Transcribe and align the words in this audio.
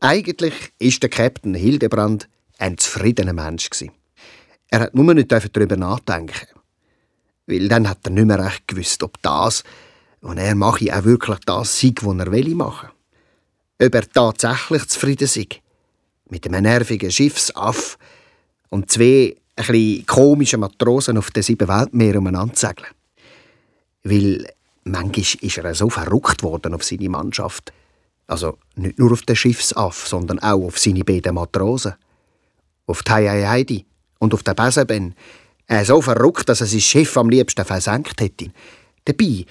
Eigentlich 0.00 0.72
ist 0.78 1.02
der 1.02 1.10
Captain 1.10 1.54
Hildebrand 1.54 2.28
ein 2.58 2.78
zufriedener 2.78 3.32
Mensch 3.32 3.70
Er 4.68 4.80
hat 4.80 4.94
nur 4.94 5.14
nicht 5.14 5.30
darüber 5.30 5.76
nachdenken. 5.76 6.48
Weil 7.46 7.68
dann 7.68 7.88
hat 7.88 7.98
er 8.04 8.10
nicht 8.10 8.26
mehr 8.26 8.42
recht 8.42 8.66
gewusst, 8.66 9.02
ob 9.02 9.20
das, 9.22 9.64
was 10.22 10.36
er 10.36 10.54
mache, 10.54 10.96
auch 10.96 11.04
wirklich 11.04 11.38
das 11.44 11.78
sei, 11.78 11.92
was 12.00 12.18
er 12.18 12.32
will 12.32 12.54
machen. 12.54 12.90
Ob 13.80 13.94
er 13.94 14.08
tatsächlich 14.08 14.86
zufrieden 14.88 15.26
sei. 15.26 15.48
Mit 16.30 16.46
einem 16.46 16.62
nervigen 16.62 17.10
Schiffsaff 17.10 17.98
und 18.70 18.90
zwei 18.90 19.36
ein 19.56 19.66
bisschen 19.66 20.06
komischen 20.06 20.60
Matrosen 20.60 21.18
auf 21.18 21.30
den 21.30 21.42
sieben 21.42 21.68
Weltmeeren 21.68 22.18
umeinander 22.18 22.54
segeln. 22.54 22.88
Weil 24.04 24.46
manchmal 24.84 25.44
ist 25.44 25.58
er 25.58 25.74
so 25.74 25.90
verrückt 25.90 26.42
worden 26.42 26.74
auf 26.74 26.84
seine 26.84 27.08
Mannschaft, 27.08 27.72
also 28.28 28.56
nicht 28.76 28.98
nur 28.98 29.12
auf 29.12 29.22
den 29.22 29.36
Schiffsaff, 29.36 30.06
sondern 30.06 30.38
auch 30.38 30.64
auf 30.64 30.78
seine 30.78 31.04
beiden 31.04 31.34
Matrosen. 31.34 31.94
Auf 32.86 33.02
die 33.02 33.12
Heidi 33.12 33.84
und 34.18 34.32
auf 34.32 34.42
den 34.42 34.54
Besenben. 34.54 35.14
Er 35.66 35.84
so 35.84 36.00
verrückt, 36.00 36.48
dass 36.48 36.60
er 36.60 36.66
sein 36.66 36.80
Schiff 36.80 37.16
am 37.16 37.28
liebsten 37.28 37.64
versenkt 37.64 38.20
hätte. 38.20 38.52
Dabei 39.04 39.44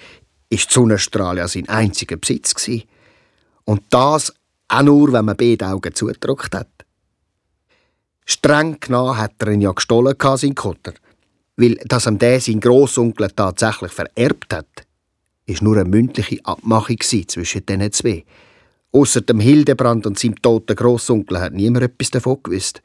war 0.52 0.58
die 0.58 0.74
Sonnenstrahl 0.74 1.38
ja 1.38 1.48
sein 1.48 1.70
einziger 1.70 2.18
Besitz. 2.18 2.70
Und 3.66 3.84
das 3.90 4.34
auch 4.68 4.82
nur, 4.84 5.12
wenn 5.14 5.26
man 5.26 5.38
beide 5.38 5.68
Augen 5.68 5.94
zugedrückt 5.94 6.56
hat. 6.56 6.70
Streng 8.26 8.80
genommen 8.80 9.18
hat 9.18 9.34
er 9.40 9.50
ihn 9.50 9.62
ja 9.62 9.72
gestohlen, 9.72 10.16
sein 10.20 10.56
Kutter. 10.56 10.94
Weil, 11.58 11.76
dass 11.86 12.08
ihm 12.08 12.18
der 12.18 12.40
sein 12.40 12.60
Grossonkel 12.60 13.30
tatsächlich 13.30 13.92
vererbt 13.92 14.54
hat, 14.54 14.88
ist 15.46 15.62
nur 15.62 15.76
eine 15.78 15.90
mündliche 15.90 16.40
Abmachung 16.46 17.00
zwischen 17.02 17.66
diesen 17.66 17.92
zwei. 17.92 18.26
Außer 18.94 19.22
dem 19.22 19.40
Hildebrand 19.40 20.06
und 20.06 20.20
seinem 20.20 20.42
toten 20.42 20.76
Grossonkel 20.76 21.40
hat 21.40 21.54
niemand 21.54 21.86
etwas 21.86 22.12
davon 22.12 22.42
gewusst. 22.44 22.82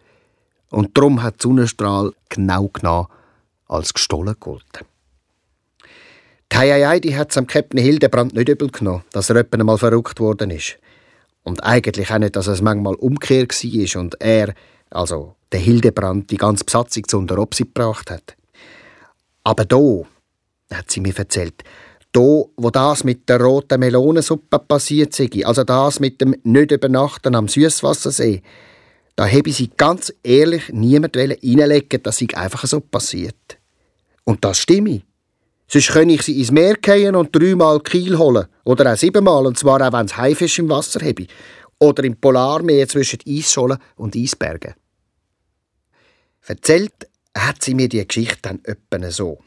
Und 0.71 0.97
darum 0.97 1.23
hat 1.23 1.43
Sonnenstrahl 1.43 2.13
genau 2.29 2.69
genommen 2.69 3.09
als 3.69 3.95
gestohlen 3.95 4.37
gegolten. 6.49 7.01
Die 7.01 7.17
hat 7.17 7.31
es 7.31 7.39
am 7.39 7.47
Captain 7.47 7.81
Hildebrand 7.81 8.35
nicht 8.35 8.49
übel 8.49 8.71
genommen, 8.71 9.05
dass 9.13 9.31
er 9.31 9.37
etwa 9.37 9.59
einmal 9.59 9.79
verrückt 9.79 10.21
worden 10.21 10.51
ist. 10.51 10.79
Und 11.43 11.63
eigentlich 11.63 12.11
auch 12.11 12.19
nicht, 12.19 12.37
dass 12.37 12.49
es 12.49 12.61
manchmal 12.61 12.95
umgekehrt 12.95 13.53
war 13.53 14.01
und 14.01 14.21
er, 14.21 14.55
also 14.91 15.37
der 15.53 15.61
Hildebrand, 15.61 16.31
die 16.31 16.37
ganze 16.37 16.65
Besatzung 16.65 17.07
zu 17.07 17.19
unter 17.19 17.39
Obsi 17.39 17.65
gebracht 17.65 18.11
hat. 18.11 18.37
Aber 19.45 19.65
da, 19.65 20.03
hat 20.73 20.91
sie 20.91 21.01
mir 21.01 21.17
erzählt, 21.17 21.63
da, 22.11 22.21
wo 22.21 22.71
das 22.73 23.05
mit 23.05 23.29
der 23.29 23.41
roten 23.41 23.79
Melonensuppe 23.79 24.59
passiert 24.59 25.15
sei, 25.15 25.29
also 25.45 25.65
das 25.65 26.01
mit 26.01 26.21
dem 26.21 26.35
nicht 26.43 26.73
übernachten 26.73 27.35
am 27.35 27.47
Süßwassersee, 27.47 28.43
da 29.17 29.27
habe 29.27 29.53
sie 29.53 29.71
ganz 29.77 30.13
ehrlich 30.23 30.71
niemand 30.73 31.17
reinlegen 31.17 32.03
dass 32.03 32.19
sie 32.19 32.35
einfach 32.35 32.67
so 32.67 32.81
passiert. 32.81 33.59
Und 34.25 34.45
das 34.45 34.59
stimme. 34.59 35.03
Sonst 35.69 35.91
könnte 35.91 36.15
ich 36.15 36.23
sie 36.23 36.39
ins 36.39 36.53
Meer 36.53 36.77
gehen 36.77 37.17
und 37.17 37.35
dreimal 37.35 37.81
Kiel 37.81 38.19
holen. 38.19 38.47
Oder 38.65 38.93
auch 38.93 38.97
siebenmal, 38.97 39.47
und 39.47 39.59
zwar 39.59 39.81
auch, 39.81 39.93
wenn 39.93 40.07
es 40.07 40.17
Haifisch 40.17 40.59
im 40.59 40.69
Wasser 40.69 41.01
habe. 41.05 41.27
Oder 41.79 42.05
im 42.05 42.17
Polarmeer 42.17 42.89
zwischen 42.89 43.19
Eisscholen 43.27 43.79
und 43.97 44.17
Eisbergen. 44.17 44.75
Erzählt 46.47 47.09
hat 47.37 47.63
sie 47.63 47.75
mir 47.75 47.89
die 47.89 48.07
Geschichte 48.07 48.39
dann 48.43 48.61
öppen 48.65 49.11
so. 49.11 49.39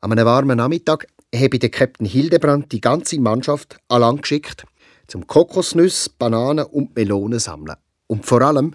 An 0.00 0.12
einem 0.12 0.26
warmen 0.26 0.58
Nachmittag 0.58 1.06
habe 1.34 1.58
der 1.58 1.70
Captain 1.70 2.06
Hildebrand 2.06 2.70
die 2.70 2.80
ganze 2.80 3.18
Mannschaft 3.18 3.78
an 3.88 4.20
geschickt, 4.20 4.64
zum 5.06 5.26
Kokosnüsse, 5.26 6.10
Bananen 6.18 6.66
und 6.66 6.94
Melonen 6.94 7.38
sammeln. 7.38 7.76
Und 8.06 8.26
vor 8.26 8.42
allem 8.42 8.74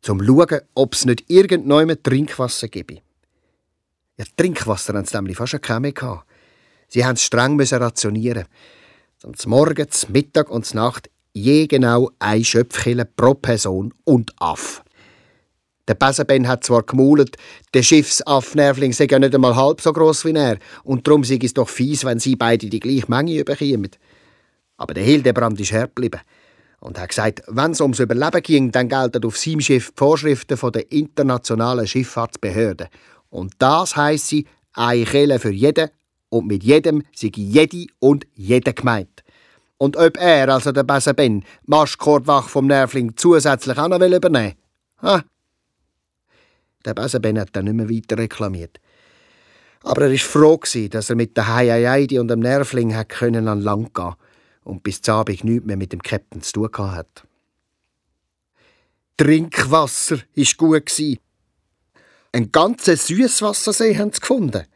zum 0.00 0.24
schauen, 0.24 0.60
ob 0.74 0.94
es 0.94 1.04
nicht 1.04 1.28
irgendjemand 1.28 2.02
Trinkwasser 2.04 2.68
gibt. 2.68 3.02
Ja, 4.18 4.24
Trinkwasser 4.36 4.94
haben 4.94 5.04
sie 5.04 5.16
nämlich 5.16 5.36
fast 5.36 5.60
keine 5.60 5.80
mehr 5.80 6.24
Sie 6.88 7.00
mussten 7.00 7.14
es 7.14 7.22
streng 7.22 7.60
rationieren. 7.60 8.44
Zum 9.18 9.50
Morgen, 9.50 9.90
zum 9.90 10.12
Mittag 10.12 10.50
und 10.50 10.64
zur 10.64 10.76
Nacht 10.76 11.10
je 11.34 11.66
genau 11.66 12.10
ein 12.18 12.42
Schöpfkille 12.42 13.04
pro 13.04 13.34
Person 13.34 13.92
und 14.04 14.32
Aff. 14.38 14.82
Der 15.86 15.94
Besenben 15.94 16.48
hat 16.48 16.64
zwar 16.64 16.82
gemaulet, 16.82 17.36
der 17.74 17.82
Schiffsaffnervling 17.82 18.92
sei 18.92 19.06
ja 19.10 19.18
nicht 19.18 19.34
einmal 19.34 19.54
halb 19.54 19.80
so 19.80 19.92
groß 19.92 20.24
wie 20.24 20.32
er, 20.32 20.58
und 20.82 21.06
darum 21.06 21.22
sei 21.22 21.38
es 21.42 21.54
doch 21.54 21.68
fies, 21.68 22.04
wenn 22.04 22.18
sie 22.18 22.36
beide 22.36 22.68
die 22.68 22.80
gleiche 22.80 23.08
Menge 23.08 23.38
überkommen. 23.38 23.90
Aber 24.78 24.94
der 24.94 25.04
Hildebrand 25.04 25.60
ist 25.60 25.72
hart 25.72 25.94
geblieben 25.94 26.20
und 26.80 26.98
hat 26.98 27.10
gesagt, 27.10 27.42
wenn 27.48 27.70
es 27.70 27.80
ums 27.80 28.00
Überleben 28.00 28.42
ging, 28.42 28.72
dann 28.72 28.88
gelten 28.88 29.24
auf 29.24 29.36
seinem 29.36 29.60
Schiff 29.60 29.90
die 29.90 29.96
Vorschriften 29.96 30.58
der 30.72 30.90
internationalen 30.90 31.86
Schifffahrtsbehörde. 31.86 32.88
Und 33.30 33.54
das 33.58 33.96
heisst 33.96 34.28
sie, 34.28 34.46
eine 34.72 35.04
Kelle 35.04 35.38
für 35.38 35.50
jeden 35.50 35.90
und 36.28 36.46
mit 36.46 36.62
jedem 36.62 37.02
sei 37.14 37.30
jede 37.34 37.86
und 37.98 38.26
jeder 38.34 38.72
gemeint. 38.72 39.22
Und 39.78 39.96
ob 39.96 40.16
er, 40.16 40.48
also 40.48 40.72
der 40.72 40.84
Besenben, 40.84 41.44
Maschkordwach 41.64 42.48
vom 42.48 42.66
Nervling 42.66 43.16
zusätzlich 43.16 43.76
auch 43.78 43.88
noch 43.88 43.96
übernehmen 43.96 44.34
will? 44.34 44.54
Ha, 45.02 45.24
der 46.86 46.94
Besenben 46.94 47.38
hat 47.38 47.50
dann 47.52 47.64
nicht 47.64 47.74
mehr 47.74 47.90
weiter 47.90 48.16
reklamiert. 48.16 48.78
Aber 49.82 50.02
er 50.02 50.10
war 50.10 50.18
froh, 50.18 50.60
dass 50.90 51.10
er 51.10 51.16
mit 51.16 51.36
der 51.36 51.54
Heiaidi 51.54 52.18
und 52.18 52.28
dem 52.28 52.40
Nervling 52.40 52.94
an 52.94 53.60
Land 53.60 53.94
gehen 53.94 54.14
und 54.64 54.82
bis 54.82 55.02
zum 55.02 55.14
Abend 55.16 55.44
nichts 55.44 55.66
mehr 55.66 55.76
mit 55.76 55.92
dem 55.92 56.02
Captain 56.02 56.42
zu 56.42 56.66
tun 56.66 56.92
hat. 56.92 57.24
Trinkwasser 59.16 60.18
war 60.34 60.56
gut. 60.56 61.20
Ein 62.36 62.52
ganzer 62.52 62.98
Süßwassersee 62.98 63.96
haben 63.96 64.12
sie 64.12 64.20
gefunden. 64.20 64.66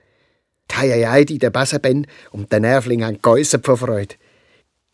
Die 0.70 0.76
Heiaidi, 0.76 1.38
der 1.38 1.50
Besenben 1.50 2.06
und 2.30 2.50
der 2.50 2.60
Nervling 2.60 3.04
haben 3.04 3.20
geäussert 3.20 3.66
vor 3.66 3.76
Freude. 3.76 4.14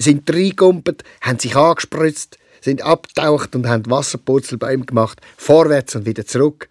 Sind 0.02 0.28
reingekumpelt, 0.28 1.04
haben 1.20 1.38
sich 1.38 1.54
angespritzt, 1.54 2.38
sind 2.60 2.82
abgetaucht 2.82 3.54
und 3.54 3.68
haben 3.68 3.88
Wasserpurzel 3.88 4.58
bei 4.58 4.74
ihm 4.74 4.84
gemacht, 4.84 5.20
vorwärts 5.36 5.94
und 5.94 6.06
wieder 6.06 6.26
zurück. 6.26 6.68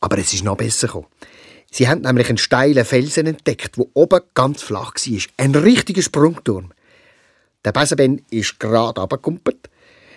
Aber 0.00 0.16
es 0.16 0.32
ist 0.32 0.44
noch 0.44 0.56
besser 0.56 0.86
gekommen. 0.86 1.08
Sie 1.70 1.86
haben 1.86 2.00
nämlich 2.00 2.30
einen 2.30 2.38
steilen 2.38 2.86
Felsen 2.86 3.26
entdeckt, 3.26 3.76
wo 3.76 3.90
oben 3.92 4.22
ganz 4.32 4.62
flach 4.62 4.94
war. 4.94 5.22
Ein 5.36 5.54
richtiger 5.54 6.00
Sprungturm. 6.00 6.72
Der 7.66 7.72
Besenben 7.72 8.24
ist 8.30 8.58
gerade 8.58 8.98
abgekumpelt, 8.98 9.68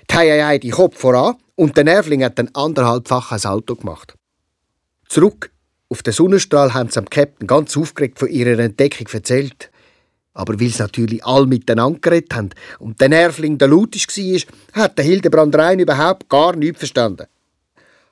die 0.10 0.16
Heiei 0.16 0.58
die 0.58 0.70
Kopf 0.70 0.98
voran 0.98 1.36
und 1.56 1.76
der 1.76 1.84
Nervling 1.84 2.24
hat 2.24 2.40
ein 2.40 2.56
anderthalbfaches 2.56 3.46
Auto 3.46 3.76
gemacht. 3.76 4.16
Zurück 5.12 5.52
auf 5.90 6.04
den 6.04 6.14
Sonnenstrahl 6.14 6.74
haben 6.74 6.90
sie 6.90 6.98
dem 6.98 7.10
Captain 7.10 7.46
ganz 7.46 7.76
aufgeregt 7.76 8.18
von 8.18 8.30
ihrer 8.30 8.58
Entdeckung 8.58 9.08
erzählt. 9.12 9.70
Aber 10.34 10.58
weil 10.58 10.70
sie 10.70 10.82
natürlich 10.82 11.26
alle 11.26 11.48
miteinander 11.48 12.00
geredet 12.00 12.34
haben 12.34 12.52
und 12.80 13.02
der 13.02 13.10
Nervling 13.10 13.58
der 13.58 13.68
lautisch 13.68 14.08
war, 14.08 14.84
hat 14.84 14.98
der 14.98 15.04
Hildebrand 15.04 15.54
Rein 15.54 15.80
überhaupt 15.80 16.30
gar 16.30 16.56
nichts 16.56 16.78
verstanden. 16.78 17.28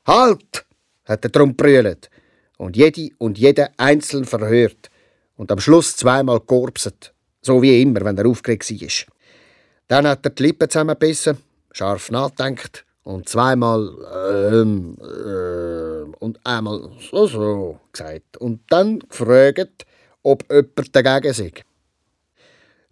Halt! 0.06 0.66
hat 1.06 1.24
er 1.24 1.30
drum 1.30 1.56
brüllt 1.56 2.10
und 2.58 2.76
jede 2.76 3.12
und 3.18 3.38
jede 3.38 3.70
einzeln 3.78 4.26
verhört 4.26 4.90
und 5.38 5.54
am 5.54 5.62
Schluss 5.62 5.96
zweimal 5.96 6.42
gekorpset, 6.42 7.14
so 7.42 7.62
wie 7.62 7.82
immer, 7.82 8.04
wenn 8.04 8.18
er 8.18 8.28
aufgeregt 8.28 8.70
war. 8.70 9.14
Dann 9.88 10.06
hat 10.06 10.26
er 10.26 10.32
die 10.32 10.44
Lippen 10.44 10.70
zusammengebissen, 10.70 11.38
scharf 11.72 12.12
nachdenkt 12.12 12.84
und 13.10 13.28
zweimal 13.28 13.90
ähm, 14.54 14.96
äh, 15.02 16.16
und 16.20 16.40
einmal 16.46 16.92
so 17.12 17.26
so 17.26 17.80
gesagt 17.92 18.38
und 18.38 18.62
dann 18.70 19.00
gefragt, 19.00 19.88
ob 20.22 20.44
jemand 20.52 20.96
dagegen 20.96 21.34
sei. 21.34 21.52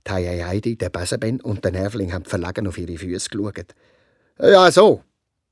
Die 0.07 0.43
Heidi, 0.43 0.75
der 0.75 0.89
Besenben 0.89 1.39
und 1.41 1.63
der 1.63 1.71
Nervling 1.71 2.13
haben 2.13 2.25
verlegen 2.25 2.65
auf 2.65 2.77
ihre 2.79 2.97
Füße 2.97 3.29
geschaut. 3.29 3.75
Ja, 4.39 4.71
so, 4.71 5.03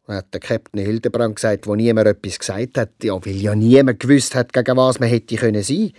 hat 0.08 0.34
der 0.34 0.40
Captain 0.40 0.84
Hildebrand 0.84 1.36
gesagt, 1.36 1.68
wo 1.68 1.76
niemand 1.76 2.08
etwas 2.08 2.40
gesagt 2.40 2.78
hat, 2.78 3.04
ja, 3.04 3.14
weil 3.24 3.36
ja 3.36 3.54
niemand 3.54 4.00
gewusst 4.00 4.34
hat, 4.34 4.52
gegen 4.52 4.78
was 4.78 5.00
man 5.00 5.10
hätte 5.10 5.36
können 5.36 5.62
sein. 5.62 5.92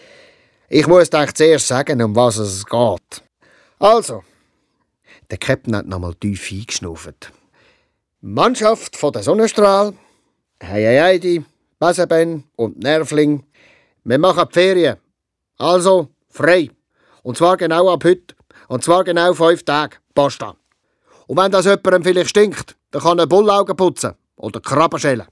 Ich 0.69 0.89
muss 0.89 1.13
euch 1.13 1.35
zuerst 1.35 1.69
sagen, 1.69 2.03
um 2.03 2.17
was 2.17 2.39
es 2.39 2.67
geht. 2.67 3.23
Also, 3.79 4.25
der 5.31 5.39
Captain 5.39 5.77
hat 5.77 5.87
nochmal 5.87 6.15
tief 6.15 6.51
eingeschnauft. 6.51 7.33
Mannschaft 8.29 8.97
von 8.97 9.13
der 9.13 9.23
Sonnenstrahl, 9.23 9.95
Heiheidi, 10.61 11.45
Besenben 11.79 12.43
und 12.57 12.77
Nervling, 12.83 13.45
wir 14.03 14.19
machen 14.19 14.49
die 14.49 14.53
Ferien. 14.53 14.97
Also, 15.59 16.09
frei. 16.29 16.69
Und 17.23 17.37
zwar 17.37 17.57
genau 17.57 17.89
ab 17.89 18.03
heute. 18.03 18.35
Und 18.67 18.83
zwar 18.83 19.05
genau 19.05 19.33
fünf 19.33 19.63
Tage. 19.63 19.99
Basta. 20.13 20.57
Und 21.29 21.37
wenn 21.37 21.53
das 21.53 21.67
jemandem 21.67 22.03
vielleicht 22.03 22.31
stinkt, 22.31 22.75
dann 22.91 23.03
kann 23.03 23.21
er 23.21 23.29
Bullaugen 23.29 23.77
putzen 23.77 24.15
oder 24.35 24.59
Krabben 24.59 24.99
schälen. 24.99 25.27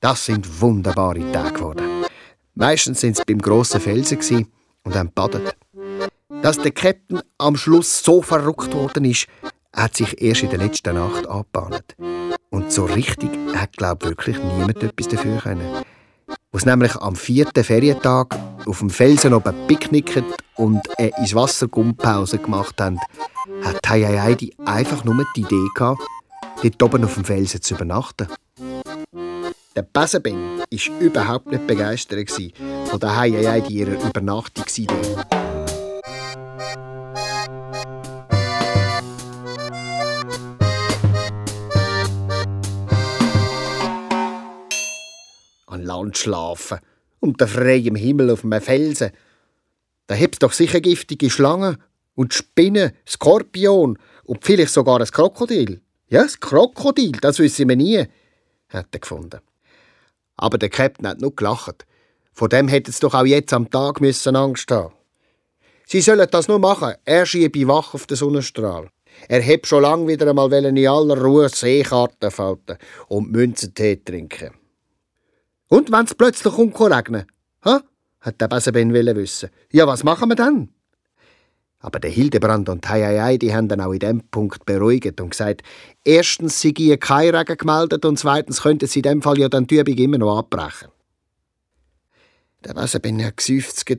Das 0.00 0.24
sind 0.24 0.60
wunderbare 0.60 1.30
Tage 1.30 1.52
geworden. 1.52 2.06
Meistens 2.54 3.00
sind 3.00 3.16
sie 3.16 3.22
beim 3.24 3.40
grossen 3.40 3.80
Felsen 3.80 4.48
und 4.82 4.96
haben 4.96 5.12
badet. 5.12 5.56
Dass 6.42 6.58
der 6.58 6.72
Captain 6.72 7.22
am 7.38 7.54
Schluss 7.54 8.02
so 8.02 8.20
verrückt 8.20 8.74
worden 8.74 9.04
ist, 9.04 9.28
hat 9.74 9.96
sich 9.96 10.20
erst 10.20 10.42
in 10.42 10.50
der 10.50 10.58
letzten 10.58 10.94
Nacht 10.94 11.26
angebahnt. 11.26 11.96
Und 12.50 12.70
so 12.72 12.84
richtig 12.84 13.30
hat, 13.54 13.76
glaube 13.76 14.06
wirklich 14.06 14.36
niemand 14.38 14.82
etwas 14.82 15.08
dafür 15.08 15.38
können. 15.38 15.84
Als 16.52 16.66
nämlich 16.66 16.94
am 16.96 17.16
vierten 17.16 17.64
Ferientag 17.64 18.38
auf 18.66 18.78
dem 18.80 18.90
Felsen 18.90 19.32
oben 19.32 19.54
picknicket 19.66 20.24
und 20.56 20.80
eine 20.98 21.10
ins 21.18 21.34
Wasser 21.34 21.68
Gummpause 21.68 22.38
gemacht 22.38 22.80
haben, 22.80 22.98
hat 23.62 23.88
Heidi 23.88 24.54
einfach 24.64 25.04
nur 25.04 25.26
die 25.34 25.40
Idee 25.40 25.66
gehabt, 25.74 26.02
dort 26.62 26.82
oben 26.82 27.04
auf 27.04 27.14
dem 27.14 27.24
Felsen 27.24 27.62
zu 27.62 27.74
übernachten. 27.74 28.28
Der 29.74 29.82
Besenben 29.82 30.58
war 30.58 31.00
überhaupt 31.00 31.46
nicht 31.46 31.66
begeistert 31.66 32.30
von 32.84 33.00
der 33.00 33.16
Heidi 33.16 33.72
ihrer 33.72 34.04
Übernachtungsidee. 34.04 35.41
An 46.02 46.06
Land 46.06 46.18
schlafen, 46.18 46.78
unter 47.20 47.46
freiem 47.46 47.94
Himmel 47.94 48.30
auf 48.30 48.44
einem 48.44 48.60
Felsen. 48.60 49.12
Da 50.08 50.14
hebt's 50.14 50.40
doch 50.40 50.52
sicher 50.52 50.80
giftige 50.80 51.30
Schlangen 51.30 51.78
und 52.14 52.34
Spinnen, 52.34 52.92
Skorpion 53.06 53.98
und 54.24 54.44
vielleicht 54.44 54.72
sogar 54.72 55.00
ein 55.00 55.06
Krokodil. 55.06 55.80
Ja, 56.08 56.24
das 56.24 56.40
Krokodil, 56.40 57.12
das 57.12 57.38
wissen 57.38 57.68
wir 57.68 57.76
nie, 57.76 58.04
hat 58.68 58.88
er 58.90 58.98
gefunden. 58.98 59.40
Aber 60.36 60.58
der 60.58 60.70
Captain 60.70 61.06
hat 61.06 61.20
nur 61.20 61.34
gelacht. 61.34 61.86
Von 62.32 62.48
dem 62.48 62.68
hätte 62.68 62.90
es 62.90 62.98
doch 62.98 63.14
auch 63.14 63.24
jetzt 63.24 63.52
am 63.52 63.70
Tag 63.70 64.00
müssen 64.00 64.34
Angst 64.34 64.70
haben. 64.70 64.94
Sie 65.86 66.00
sollen 66.00 66.26
das 66.30 66.48
nur 66.48 66.58
machen. 66.58 66.94
Er 67.04 67.26
schiebe 67.26 67.68
wach 67.68 67.94
auf 67.94 68.06
den 68.06 68.16
Sonnenstrahl. 68.16 68.90
Er 69.28 69.40
heb 69.40 69.66
schon 69.66 69.82
lang 69.82 70.08
wieder 70.08 70.28
einmal 70.28 70.52
in 70.52 70.88
aller 70.88 71.20
Ruhe 71.20 71.48
Seekarten 71.48 72.30
falten 72.30 72.78
und 73.08 73.30
Münzentee 73.30 73.96
trinken. 73.96 74.61
Und 75.72 75.90
wenn's 75.90 76.14
plötzlich 76.14 76.52
regnen? 76.58 77.24
Ha? 77.64 77.80
hat 78.20 78.40
der 78.42 78.48
Besenben 78.48 78.92
wissen. 78.92 79.48
Ja, 79.70 79.86
was 79.86 80.04
machen 80.04 80.28
wir 80.28 80.36
dann? 80.36 80.68
Aber 81.78 81.98
der 81.98 82.10
Hildebrand 82.10 82.68
und 82.68 82.86
Heieiei, 82.86 83.38
die 83.38 83.54
haben 83.54 83.68
dann 83.68 83.80
auch 83.80 83.92
in 83.92 84.00
dem 84.00 84.20
Punkt 84.28 84.66
beruhigt 84.66 85.18
und 85.18 85.30
gesagt, 85.30 85.62
erstens 86.04 86.60
sei 86.60 86.74
ihr 86.76 86.98
kein 86.98 87.34
Regen 87.34 87.56
gemeldet 87.56 88.04
und 88.04 88.18
zweitens 88.18 88.60
könnten 88.60 88.86
sie 88.86 88.98
in 88.98 89.04
dem 89.04 89.22
Fall 89.22 89.38
ja 89.38 89.48
dann 89.48 89.66
die 89.66 89.78
Übung 89.78 89.96
immer 89.96 90.18
noch 90.18 90.36
abbrechen. 90.36 90.88
Der 92.64 92.76
Wesenben 92.76 93.24
hat 93.24 93.38
geseufzt, 93.38 93.90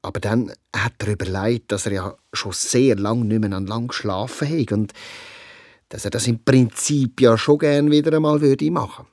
aber 0.00 0.20
dann 0.20 0.54
hat 0.74 0.94
er 1.00 1.08
überlegt, 1.08 1.70
dass 1.70 1.84
er 1.84 1.92
ja 1.92 2.16
schon 2.32 2.52
sehr 2.52 2.96
lang 2.96 3.28
nicht 3.28 3.42
mehr 3.42 3.52
an 3.52 3.66
lang 3.66 3.88
geschlafen 3.88 4.48
hat 4.48 4.72
und 4.72 4.94
dass 5.90 6.06
er 6.06 6.10
das 6.10 6.26
im 6.26 6.42
Prinzip 6.42 7.20
ja 7.20 7.36
schon 7.36 7.58
gern 7.58 7.90
wieder 7.90 8.16
einmal 8.16 8.40
würde 8.40 8.70
machen. 8.70 9.04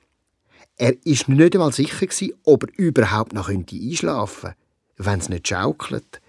Er 0.76 0.94
ist 1.06 1.28
nicht 1.28 1.54
einmal 1.54 1.72
sicher 1.72 2.06
ob 2.44 2.64
er 2.64 2.78
überhaupt 2.78 3.32
noch 3.32 3.48
einschlafen 3.48 4.50
könnte, 4.50 4.56
wenn 4.98 5.20
es 5.20 5.28
nicht 5.28 5.48
schaukelt. 5.48 6.20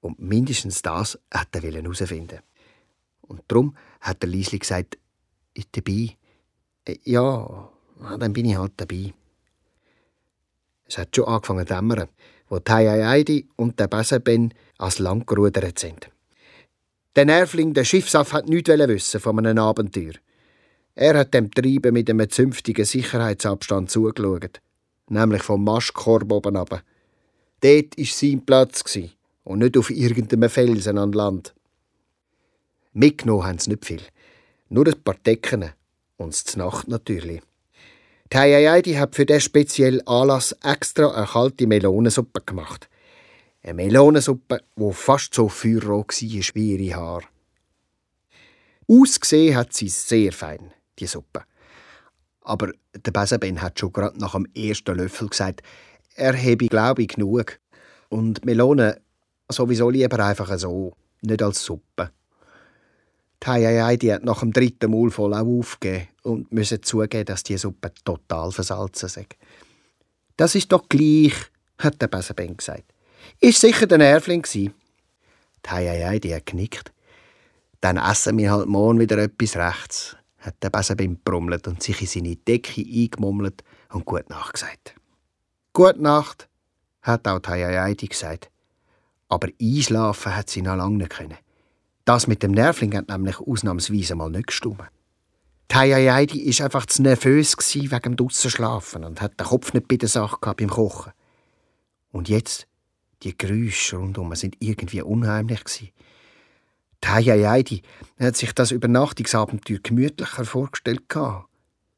Und 0.00 0.20
mindestens 0.20 0.82
das 0.82 1.18
hat 1.32 1.48
er 1.52 1.62
herausfinden. 1.62 2.40
Und 3.22 3.42
darum 3.48 3.76
hat 4.00 4.22
der 4.22 4.28
Liesli 4.28 4.58
gesagt, 4.58 4.98
ich 5.54 5.70
dabei. 5.72 6.16
Äh, 6.84 6.98
ja, 7.04 7.70
dann 8.18 8.32
bin 8.32 8.46
ich 8.46 8.56
halt 8.56 8.72
dabei. 8.76 9.12
Es 10.86 10.98
hat 10.98 11.14
schon 11.14 11.26
angefangen 11.26 11.66
zu 11.66 11.74
dämmern, 11.74 12.08
wo 12.48 12.60
Heidi 12.66 13.48
und 13.56 13.78
der 13.78 13.88
Besenben 13.88 14.54
als 14.78 14.98
Land 14.98 15.26
gerudert 15.26 15.78
sind. 15.78 16.10
Der 17.16 17.24
Nervling, 17.24 17.74
der 17.74 17.84
Schiffsaff, 17.84 18.32
hat 18.32 18.48
nichts 18.48 18.70
wissen 18.70 19.20
von 19.20 19.38
einem 19.38 19.58
Abenteuer. 19.58 20.14
Er 21.00 21.16
hat 21.16 21.32
dem 21.32 21.48
Treiben 21.52 21.94
mit 21.94 22.10
einem 22.10 22.28
zünftigen 22.28 22.84
Sicherheitsabstand 22.84 23.88
zugeschaut, 23.88 24.60
nämlich 25.08 25.44
vom 25.44 25.62
Mastkorb 25.62 26.32
oben 26.32 26.56
runter. 26.56 26.82
Dort 27.60 27.96
war 27.96 28.04
sein 28.04 28.44
Platz 28.44 28.98
und 29.44 29.60
nicht 29.60 29.76
auf 29.76 29.90
irgendeinem 29.90 30.50
Felsen 30.50 30.98
an 30.98 31.12
Land. 31.12 31.54
Mitgenommen 32.94 33.44
haben 33.44 33.58
sie 33.60 33.70
nicht 33.70 33.86
viel. 33.86 34.02
Nur 34.70 34.88
ein 34.88 35.00
paar 35.04 35.14
Decken 35.24 35.70
und 36.16 36.52
die 36.52 36.58
Nacht 36.58 36.88
natürlich. 36.88 37.42
Die 38.32 38.36
Heiaidi 38.36 38.94
hat 38.94 39.14
für 39.14 39.24
diesen 39.24 39.42
speziellen 39.42 40.04
Anlass 40.04 40.50
extra 40.64 41.12
eine 41.12 41.28
kalte 41.28 41.68
Melonensuppe 41.68 42.40
gemacht. 42.44 42.88
Eine 43.62 43.74
Melonensuppe, 43.74 44.62
die 44.74 44.92
fast 44.92 45.32
so 45.32 45.48
feuerrot 45.48 46.08
war 46.08 46.54
wie 46.54 46.74
ihre 46.74 46.96
Haare. 46.96 47.24
Ausgesehen 48.88 49.54
hat 49.54 49.74
sie 49.74 49.88
sehr 49.88 50.32
fein, 50.32 50.72
die 50.98 51.06
Suppe. 51.06 51.42
Aber 52.42 52.72
der 52.94 53.10
Besenben 53.12 53.60
hat 53.60 53.78
schon 53.78 53.92
gerade 53.92 54.18
nach 54.18 54.32
dem 54.32 54.46
ersten 54.54 54.96
Löffel 54.96 55.28
gesagt, 55.28 55.62
er 56.14 56.36
habe, 56.36 56.68
glaube 56.68 57.02
ich, 57.02 57.08
genug. 57.08 57.58
Und 58.08 58.44
Melone 58.44 59.00
sowieso 59.48 59.90
lieber 59.90 60.24
einfach 60.24 60.58
so, 60.58 60.94
nicht 61.22 61.42
als 61.42 61.62
Suppe. 61.62 62.10
Die 63.42 63.48
Heidi 63.48 64.08
hat 64.08 64.24
nach 64.24 64.40
dem 64.40 64.52
dritten 64.52 64.90
Mal 64.90 65.10
voll 65.10 65.32
auch 65.32 65.46
aufgegeben 65.46 66.08
und 66.22 66.52
müssen 66.52 66.82
zugeben, 66.82 67.24
dass 67.24 67.44
die 67.44 67.56
Suppe 67.56 67.92
total 68.04 68.50
versalzen 68.50 69.06
ist. 69.06 69.36
Das 70.36 70.54
ist 70.54 70.72
doch 70.72 70.88
gleich, 70.88 71.34
hat 71.78 72.00
der 72.02 72.08
Besenben 72.08 72.56
gesagt. 72.56 72.84
Ist 73.40 73.60
sicher 73.60 73.86
der 73.86 73.98
Nervling 73.98 74.42
gsi. 74.42 74.72
Die 75.64 75.70
Heidi 75.70 76.30
hat 76.30 76.46
genickt. 76.46 76.92
Dann 77.80 77.96
essen 77.96 78.38
wir 78.38 78.50
halt 78.50 78.66
morgen 78.66 78.98
wieder 78.98 79.18
etwas 79.18 79.56
rechts, 79.56 80.16
hat 80.48 80.62
der 80.62 80.70
Besenben 80.70 81.20
brummelt 81.22 81.66
und 81.68 81.82
sich 81.82 82.00
in 82.00 82.06
seine 82.06 82.36
Decke 82.36 82.82
eingemummelt 82.82 83.62
und 83.92 84.04
Gute 84.04 84.30
Nacht 84.30 84.54
gesagt. 84.54 84.94
Gute 85.72 86.02
Nacht, 86.02 86.48
hat 87.02 87.26
auch 87.26 87.40
Heidi 87.46 88.06
gesagt. 88.06 88.50
Aber 89.28 89.48
einschlafen 89.60 90.34
hat 90.34 90.50
sie 90.50 90.62
noch 90.62 90.76
lange 90.76 90.98
nicht 90.98 91.10
können. 91.10 91.38
Das 92.04 92.26
mit 92.26 92.42
dem 92.42 92.52
Nervling 92.52 92.96
hat 92.96 93.08
nämlich 93.08 93.38
ausnahmsweise 93.38 94.14
mal 94.14 94.30
nicht 94.30 94.48
gestimmt. 94.48 94.82
Heidi 95.72 96.58
war 96.58 96.64
einfach 96.64 96.86
zu 96.86 97.02
nervös 97.02 97.54
wegen 97.74 98.00
dem 98.00 98.16
Dussenschlafen 98.16 99.04
und 99.04 99.20
hat 99.20 99.38
den 99.38 99.46
Kopf 99.46 99.74
nicht 99.74 99.88
bei 99.88 99.96
der 99.96 100.08
Sache 100.08 100.38
gehabt 100.40 100.60
beim 100.60 100.70
Kochen. 100.70 101.12
Und 102.10 102.28
jetzt, 102.28 102.66
die 103.22 103.36
Geräusche 103.36 103.96
rundum 103.96 104.34
sind 104.34 104.56
irgendwie 104.60 105.02
unheimlich 105.02 105.62
gewesen. 105.64 105.90
Heidi 107.04 107.82
hat 108.18 108.36
sich 108.36 108.52
das 108.52 108.70
Übernachtungsabenteuer 108.70 109.78
gemütlicher 109.82 110.44
vorgestellt 110.44 111.04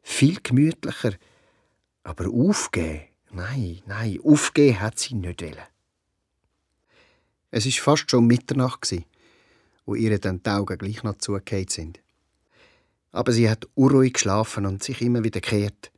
Viel 0.02 0.38
gemütlicher. 0.42 1.14
Aber 2.02 2.28
aufgeben, 2.28 3.02
nein, 3.30 3.82
nein, 3.86 4.18
aufgeben 4.24 4.80
hat 4.80 4.98
sie 4.98 5.14
nicht 5.14 5.42
wollen. 5.42 5.56
Es 7.50 7.66
ist 7.66 7.80
fast 7.80 8.10
schon 8.10 8.26
Mitternacht, 8.26 8.94
wo 9.84 9.94
ihr 9.94 10.18
dann 10.18 10.42
die 10.42 10.50
Augen 10.50 10.78
gleich 10.78 11.02
noch 11.02 11.18
zugekehrt 11.18 11.70
sind. 11.70 12.00
Aber 13.12 13.32
sie 13.32 13.50
hat 13.50 13.68
unruhig 13.74 14.14
geschlafen 14.14 14.66
und 14.66 14.84
sich 14.84 15.00
immer 15.02 15.24
wieder 15.24 15.40
gekehrt. 15.40 15.90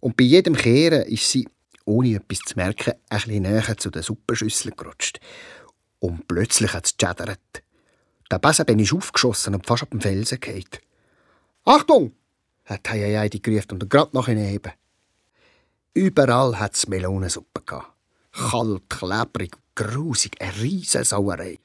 Und 0.00 0.16
bei 0.16 0.24
jedem 0.24 0.56
Kehren 0.56 1.02
ist 1.02 1.30
sie, 1.30 1.48
ohne 1.84 2.16
etwas 2.16 2.40
zu 2.40 2.56
merken, 2.56 2.94
ein 3.08 3.18
bisschen 3.18 3.42
näher 3.42 3.76
zu 3.78 3.90
der 3.90 4.02
Suppenschüssel 4.02 4.72
gerutscht. 4.72 5.20
Und 6.00 6.26
plötzlich 6.26 6.72
hat 6.72 6.86
es 6.86 6.96
gechattert. 6.96 7.62
Der 8.30 8.38
Besenben 8.38 8.78
ist 8.78 8.92
aufgeschossen 8.92 9.54
und 9.54 9.66
fast 9.66 9.84
auf 9.84 9.90
dem 9.90 10.00
Felsen 10.00 10.40
gefallen. 10.40 10.64
«Achtung!» 11.64 12.12
hat 12.64 12.88
Heidi 12.88 13.38
gerufen 13.38 13.72
und 13.72 13.88
gerade 13.88 14.10
nach 14.12 14.26
hinten. 14.26 14.72
Überall 15.94 16.58
hat 16.58 16.74
es 16.74 16.88
Melonensuppe 16.88 17.62
gehabt. 17.64 17.92
Kalt, 18.32 18.90
klebrig 18.90 19.56
grusig, 19.76 20.40
eine 20.40 20.56
riesige 20.60 21.04
Sauerei. 21.04 21.60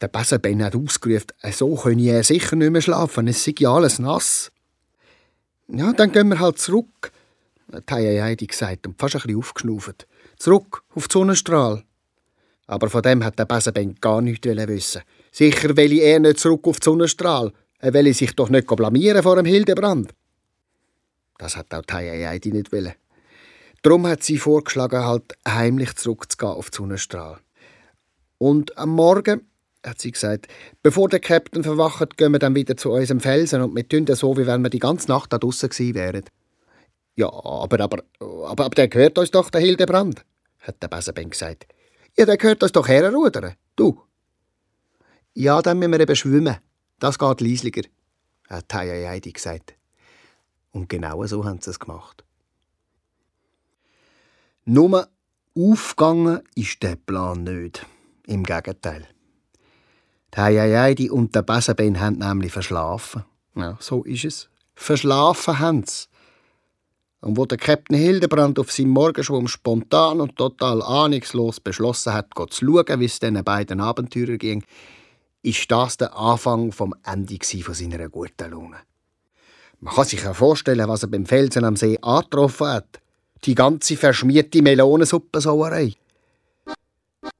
Der 0.00 0.08
Besenben 0.08 0.62
hat 0.62 0.76
ausgerufen, 0.76 1.32
so 1.50 1.74
könne 1.74 2.08
er 2.08 2.22
sicher 2.22 2.54
nicht 2.54 2.70
mehr 2.70 2.82
schlafen, 2.82 3.26
es 3.26 3.42
sei 3.42 3.54
ja 3.58 3.74
alles 3.74 3.98
nass. 3.98 4.52
Ja, 5.66 5.92
dann 5.92 6.12
gehen 6.12 6.28
wir 6.28 6.38
halt 6.38 6.60
zurück, 6.60 7.10
hat 7.72 7.90
Heidi 7.90 8.46
gesagt 8.46 8.86
und 8.86 8.98
fast 8.98 9.16
ein 9.16 9.22
bisschen 9.22 9.38
aufgeschnauft. 9.38 10.06
Zurück 10.38 10.84
auf 10.94 11.08
den 11.08 11.12
Sonnenstrahl. 11.12 11.84
Aber 12.68 12.88
von 12.90 13.02
dem 13.02 13.24
hat 13.24 13.38
der 13.38 13.46
Besenben 13.46 13.96
gar 14.00 14.20
nichts 14.20 14.46
wissen. 14.46 15.02
Sicher 15.30 15.76
will 15.76 15.98
er 15.98 16.20
nicht 16.20 16.40
zurück 16.40 16.66
auf 16.66 16.80
den 16.80 16.84
Sonnenstrahl. 16.84 17.52
Er 17.78 17.94
will 17.94 18.12
sich 18.12 18.34
doch 18.34 18.48
nicht 18.48 18.66
blamieren 18.66 19.22
vor 19.22 19.36
dem 19.36 19.44
Hildebrand. 19.44 20.12
Das 21.38 21.56
hat 21.56 21.72
auch 21.72 21.82
die 21.82 21.94
Heidi 21.94 22.50
nicht 22.50 22.72
wollen. 22.72 22.94
Darum 23.82 24.06
hat 24.06 24.24
sie 24.24 24.38
vorgeschlagen, 24.38 25.04
halt 25.04 25.34
heimlich 25.46 25.94
zurückzugehen 25.94 26.52
auf 26.52 26.70
die 26.70 26.76
Sonnenstrahl. 26.76 27.38
Und 28.38 28.76
am 28.76 28.90
Morgen, 28.90 29.48
hat 29.86 30.00
sie 30.00 30.10
gesagt, 30.10 30.48
bevor 30.82 31.08
der 31.08 31.20
Captain 31.20 31.62
verwacht, 31.62 32.16
gehen 32.16 32.32
wir 32.32 32.40
dann 32.40 32.54
wieder 32.54 32.76
zu 32.76 32.90
unserem 32.90 33.20
Felsen 33.20 33.62
und 33.62 33.76
wir 33.76 33.88
tun 33.88 34.04
das 34.04 34.20
so, 34.20 34.36
wie 34.36 34.46
wenn 34.46 34.62
wir 34.62 34.70
die 34.70 34.80
ganze 34.80 35.08
Nacht 35.08 35.32
da 35.32 35.38
draußen 35.38 35.68
gewesen 35.68 35.94
wären. 35.94 36.24
Ja, 37.14 37.32
aber, 37.32 37.80
aber, 37.80 38.02
aber, 38.20 38.64
aber 38.64 38.68
der 38.70 38.88
gehört 38.88 39.18
uns 39.18 39.30
doch, 39.30 39.50
der 39.50 39.60
Hildebrand, 39.60 40.24
hat 40.60 40.82
der 40.82 40.88
Besenben 40.88 41.30
gesagt. 41.30 41.66
Ja, 42.16 42.26
der 42.26 42.36
gehört 42.36 42.62
uns 42.62 42.72
doch 42.72 42.88
herrudern, 42.88 43.54
du. 43.76 44.00
Ja, 45.40 45.62
dann 45.62 45.78
müssen 45.78 45.92
wir 45.92 46.00
eben 46.00 46.16
schwimmen. 46.16 46.56
Das 46.98 47.16
geht 47.16 47.40
leisliger, 47.40 47.82
hat 48.48 48.74
Heidi 48.74 49.30
gesagt. 49.30 49.74
Und 50.72 50.88
genau 50.88 51.24
so 51.26 51.44
haben 51.44 51.60
sie 51.60 51.70
es 51.70 51.78
gemacht. 51.78 52.24
Nur 54.64 55.06
aufgegangen 55.56 56.40
ist 56.56 56.82
der 56.82 56.96
Plan 56.96 57.44
nicht. 57.44 57.86
Im 58.26 58.42
Gegenteil. 58.42 59.06
Heidi 60.36 61.08
und 61.08 61.36
der 61.36 61.42
Besenbein 61.42 62.00
haben 62.00 62.18
nämlich 62.18 62.50
verschlafen. 62.50 63.24
Ja, 63.54 63.76
so 63.78 64.02
ist 64.02 64.24
es. 64.24 64.48
Verschlafen 64.74 65.60
haben 65.60 65.84
sie. 65.86 66.08
Und 67.20 67.36
wo 67.36 67.46
der 67.46 67.58
Captain 67.58 67.96
Hildebrand 67.96 68.58
auf 68.58 68.72
seinem 68.72 68.90
Morgenschwumm 68.90 69.46
spontan 69.46 70.20
und 70.20 70.34
total 70.34 70.82
ahnungslos 70.82 71.60
beschlossen 71.60 72.12
hat, 72.12 72.30
zu 72.34 72.66
schauen, 72.66 72.98
wie 72.98 73.04
es 73.04 73.20
diesen 73.20 73.44
beiden 73.44 73.80
Abenteurern 73.80 74.38
ging, 74.38 74.64
ist 75.42 75.70
das 75.70 75.96
der 75.96 76.16
Anfang 76.16 76.72
vom 76.72 76.94
Ende 77.04 77.38
von 77.62 77.74
seiner 77.74 78.08
guten 78.08 78.50
Laune. 78.50 78.78
Man 79.80 79.94
kann 79.94 80.04
sich 80.04 80.22
ja 80.22 80.34
vorstellen, 80.34 80.88
was 80.88 81.02
er 81.02 81.08
beim 81.08 81.26
Felsen 81.26 81.64
am 81.64 81.76
See 81.76 81.98
angetroffen 82.02 82.66
hat. 82.66 83.00
Die 83.44 83.54
ganze 83.54 83.96
verschmierte 83.96 84.60
Melonensuppensauerei. 84.60 85.94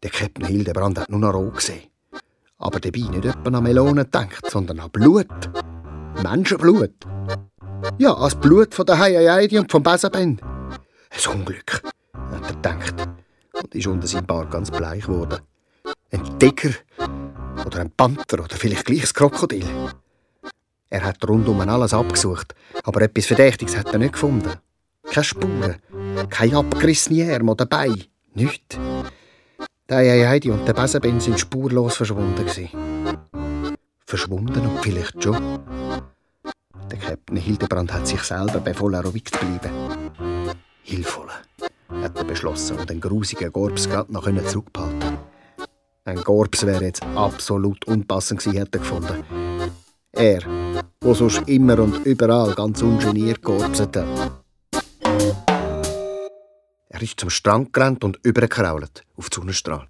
Der 0.02 0.11
Captain 0.11 0.47
Hildebrand 0.47 1.00
hat 1.00 1.11
nur 1.11 1.19
noch 1.19 1.35
rot 1.35 1.57
gesehen. 1.57 1.88
Aber 2.59 2.78
dabei 2.78 3.00
nicht 3.00 3.25
etwa 3.25 3.57
an 3.57 3.62
Melonen 3.62 4.05
gedacht, 4.05 4.49
sondern 4.49 4.78
an 4.78 4.90
Blut. 4.90 5.26
Menschenblut. 6.23 6.95
Ja, 7.99 8.14
als 8.14 8.37
Blut 8.37 8.75
von 8.75 8.87
der 8.87 8.99
Heiaidi 8.99 9.59
und 9.59 9.71
vom 9.71 9.83
Besenben. 9.83 10.40
Ein 11.11 11.35
Unglück, 11.35 11.83
hat 12.14 12.43
er 12.43 12.55
gedacht. 12.55 13.09
Und 13.52 13.75
ist 13.75 13.87
unter 13.87 14.07
seinem 14.07 14.26
Bart 14.26 14.50
ganz 14.50 14.71
bleich 14.71 15.07
geworden. 15.07 15.40
Ein 16.12 16.38
Tiger 16.38 16.71
oder 17.68 17.80
ein 17.80 17.90
Panther 17.90 18.42
oder 18.42 18.56
vielleicht 18.56 18.87
gleich 18.87 19.04
ein 19.04 19.12
Krokodil. 19.12 19.66
Er 20.90 21.04
hat 21.04 21.28
rundum 21.28 21.60
alles 21.60 21.92
abgesucht, 21.92 22.54
aber 22.82 23.02
etwas 23.02 23.26
Verdächtiges 23.26 23.76
hat 23.76 23.92
er 23.92 23.98
nicht 23.98 24.14
gefunden. 24.14 24.52
Keine 25.04 25.25
Spuren, 25.25 25.76
kein 26.30 26.54
abgerissene 26.54 27.34
Arm 27.34 27.50
oder 27.50 27.66
Bein, 27.66 28.04
nichts. 28.34 28.78
Der 29.88 30.28
Heidi 30.28 30.50
und 30.50 30.66
der 30.66 30.72
Besenben 30.72 31.20
sind 31.20 31.38
spurlos 31.38 31.96
verschwunden. 31.96 32.46
Verschwunden 34.06 34.66
und 34.66 34.82
vielleicht 34.82 35.22
schon. 35.22 35.60
Der 36.90 36.98
Captain 36.98 37.37
Hildebrand 37.37 37.92
hat 37.92 38.06
sich 38.06 38.22
selber 38.22 38.60
befohlen, 38.60 39.04
ruhig 39.04 39.26
zu 39.26 39.38
bleiben. 39.38 39.70
Hilfvoll, 40.82 41.28
hat 42.02 42.16
er 42.16 42.25
beschlossen 42.25 42.78
und 42.78 42.88
den 42.88 43.00
grusigen 43.00 43.52
Gorbs 43.52 43.88
gerade 43.88 44.10
noch 44.10 44.25
zurückbehalten 44.25 45.07
Ein 46.08 46.24
Gorbs 46.24 46.64
wäre 46.64 46.84
jetzt 46.84 47.02
absolut 47.02 47.84
unpassend 47.86 48.40
gewesen, 48.40 48.62
hat 48.62 48.74
er 48.74 48.80
gefunden. 48.80 49.24
Er, 50.12 50.40
wo 51.02 51.12
sonst 51.12 51.46
immer 51.46 51.78
und 51.80 52.06
überall 52.06 52.54
ganz 52.54 52.80
ungeniert 52.80 53.42
georbset 53.42 53.94
hat. 53.94 54.42
Er 56.88 57.02
ist 57.02 57.20
zum 57.20 57.28
Strand 57.28 57.74
gerannt 57.74 58.04
und 58.04 58.18
übergekrault 58.22 59.04
auf 59.16 59.28
die 59.28 59.34
Sonnenstrahl. 59.34 59.86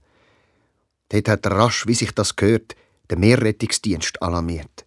Dort 1.09 1.29
hat 1.29 1.47
er 1.47 1.53
rasch, 1.53 1.87
wie 1.87 1.95
sich 1.95 2.13
das 2.13 2.35
gehört, 2.35 2.75
den 3.09 3.21
Meerrettungsdienst 3.21 4.21
alarmiert. 4.21 4.87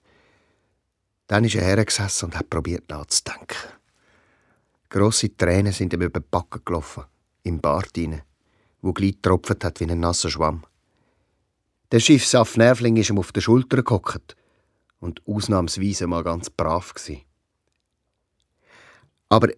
Dann 1.28 1.46
ist 1.46 1.56
er 1.56 1.64
hergesessen 1.64 2.26
und 2.26 2.38
hat 2.38 2.50
probiert 2.50 2.90
nachzudenken. 2.90 3.56
Grosse 4.90 5.34
Tränen 5.38 5.72
sind 5.72 5.94
ihm 5.94 6.02
über 6.02 6.20
die 6.20 6.28
Backen 6.30 6.64
gelaufen, 6.66 7.06
im 7.44 7.62
Bart 7.62 7.92
hinein, 7.96 8.24
wo 8.82 8.92
gleich 8.92 9.16
tropft 9.22 9.64
hat 9.64 9.80
wie 9.80 9.90
ein 9.90 10.02
nasser 10.02 10.30
Schwamm. 10.30 10.66
Der 11.92 12.00
Schiffsaff 12.00 12.56
Nervling 12.56 12.96
ist 12.96 13.10
ihm 13.10 13.20
auf 13.20 13.34
der 13.34 13.42
Schulter 13.42 13.84
gehockt 13.84 14.38
und 15.00 15.22
ausnahmsweise 15.28 16.08
mal 16.08 16.24
ganz 16.24 16.50
brav 16.50 16.94
gsi. 16.94 17.26
Aber 19.28 19.50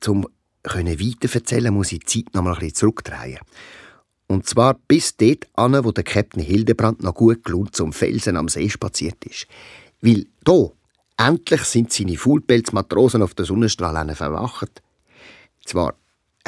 zum 0.00 0.26
können 0.62 0.98
weiter 0.98 1.34
erzählen, 1.34 1.74
muss 1.74 1.92
ich 1.92 2.00
die 2.00 2.24
Zeit 2.24 2.34
noch 2.34 2.42
mal 2.42 2.54
ein 2.54 2.60
bisschen 2.60 2.76
zurückdrehen. 2.76 3.40
Und 4.26 4.46
zwar 4.46 4.74
bis 4.74 5.16
dort 5.16 5.46
an, 5.54 5.84
wo 5.84 5.92
der 5.92 6.04
Captain 6.04 6.42
Hildebrand 6.42 7.02
noch 7.02 7.14
gut 7.14 7.44
gelaunt 7.44 7.76
zum 7.76 7.92
Felsen 7.92 8.36
am 8.36 8.48
See 8.48 8.70
spaziert 8.70 9.24
ist. 9.26 9.46
Weil 10.00 10.26
da, 10.44 10.70
endlich 11.18 11.62
sind 11.64 11.92
seine 11.92 12.16
Faulpelzmatrosen 12.16 13.22
auf 13.22 13.34
der 13.34 13.44
Sonnenstrahl 13.44 14.14
verwacht. 14.14 14.82
Zwar 15.66 15.94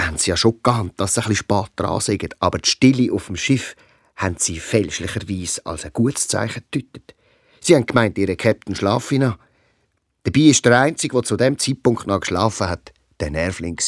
haben 0.01 0.17
sie 0.17 0.31
ja 0.31 0.37
schon 0.37 0.61
geahnt, 0.63 0.95
dass 0.97 1.15
sie 1.15 1.21
ein 1.21 1.29
bisschen 1.29 1.45
spät 1.45 1.73
dran 1.77 2.01
sind, 2.01 2.41
aber 2.41 2.59
die 2.59 2.71
Stille 2.71 3.13
auf 3.13 3.27
dem 3.27 3.37
Schiff 3.37 3.77
haben 4.17 4.37
sie 4.39 4.59
fälschlicherweise 4.59 5.65
als 5.67 5.85
ein 5.85 5.93
gutes 5.93 6.29
Zeichen 6.29 6.65
gedeutet. 6.71 7.15
Sie 7.61 7.75
haben 7.75 7.87
gemeint, 7.87 8.19
ihre 8.19 8.37
Captain 8.37 8.75
schlafe 8.75 9.19
noch. 9.19 9.39
Dabei 10.23 10.41
ist 10.41 10.65
der 10.65 10.81
Einzige, 10.81 11.15
der 11.15 11.23
zu 11.25 11.37
dem 11.37 11.59
Zeitpunkt 11.59 12.07
noch 12.07 12.21
geschlafen 12.21 12.69
hat, 12.69 12.93
der 13.21 13.31
Nervling. 13.31 13.79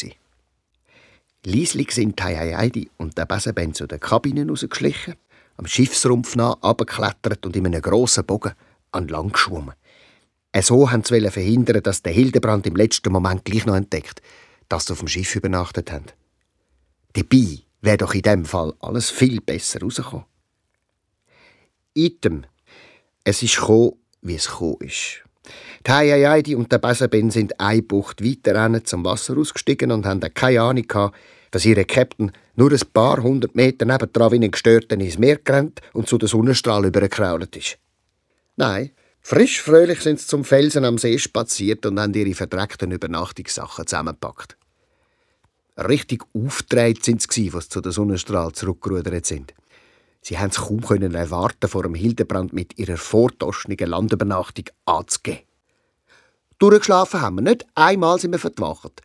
Lieslig 1.45 1.91
sind 1.91 2.21
Heidi 2.21 2.89
und 2.97 3.17
der 3.17 3.25
Besenben 3.25 3.73
zu 3.73 3.87
den 3.87 3.99
Kabinen 3.99 4.49
rausgeschlichen, 4.49 5.15
am 5.55 5.65
Schiffsrumpf 5.65 6.35
nah 6.35 6.57
abgeklettert 6.61 7.45
und 7.45 7.55
in 7.55 7.65
einem 7.65 7.81
grossen 7.81 8.25
Bogen 8.25 8.53
an 8.91 9.07
Land 9.07 9.33
geschwommen. 9.33 9.75
So 10.59 10.91
haben 10.91 11.03
sie 11.03 11.29
verhindern, 11.29 11.83
dass 11.83 12.01
der 12.01 12.13
Hildebrand 12.13 12.65
im 12.65 12.75
letzten 12.75 13.11
Moment 13.11 13.45
gleich 13.45 13.65
noch 13.65 13.75
entdeckt, 13.75 14.21
dass 14.69 14.85
sie 14.85 14.93
auf 14.93 14.99
dem 14.99 15.07
Schiff 15.07 15.35
übernachtet 15.35 15.91
haben. 15.91 16.05
Dabei 17.13 17.59
wäre 17.81 17.97
doch 17.97 18.13
in 18.13 18.21
dem 18.21 18.45
Fall 18.45 18.73
alles 18.79 19.09
viel 19.09 19.41
besser 19.41 19.81
rausgekommen. 19.81 20.25
Item, 21.93 22.45
es 23.23 23.41
ist 23.43 23.57
gekommen, 23.57 23.93
wie 24.21 24.35
es 24.35 24.47
gekommen 24.47 24.77
ist. 24.81 25.23
Die 25.85 25.91
Heiaidi 25.91 26.55
und 26.55 26.71
der 26.71 26.79
Besenben 26.79 27.31
sind 27.31 27.59
eine 27.59 27.81
Bucht 27.81 28.23
weiter 28.23 28.83
zum 28.83 29.05
Wasser 29.05 29.37
ausgestiegen 29.37 29.91
und 29.91 30.05
haben 30.05 30.21
keine 30.33 30.61
Ahnung 30.61 30.87
gehabt, 30.87 31.17
dass 31.51 31.65
ihre 31.65 31.85
Captain 31.85 32.31
nur 32.55 32.71
ein 32.71 32.81
paar 32.93 33.21
hundert 33.23 33.55
Meter 33.55 33.85
nebendran 33.85 34.31
wie 34.33 34.43
ein 34.43 34.51
Gestörten 34.51 34.99
ins 34.99 35.17
Meer 35.17 35.37
gerannt 35.37 35.81
und 35.93 36.07
zu 36.07 36.17
den 36.17 36.27
Sonnenstrahl 36.27 36.85
übergekrault 36.85 37.55
ist. 37.55 37.77
Nein, 38.57 38.91
frisch 39.21 39.61
fröhlich 39.61 40.01
sind 40.01 40.19
sie 40.19 40.27
zum 40.27 40.43
Felsen 40.43 40.83
am 40.83 40.97
See 40.97 41.17
spaziert 41.17 41.85
und 41.85 41.99
haben 41.99 42.13
ihre 42.13 42.33
verdreckten 42.33 42.91
Übernachtungssachen 42.91 43.87
zusammengepackt. 43.87 44.56
Richtig 45.77 46.23
aufgedreht 46.33 47.03
sind 47.03 47.31
sie, 47.31 47.53
was 47.53 47.69
zu 47.69 47.81
den 47.81 47.91
Sonnenstrahl 47.91 48.51
zurückgerudert 48.51 49.25
sind. 49.25 49.53
Sie 50.21 50.37
haben 50.37 50.49
es 50.49 50.57
kaum 50.57 50.81
können 50.81 51.13
erwarten, 51.13 51.69
vor 51.69 51.83
dem 51.83 51.93
Hildebrand 51.93 52.51
mit 52.51 52.77
ihrer 52.79 52.97
vortoschnigen 52.97 53.89
Landübernachtung 53.89 54.65
anzugehen. 54.85 55.39
Durchgeschlafen 56.59 57.21
haben 57.21 57.35
wir 57.35 57.43
nicht, 57.43 57.65
einmal 57.75 58.19
sind 58.19 58.31
wir 58.31 58.39
verwacht. 58.39 59.01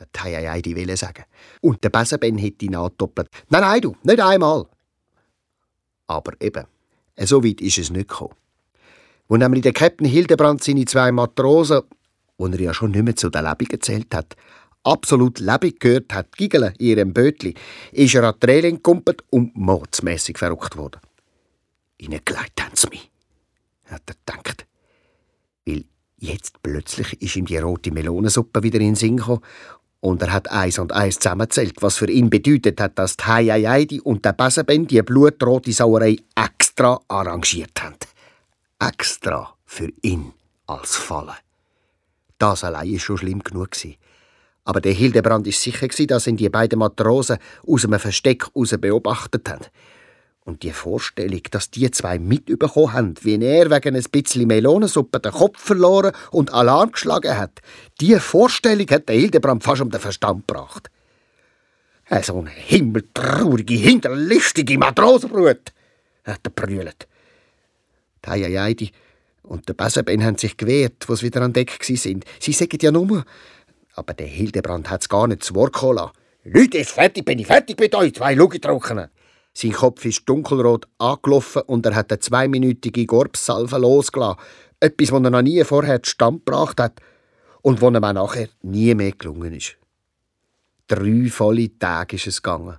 Die 0.00 0.18
Heidi 0.18 0.74
will 0.74 0.96
sagen. 0.96 1.24
Und 1.60 1.84
der 1.84 1.90
Besenben 1.90 2.38
hätte 2.38 2.70
nachdoppelt. 2.70 3.28
Nein, 3.50 3.60
nein, 3.60 3.80
du, 3.82 3.94
nicht 4.02 4.20
einmal. 4.20 4.66
Aber 6.06 6.32
eben, 6.40 6.64
so 7.18 7.44
weit 7.44 7.60
ist 7.60 7.78
es 7.78 7.90
nicht 7.90 8.08
gekommen. 8.08 8.34
Wo 9.28 9.36
nämlich 9.36 9.62
der 9.62 9.74
Captain 9.74 10.08
Hildebrand 10.08 10.64
seine 10.64 10.86
zwei 10.86 11.12
Matrosen, 11.12 11.82
die 12.38 12.52
er 12.52 12.60
ja 12.60 12.74
schon 12.74 12.92
nicht 12.92 13.04
mehr 13.04 13.14
zu 13.14 13.28
den 13.28 13.44
Lebenden 13.44 13.68
gezählt 13.68 14.14
hat, 14.14 14.34
absolut 14.84 15.38
lebendig 15.38 15.80
gehört 15.80 16.12
hat, 16.12 16.36
Gigeln 16.36 16.74
in 16.78 16.86
ihrem 16.86 17.12
Bötli, 17.12 17.54
ist 17.92 18.14
er 18.14 18.24
an 18.24 18.34
die 18.42 18.46
Reling 18.46 18.76
gekumpelt 18.76 19.22
und 19.30 19.56
mordsmässig 19.56 20.38
verrückt 20.38 20.76
worden. 20.76 21.00
Reingelegt 22.00 22.62
haben 22.62 22.74
sie 22.74 22.88
mich, 22.88 23.10
hat 23.86 24.02
er 24.06 24.14
gedacht. 24.14 24.66
Weil 25.66 25.84
jetzt 26.18 26.62
plötzlich 26.62 27.20
ist 27.20 27.36
ihm 27.36 27.46
die 27.46 27.58
rote 27.58 27.90
Melonensuppe 27.90 28.62
wieder 28.62 28.80
in 28.80 28.86
den 28.86 28.94
Sinn 28.94 29.18
gekommen 29.18 29.42
und 30.00 30.22
er 30.22 30.32
hat 30.32 30.50
eins 30.50 30.78
und 30.78 30.92
eins 30.92 31.18
zusammengezählt, 31.18 31.82
was 31.82 31.98
für 31.98 32.10
ihn 32.10 32.30
bedeutet 32.30 32.80
hat, 32.80 32.98
dass 32.98 33.18
die 33.18 33.24
Heiaidi 33.24 34.00
und 34.00 34.24
der 34.24 34.32
Besenben 34.32 34.86
die 34.86 35.02
blutrote 35.02 35.72
Sauerei 35.72 36.16
extra 36.34 36.98
arrangiert 37.08 37.82
haben. 37.82 37.96
Extra 38.78 39.54
für 39.66 39.92
ihn 40.00 40.32
als 40.66 40.96
Falle. 40.96 41.36
Das 42.38 42.64
allein 42.64 42.90
war 42.90 42.98
schon 42.98 43.18
schlimm 43.18 43.44
genug. 43.44 43.72
Gewesen. 43.72 43.96
Aber 44.70 44.80
der 44.80 44.92
Hildebrand 44.92 45.48
ist 45.48 45.60
sicher, 45.60 45.88
dass 46.06 46.28
ihn 46.28 46.36
die 46.36 46.48
beiden 46.48 46.78
Matrosen 46.78 47.38
aus 47.66 47.84
einem 47.84 47.98
Versteck 47.98 48.54
raus 48.54 48.72
beobachtet 48.80 49.48
haben. 49.48 49.66
Und 50.44 50.62
die 50.62 50.70
Vorstellung, 50.70 51.40
dass 51.50 51.72
die 51.72 51.90
zwei 51.90 52.20
mitbekommen 52.20 52.92
haben, 52.92 53.14
wie 53.22 53.34
er 53.44 53.68
wegen 53.68 53.96
ein 53.96 54.04
bisschen 54.12 54.46
Melonensuppe 54.46 55.18
den 55.18 55.32
Kopf 55.32 55.60
verloren 55.60 56.12
und 56.30 56.54
Alarm 56.54 56.92
geschlagen 56.92 57.36
hat, 57.36 57.58
die 58.00 58.14
Vorstellung 58.20 58.86
hat 58.90 59.08
der 59.08 59.16
Hildebrand 59.16 59.64
fast 59.64 59.82
um 59.82 59.90
den 59.90 60.00
Verstand 60.00 60.46
gebracht. 60.46 60.88
So 62.22 62.38
eine 62.38 62.50
himmeltraurige, 62.50 63.74
hinterlistige 63.74 64.78
Matrosenbrut, 64.78 65.72
hat 66.22 66.40
er 66.44 66.50
brüllt. 66.50 67.08
Die 68.24 68.30
Heidi 68.56 68.92
und 69.42 69.68
der 69.68 69.74
Besenben 69.74 70.24
haben 70.24 70.38
sich 70.38 70.56
gewehrt, 70.56 71.08
wo 71.08 71.16
sie 71.16 71.26
wieder 71.26 71.42
an 71.42 71.52
Deck 71.52 71.76
sind. 71.82 72.24
Sie 72.38 72.52
sagen 72.52 72.78
ja 72.80 72.92
nur. 72.92 73.24
Aber 74.00 74.14
der 74.14 74.28
Hildebrand 74.28 74.88
hat 74.88 75.02
es 75.02 75.10
gar 75.10 75.26
nicht 75.26 75.44
zu 75.44 75.54
Wort 75.54 75.74
gekommen. 75.74 76.08
Leute, 76.44 76.78
ist 76.78 76.92
fertig, 76.92 77.26
bin 77.26 77.38
ich 77.38 77.46
fertig 77.46 77.78
mit 77.78 77.94
euch, 77.94 78.14
zwei 78.14 78.32
Lugitrockenen. 78.32 79.10
Sein 79.52 79.72
Kopf 79.72 80.06
ist 80.06 80.26
dunkelrot 80.26 80.88
angelaufen 80.96 81.60
und 81.66 81.84
er 81.84 81.94
hat 81.94 82.10
eine 82.10 82.18
zweiminütige 82.18 83.04
Gorbsalve 83.04 83.76
losgelassen. 83.76 84.40
Etwas, 84.80 85.12
was 85.12 85.22
er 85.22 85.28
noch 85.28 85.42
nie 85.42 85.62
vorher 85.64 86.02
zustande 86.02 86.38
gebracht 86.38 86.80
hat 86.80 87.02
und 87.60 87.82
was 87.82 87.90
ihm 87.90 88.02
auch 88.02 88.12
nachher 88.14 88.48
nie 88.62 88.94
mehr 88.94 89.12
gelungen 89.12 89.52
ist. 89.52 89.76
Drei 90.88 91.28
volle 91.28 91.78
Tage 91.78 92.16
ist 92.16 92.26
es 92.26 92.42
gegangen, 92.42 92.78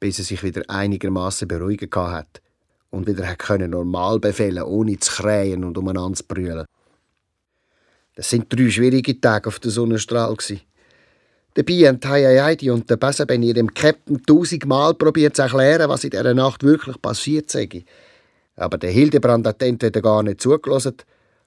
bis 0.00 0.18
er 0.18 0.24
sich 0.24 0.42
wieder 0.42 0.62
einigermaßen 0.68 1.46
beruhigen 1.46 1.90
hat 1.94 2.40
und 2.88 3.06
wieder 3.06 3.36
können 3.36 3.72
normal 3.72 4.18
befehlen, 4.18 4.62
ohne 4.62 4.98
zu 4.98 5.12
krähen 5.12 5.62
und 5.62 5.76
umeinander 5.76 6.16
zu 6.16 6.24
brüllen. 6.24 6.64
Das 8.14 8.30
sind 8.30 8.46
drei 8.48 8.70
schwierige 8.70 9.20
Tage 9.20 9.48
auf 9.48 9.58
der 9.58 9.70
Sonnenstrahl. 9.70 10.36
Dabei 11.54 11.74
haben 11.86 12.00
Heidi 12.04 12.70
und 12.70 12.90
der 12.90 12.96
Besenben 12.96 13.42
ihrem 13.42 13.72
Captain 13.72 14.22
tausendmal 14.24 14.94
probiert 14.94 15.36
zu 15.36 15.42
erklären, 15.42 15.88
was 15.88 16.04
in 16.04 16.10
dieser 16.10 16.34
Nacht 16.34 16.62
wirklich 16.62 17.00
passiert 17.00 17.50
sei. 17.50 17.84
Aber 18.56 18.78
der 18.78 18.90
Hildebrand 18.90 19.46
hat 19.46 19.62
entweder 19.62 20.00
gar 20.00 20.22
nicht 20.22 20.40
zugelassen 20.40 20.96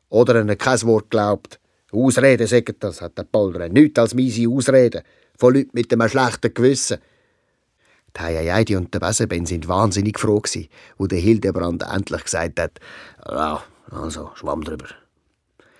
oder 0.10 0.36
er 0.36 0.48
hat 0.48 0.60
kein 0.60 0.82
Wort 0.84 1.12
geglaubt. 1.12 1.60
Ausreden 1.92 2.48
sagen 2.48 2.76
das, 2.80 3.02
hat 3.02 3.18
der 3.18 3.24
Polder. 3.24 3.70
Nichts 3.70 4.00
als 4.00 4.14
miese 4.14 4.50
Ausreden 4.50 5.04
von 5.38 5.54
Leuten 5.54 5.72
mit 5.74 5.92
einem 5.92 6.10
schlechten 6.10 6.54
Gewissen. 6.54 6.98
Die 8.16 8.22
Heidi 8.22 8.76
und 8.76 8.94
der 8.94 9.00
Besenben 9.00 9.46
sind 9.46 9.68
wahnsinnig 9.68 10.20
froh 10.20 10.40
gewesen, 10.40 10.70
wo 10.98 11.08
der 11.08 11.20
Hildebrand 11.20 11.84
endlich 11.84 12.24
gesagt 12.24 12.60
hat, 12.60 12.80
ja, 13.30 13.64
also, 13.92 14.32
schwamm 14.36 14.64
drüber. 14.64 14.88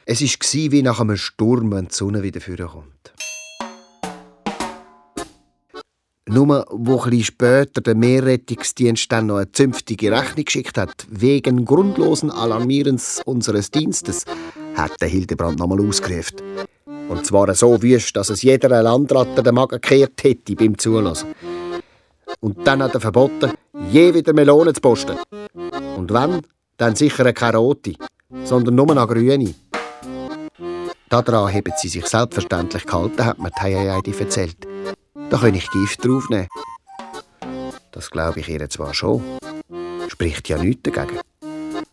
Es 0.10 0.22
war 0.22 0.72
wie 0.72 0.84
nach 0.84 1.02
einem 1.02 1.18
Sturm, 1.18 1.70
wenn 1.74 1.90
die 1.90 1.94
Sonne 1.94 2.24
wieder 2.24 2.40
vorkommt. 2.40 3.12
Nur, 6.30 6.66
wo 6.70 7.04
ein 7.04 7.24
später 7.26 7.82
der 7.82 7.94
Meerrettungsdienst 7.94 9.12
dann 9.12 9.26
noch 9.26 9.36
eine 9.36 9.52
zünftige 9.52 10.14
Rechnung 10.14 10.46
geschickt 10.46 10.78
hat, 10.78 11.06
wegen 11.10 11.66
grundlosen 11.66 12.32
Alarmierens 12.32 13.22
unseres 13.26 13.70
Dienstes, 13.70 14.24
hat 14.76 14.94
der 15.02 15.10
Hildebrand 15.10 15.60
nochmal 15.60 15.86
ausgerufen. 15.86 16.38
Und 17.10 17.26
zwar 17.26 17.54
so 17.54 17.82
wüst, 17.82 18.16
dass 18.16 18.30
es 18.30 18.44
jeder 18.44 18.82
Landratte 18.82 19.44
den 19.44 19.56
Magen 19.56 19.82
gekehrt 19.82 20.24
hätte 20.24 20.56
beim 20.56 20.78
Zulassen. 20.78 21.36
Und 22.40 22.66
dann 22.66 22.82
hat 22.82 22.94
er 22.94 23.02
verboten, 23.02 23.52
je 23.92 24.14
wieder 24.14 24.32
Melonen 24.32 24.74
zu 24.74 24.80
posten. 24.80 25.18
Und 25.98 26.14
wenn, 26.14 26.44
dann 26.78 26.96
sicher 26.96 27.34
keine 27.34 27.58
rote, 27.58 27.96
sondern 28.46 28.76
nur 28.76 28.90
eine 28.90 29.06
grüne. 29.06 29.54
Daran 31.10 31.54
haben 31.54 31.74
sie 31.78 31.88
sich 31.88 32.06
selbstverständlich 32.06 32.86
gehalten, 32.86 33.24
hat 33.24 33.40
mir 33.40 33.50
Heidi 33.58 34.14
erzählt. 34.20 34.58
Da 35.30 35.38
kann 35.38 35.56
ich 35.56 35.72
Gift 35.72 36.04
draufnehmen. 36.04 36.50
Das 37.92 38.12
glaube 38.12 38.42
ich 38.42 38.50
ihr 38.50 38.70
zwar 38.70 38.94
schon. 38.94 39.24
Spricht 40.10 40.50
ja 40.50 40.58
nichts 40.58 40.84
dagegen. 40.84 41.22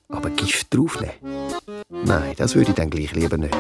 Aber 0.09 0.31
Gift 0.31 0.75
draufnehmen? 0.75 1.15
Nein, 1.91 2.35
das 2.37 2.57
würde 2.57 2.71
ich 2.71 2.75
dann 2.77 2.91
gleich 2.91 3.15
lieber 3.15 3.37
nicht. 3.37 3.57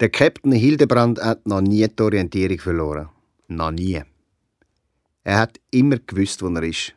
Der 0.00 0.08
Captain 0.10 0.52
Hildebrand 0.52 1.20
hat 1.22 1.46
noch 1.46 1.60
nie 1.62 1.86
die 1.88 2.02
Orientierung 2.02 2.58
verloren. 2.58 3.08
Noch 3.50 3.72
nie. 3.72 4.00
Er 5.24 5.38
hat 5.38 5.60
immer 5.72 5.98
gewusst, 5.98 6.40
wo 6.40 6.48
er 6.48 6.62
ist. 6.62 6.94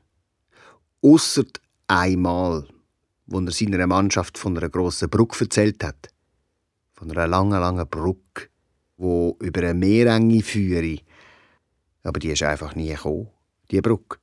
Ausser 1.02 1.46
einmal, 1.88 2.68
wo 3.26 3.40
er 3.40 3.52
seiner 3.52 3.88
Mannschaft 3.88 4.38
von 4.38 4.56
einer 4.56 4.70
grossen 4.70 5.10
Brücke 5.10 5.46
erzählt 5.46 5.84
hat. 5.84 6.10
Von 6.94 7.10
einer 7.10 7.28
langen, 7.28 7.60
langen 7.60 7.88
Brücke, 7.88 8.50
wo 8.98 9.36
über 9.42 9.62
eine 9.62 9.74
Meerenge 9.74 10.44
führe. 10.44 11.00
Aber 12.04 12.20
die 12.20 12.30
ist 12.30 12.44
einfach 12.44 12.76
nie 12.76 12.90
gekommen, 12.90 13.30
die 13.72 13.82
Brücke. 13.82 14.20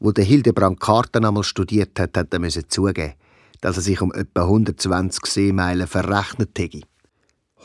Wo 0.00 0.10
der 0.10 0.24
Hildebrand 0.24 0.80
Karten 0.80 1.24
einmal 1.24 1.44
studiert 1.44 1.98
hat, 2.00 2.16
hat 2.16 2.34
er 2.34 2.68
zugeben, 2.68 3.14
dass 3.60 3.76
er 3.76 3.82
sich 3.82 4.00
um 4.00 4.12
etwa 4.12 4.42
120 4.42 5.26
Seemeilen 5.26 5.86
verrechnet 5.86 6.58
hätte. 6.58 6.80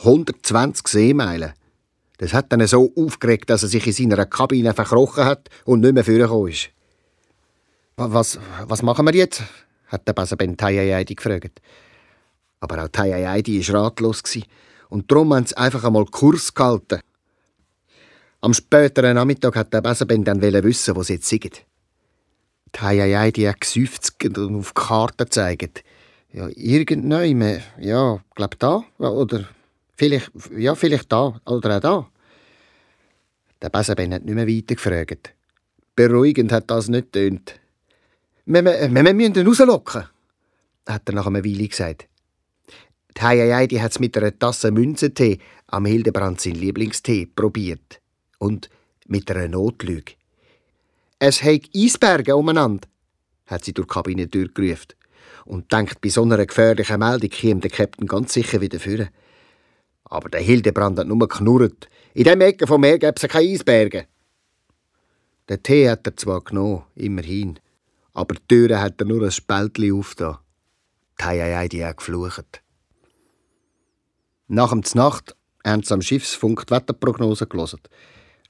120 0.03 0.87
Seemeilen. 0.87 1.53
Das 2.17 2.33
hat 2.33 2.51
dann 2.51 2.65
so 2.67 2.91
aufgeregt, 2.95 3.49
dass 3.49 3.63
er 3.63 3.69
sich 3.69 3.87
in 3.87 3.93
seiner 3.93 4.25
Kabine 4.25 4.73
verkrochen 4.73 5.25
hat 5.25 5.49
und 5.65 5.81
nicht 5.81 5.93
mehr 5.93 6.03
vorgekommen 6.03 6.51
ist. 6.51 6.69
Was, 7.95 8.39
was 8.65 8.81
machen 8.81 9.05
wir 9.05 9.13
jetzt? 9.13 9.43
hat 9.93 10.07
der 10.07 10.13
Basaben 10.13 10.57
Tayayadi 10.57 11.15
gefragt. 11.15 11.61
Aber 12.59 12.83
auch 12.83 12.87
Tayayadi 12.89 13.65
war 13.67 13.85
ratlos 13.85 14.23
und 14.89 15.09
darum 15.09 15.33
haben 15.33 15.45
sie 15.45 15.55
einfach 15.55 15.83
einmal 15.83 16.05
Kurs 16.05 16.53
gehalten. 16.53 16.99
Am 18.41 18.53
späteren 18.53 19.15
Nachmittag 19.15 19.55
hat 19.55 19.73
der 19.73 19.81
Basaben 19.81 20.23
dann 20.23 20.41
wissen, 20.41 20.95
wo 20.95 21.03
sie 21.03 21.13
jetzt 21.13 21.29
sind. 21.29 21.63
Tayayadi 22.71 23.43
hat 23.43 23.61
gesäuft 23.61 24.11
und 24.25 24.59
auf 24.59 24.73
die 24.73 24.81
Karte 24.81 25.25
gezeigt. 25.25 25.83
Ja, 26.33 26.49
irgendwann, 26.55 27.61
ja, 27.79 28.19
glaub 28.33 28.57
da, 28.57 28.83
oder 28.97 29.45
Vielleicht, 30.03 30.31
ja, 30.57 30.75
vielleicht 30.75 31.09
da 31.13 31.39
oder 31.45 31.77
auch 31.77 31.79
da. 31.79 32.09
Der 33.61 33.69
Besenben 33.69 34.13
hat 34.13 34.25
nicht 34.25 34.35
mehr 34.35 34.45
weiter 34.45 34.75
gefragt. 34.75 35.33
Beruhigend 35.95 36.51
hat 36.51 36.69
das 36.69 36.89
nicht 36.89 37.13
tönt. 37.13 37.57
Wir, 38.45 38.65
wir, 38.65 38.93
wir 38.93 39.13
müssen 39.13 39.35
ihn 39.35 39.47
rauslocken, 39.47 40.03
hat 40.85 41.03
er 41.07 41.15
nach 41.15 41.27
einer 41.27 41.45
Weile 41.45 41.67
gesagt. 41.69 42.09
Die 43.15 43.21
Heiei 43.21 43.65
hat 43.65 43.91
es 43.91 43.99
mit 44.01 44.17
einer 44.17 44.37
Tasse 44.37 44.71
Münzentee 44.71 45.39
am 45.67 45.85
Hildebrand 45.85 46.41
sein 46.41 46.55
Lieblingstee 46.55 47.27
probiert. 47.27 48.01
Und 48.39 48.69
mit 49.07 49.31
einer 49.31 49.47
Notlüge. 49.47 50.15
Es 51.17 51.41
hat 51.43 51.69
Eisberge 51.73 52.35
umeinander, 52.35 52.89
hat 53.45 53.63
sie 53.63 53.73
durch 53.73 53.87
die 53.87 53.93
Kabine 53.93 54.27
durchgerufen. 54.27 54.95
Und 55.45 55.71
denkt, 55.71 56.01
bei 56.01 56.09
so 56.09 56.23
einer 56.23 56.45
gefährlichen 56.45 56.99
Meldung 56.99 57.29
käme 57.29 57.61
der 57.61 57.71
Captain 57.71 58.05
ganz 58.05 58.33
sicher 58.33 58.59
wieder 58.59 58.81
führen. 58.81 59.07
Aber 60.13 60.29
der 60.29 60.41
Hildebrand 60.41 60.99
hat 60.99 61.07
nur 61.07 61.27
knurrt. 61.27 61.89
In 62.13 62.25
dem 62.25 62.39
Ecke 62.41 62.67
vom 62.67 62.81
Meer 62.81 62.99
gäbe 62.99 63.15
es 63.15 63.27
keine 63.27 63.49
Eisberge. 63.49 64.05
Den 65.49 65.63
Tee 65.63 65.89
hat 65.89 66.05
er 66.05 66.15
zwar 66.15 66.41
genommen, 66.41 66.83
immerhin, 66.93 67.59
aber 68.13 68.35
die 68.35 68.47
Türe 68.47 68.79
hat 68.79 69.01
er 69.01 69.07
nur 69.07 69.23
ein 69.23 69.31
Spältchen 69.31 69.91
aufgetan. 69.91 70.37
Die 71.19 71.23
Heiei, 71.23 71.67
die 71.67 71.83
hat 71.83 71.97
geflucht. 71.97 72.61
Nach 74.47 74.69
dem 74.69 74.83
Znacht 74.83 75.35
haben 75.65 75.81
sie 75.81 75.95
am 75.95 76.03
Schiffsfunk 76.03 76.67
die 76.67 76.75
Wetterprognose 76.75 77.47
gelesen. 77.47 77.79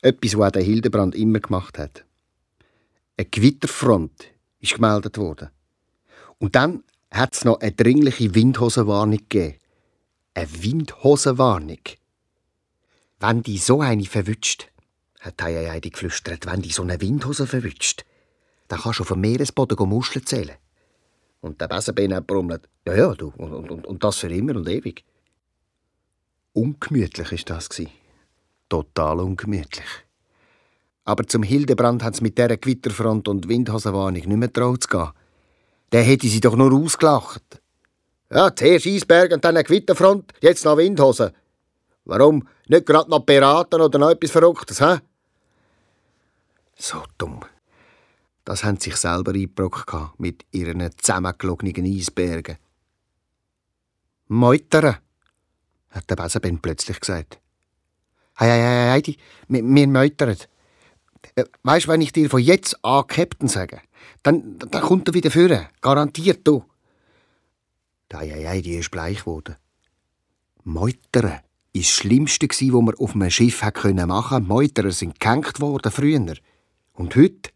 Etwas, 0.01 0.37
was 0.37 0.51
der 0.51 0.63
Hildebrand 0.63 1.15
immer 1.15 1.39
gemacht 1.39 1.77
hat. 1.77 2.03
Eine 3.15 3.29
Gewitterfront 3.29 4.25
ist 4.59 4.73
gemeldet 4.73 5.17
worden. 5.17 5.49
Und 6.39 6.55
dann 6.55 6.83
hat 7.09 7.35
es 7.35 7.45
noch 7.45 7.61
eine 7.61 7.71
dringliche 7.71 8.35
Windhosenwarnung 8.35 9.19
gegeben 9.29 9.62
eine 10.33 10.63
Windhosenwarnung. 10.63 11.79
Wenn 13.19 13.43
die 13.43 13.57
so 13.57 13.81
eine 13.81 14.05
verwünscht, 14.05 14.67
hat 15.19 15.41
Heidi 15.41 15.89
geflüstert, 15.89 16.45
wenn 16.45 16.61
die 16.61 16.71
so 16.71 16.83
eine 16.83 16.99
Windhose 16.99 17.47
verwünscht, 17.47 18.03
dann 18.67 18.79
kannst 18.79 18.99
du 18.99 19.03
auf 19.03 19.09
dem 19.09 19.21
Meeresboden 19.21 19.87
Muscheln 19.87 20.25
zählen. 20.25 20.57
Und 21.41 21.61
der 21.61 21.67
Besenbein 21.67 22.13
hat 22.13 22.27
brummelt, 22.27 22.67
ja, 22.87 22.95
ja, 22.95 23.13
du, 23.13 23.33
und, 23.37 23.69
und, 23.69 23.85
und 23.85 24.03
das 24.03 24.17
für 24.17 24.33
immer 24.33 24.55
und 24.55 24.67
ewig. 24.67 25.03
Ungemütlich 26.53 27.31
ist 27.31 27.49
das 27.49 27.69
Total 28.69 29.19
ungemütlich. 29.19 29.85
Aber 31.05 31.27
zum 31.27 31.43
Hildebrand 31.43 32.01
hat 32.01 32.15
es 32.15 32.21
mit 32.21 32.37
dieser 32.37 32.57
Gewitterfront 32.57 33.27
und 33.27 33.47
Windhosenwarnung 33.47 34.13
nicht 34.13 34.27
mehr 34.27 34.51
traut 34.51 34.83
zu 34.83 34.89
gehen. 34.89 35.09
Der 35.91 36.03
hätte 36.03 36.27
sie 36.27 36.39
doch 36.39 36.55
nur 36.55 36.73
ausgelacht. 36.73 37.62
Ja, 38.33 38.55
zuerst 38.55 38.87
Eisberg 38.87 39.31
und 39.31 39.45
dann 39.45 39.55
eine 39.55 39.63
Gewitterfront, 39.63 40.33
jetzt 40.41 40.65
noch 40.65 40.77
Windhosen. 40.77 41.31
Warum 42.05 42.47
nicht 42.67 42.85
gerade 42.85 43.09
noch 43.09 43.19
beraten 43.19 43.79
oder 43.79 43.99
noch 43.99 44.09
etwas 44.09 44.31
Verrücktes, 44.31 44.81
hä? 44.81 44.97
So 46.75 47.03
dumm. 47.19 47.41
Das 48.43 48.63
haben 48.63 48.77
sie 48.77 48.89
sich 48.89 48.99
selber 48.99 49.33
eingebrockt 49.33 50.19
mit 50.19 50.45
ihren 50.51 50.89
zusammengelogenen 50.97 51.85
Eisbergen. 51.85 52.57
Meutern, 54.29 54.97
hat 55.91 56.09
der 56.09 56.15
Besenben 56.15 56.59
plötzlich 56.59 56.99
gesagt. 56.99 57.39
Hei, 58.39 58.49
hei, 58.49 58.61
hei, 58.61 58.91
Heidi, 58.93 59.17
wir, 59.47 59.63
wir 59.63 59.87
meutern. 59.87 60.35
Äh, 61.35 61.43
weißt, 61.61 61.87
wenn 61.87 62.01
ich 62.01 62.11
dir 62.11 62.31
von 62.31 62.41
jetzt 62.41 62.83
an 62.83 63.05
Captain 63.05 63.47
sage, 63.47 63.79
dann, 64.23 64.57
dann 64.57 64.81
kommt 64.81 65.07
er 65.07 65.13
wieder 65.13 65.29
führen. 65.29 65.67
Garantiert 65.81 66.39
du. 66.47 66.65
Eieiei, 68.15 68.61
die 68.61 68.75
ist 68.75 68.91
bleich 68.91 69.19
geworden. 69.19 69.55
Meutern 70.63 71.23
war 71.23 71.43
das 71.73 71.87
Schlimmste, 71.87 72.47
was 72.47 72.61
man 72.61 72.95
auf 72.95 73.15
einem 73.15 73.29
Schiff 73.29 73.61
machen 73.61 73.95
konnte. 73.95 74.39
Meuterer 74.41 74.91
sind 74.91 75.19
gehängt 75.19 75.59
worden 75.59 75.91
früher. 75.91 76.35
Und 76.93 77.15
heute? 77.15 77.49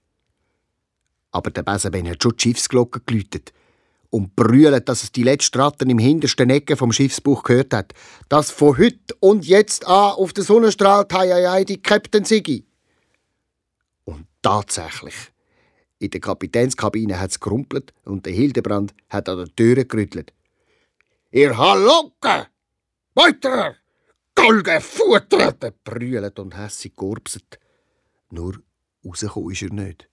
Aber 1.32 1.52
der 1.52 1.64
Besenben 1.64 2.10
hat 2.10 2.24
schon 2.24 2.36
die 2.36 2.42
Schiffsglocke 2.42 3.02
geläutet 3.06 3.54
und 4.10 4.36
brüllt, 4.36 4.88
dass 4.90 5.04
es 5.04 5.12
die 5.12 5.24
letzte 5.24 5.60
Ratten 5.60 5.90
im 5.90 6.00
hintersten 6.00 6.50
Ecke 6.50 6.76
vom 6.76 6.92
Schiffsbuch 6.92 7.44
gehört 7.44 7.74
hat. 7.74 7.94
Dass 8.30 8.52
von 8.52 8.78
heute 8.78 9.16
und 9.20 9.46
jetzt 9.46 9.86
an 9.86 10.14
auf 10.14 10.34
den 10.34 10.44
Sonnenstrahl 10.44 11.06
Taiaiai 11.06 11.64
die 11.66 11.82
Captain 11.82 12.26
Sigi. 12.26 12.66
Und 14.06 14.26
tatsächlich. 14.42 15.16
In 16.00 16.12
der 16.12 16.22
Kapitänskabine 16.22 17.20
hat 17.20 17.32
es 17.32 17.40
gerumpelt 17.40 17.94
und 18.06 18.26
der 18.26 18.34
Hildebrand 18.34 18.94
hat 19.10 19.30
an 19.30 19.38
der 19.38 19.56
Tür 19.56 19.84
gerüttelt. 19.84 20.32
Ihr 21.32 21.58
Halunke! 21.58 22.48
Weiter! 23.14 23.76
Golgefutter! 24.34 25.52
brüllt 25.84 26.40
und 26.40 26.58
hässig 26.58 26.96
geurpset. 26.96 27.60
Nur 28.30 28.62
rausgekommen 29.06 29.52
ist 29.52 29.62
er 29.62 29.74
nicht. 29.74 30.08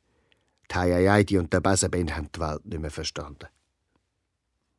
Die 0.71 0.75
Heiaidi 0.75 1.39
und 1.39 1.53
der 1.53 1.61
Besenben 1.61 2.17
haben 2.17 2.31
die 2.35 2.41
Welt 2.41 2.67
nicht 2.67 2.81
mehr 2.81 2.91
verstanden. 2.91 3.47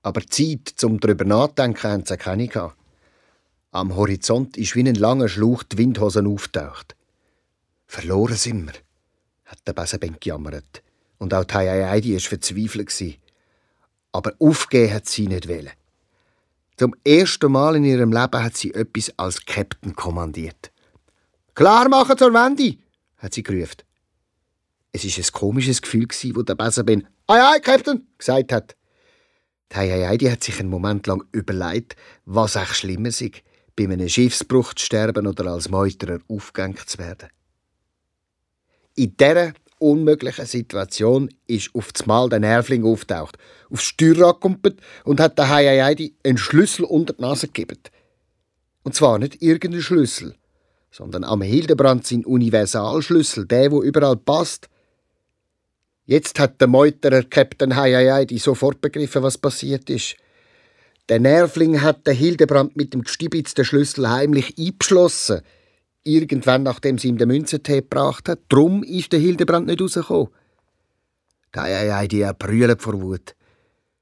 Aber 0.01 0.21
Zeit 0.27 0.73
zum 0.75 0.99
drüber 0.99 1.23
nachdenken 1.23 1.83
haben 1.83 2.05
sie 2.05 2.17
keine 2.17 2.49
gehabt. 2.49 2.77
Am 3.71 3.95
Horizont 3.95 4.57
ist 4.57 4.75
wie 4.75 4.81
ein 4.81 4.95
langer 4.95 5.29
Schlauch 5.29 5.63
die 5.63 5.77
Windhosen 5.77 6.27
auftaucht. 6.27 6.97
Verloren 7.87 8.35
sind 8.35 8.65
wir, 8.65 8.73
hat 9.45 9.65
der 9.65 9.73
Besenben 9.73 10.17
gejammert. 10.19 10.83
Und 11.17 11.33
auch 11.33 11.45
die 11.45 11.55
Heiaidi 11.55 12.13
war 12.13 12.19
verzweifelt. 12.19 13.19
Aber 14.11 14.33
aufgeben 14.39 14.93
hat 14.93 15.05
sie 15.05 15.27
nicht 15.27 15.47
wollen. 15.47 15.71
Zum 16.77 16.93
ersten 17.05 17.51
Mal 17.51 17.77
in 17.77 17.85
ihrem 17.85 18.11
Leben 18.11 18.43
hat 18.43 18.57
sie 18.57 18.73
etwas 18.73 19.11
als 19.17 19.45
Captain 19.45 19.95
kommandiert. 19.95 20.71
Klar 21.53 21.87
machen 21.87 22.17
zur 22.17 22.33
Wende, 22.33 22.77
hat 23.17 23.33
sie 23.33 23.43
gerufen. 23.43 23.83
Es 24.91 25.03
war 25.05 25.23
ein 25.25 25.31
komisches 25.31 25.81
Gefühl, 25.81 26.07
wo 26.33 26.41
der 26.41 26.55
Besenben 26.55 27.07
«Ei, 27.27 27.41
ei, 27.41 27.59
Captain!» 27.59 28.07
gesagt 28.17 28.51
hat. 28.51 28.75
Die 29.71 29.77
Heiheidi 29.77 30.25
hat 30.25 30.43
sich 30.43 30.59
einen 30.59 30.69
Moment 30.69 31.07
lang 31.07 31.23
überlegt, 31.31 31.95
was 32.25 32.55
echt 32.55 32.75
schlimmer 32.75 33.11
sei, 33.11 33.31
bei 33.75 33.85
einem 33.85 34.07
Schiffsbruch 34.07 34.73
zu 34.73 34.85
sterben 34.85 35.27
oder 35.27 35.51
als 35.51 35.69
Meuterer 35.69 36.19
aufgehängt 36.27 36.87
zu 36.87 36.97
werden. 36.97 37.29
In 38.95 39.17
dieser 39.17 39.53
unmöglichen 39.89 40.45
Situation 40.45 41.29
ist 41.47 41.69
auf 41.73 41.91
das 41.91 42.05
Mal 42.05 42.29
der 42.29 42.39
Nervling 42.39 42.85
auftaucht, 42.85 43.37
aufs 43.69 43.83
Steuerrad 43.83 44.41
kumpelt 44.41 44.79
und 45.03 45.19
hat 45.19 45.37
der 45.37 45.49
Heiheidi 45.49 46.15
einen 46.23 46.37
Schlüssel 46.37 46.85
unter 46.85 47.13
die 47.13 47.21
Nase 47.21 47.47
gegeben. 47.47 47.79
Und 48.83 48.95
zwar 48.95 49.17
nicht 49.19 49.41
irgendeinen 49.41 49.81
Schlüssel, 49.81 50.35
sondern 50.91 51.23
am 51.23 51.41
Hildebrand 51.41 52.05
sein 52.05 52.25
Universalschlüssel, 52.25 53.45
der, 53.45 53.71
wo 53.71 53.81
überall 53.81 54.17
passt, 54.17 54.69
Jetzt 56.07 56.39
hat 56.39 56.61
der 56.61 56.67
Meuterer 56.67 57.23
Captain 57.23 57.75
Heieiei 57.75 58.27
sofort 58.37 58.79
begriffen, 58.79 59.23
was 59.23 59.39
passiert 59.39 59.89
ist. 59.89 60.17
Der 61.09 61.19
Nervling 61.19 61.81
hat 61.81 62.05
den 62.05 62.15
Hildebrand 62.15 62.75
mit 62.75 62.93
dem 62.93 63.01
Gstibitz 63.01 63.55
den 63.55 63.65
Schlüssel 63.65 64.09
heimlich 64.09 64.55
eingeschlossen. 64.59 65.41
Irgendwann, 66.07 66.61
nachdem 66.63 66.99
sie 66.99 67.07
ihm 67.07 67.17
den 67.17 67.27
Münzentee 67.27 67.81
gebracht 67.81 68.29
hat. 68.29 68.39
Drum 68.47 68.83
ist 68.83 69.11
der 69.11 69.19
Hildebrand 69.19 69.65
nicht 69.65 69.81
rausgekommen. 69.81 70.29
Die 71.53 71.59
Heieiei, 71.59 72.07
die 72.07 72.29
brüllt 72.37 72.81
vor 72.81 73.01
Wut. 73.01 73.35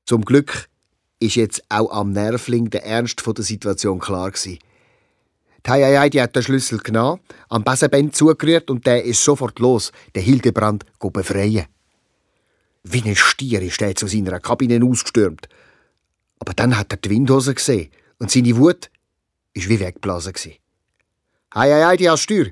Zum 0.06 0.26
Glück 0.26 0.68
ist 1.20 1.36
jetzt 1.36 1.64
auch 1.70 1.90
am 1.92 2.12
Nervling 2.12 2.70
der 2.70 2.86
Ernst 2.86 3.24
der 3.26 3.44
Situation 3.44 4.00
klar 4.00 4.32
gewesen. 4.32 4.60
Die 5.66 5.72
Heieiei, 5.72 6.10
die 6.10 6.22
hat 6.22 6.36
den 6.36 6.44
Schlüssel 6.44 6.80
genommen, 6.80 7.22
am 7.48 7.64
Besenband 7.64 8.14
zugerührt 8.14 8.70
und 8.70 8.86
der 8.86 9.06
ist 9.06 9.24
sofort 9.24 9.60
los, 9.60 9.94
den 10.14 10.24
Hildebrand 10.24 10.84
befreien. 11.00 11.68
Wie 12.84 13.02
ein 13.02 13.16
Stier 13.16 13.62
ist 13.62 13.82
er 13.82 13.96
zu 13.96 14.08
seiner 14.08 14.42
Kabine 14.42 14.86
ausgestürmt. 14.86 15.48
Aber 16.40 16.54
dann 16.54 16.78
hat 16.78 16.92
er 16.92 16.98
die 16.98 17.12
Windhose 17.12 17.54
gesehen 17.54 17.90
und 18.20 18.30
seine 18.30 18.58
Wut 18.58 18.90
ist 19.54 19.70
wie 19.70 19.80
weggeblasen. 19.80 20.34
Hei, 21.56 21.72
hei, 21.72 21.84
hei, 21.86 21.98
die 21.98 22.10
hast 22.10 22.24
Steuer. 22.24 22.48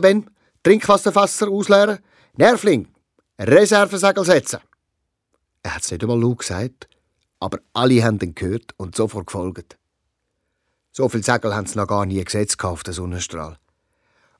Ben, 0.00 0.30
Trinkwasserfasser 0.62 1.48
ausleeren. 1.48 1.98
Nervling, 2.36 2.86
Reservesegel 3.36 4.24
setzen. 4.24 4.60
Er 5.64 5.74
hat 5.74 5.82
es 5.82 5.90
nicht 5.90 6.04
einmal 6.04 6.20
laut 6.20 6.38
gesagt, 6.38 6.88
aber 7.40 7.58
alle 7.72 8.04
haben 8.04 8.20
ihn 8.20 8.36
gehört 8.36 8.74
und 8.76 8.94
sofort 8.94 9.26
gefolgt. 9.26 9.76
So 10.92 11.08
viel 11.08 11.24
Segel 11.24 11.52
haben 11.52 11.66
sie 11.66 11.76
noch 11.76 11.88
gar 11.88 12.06
nie 12.06 12.22
gesetzt 12.22 12.62
auf 12.62 12.84
den 12.84 12.94
Sonnenstrahl. 12.94 13.58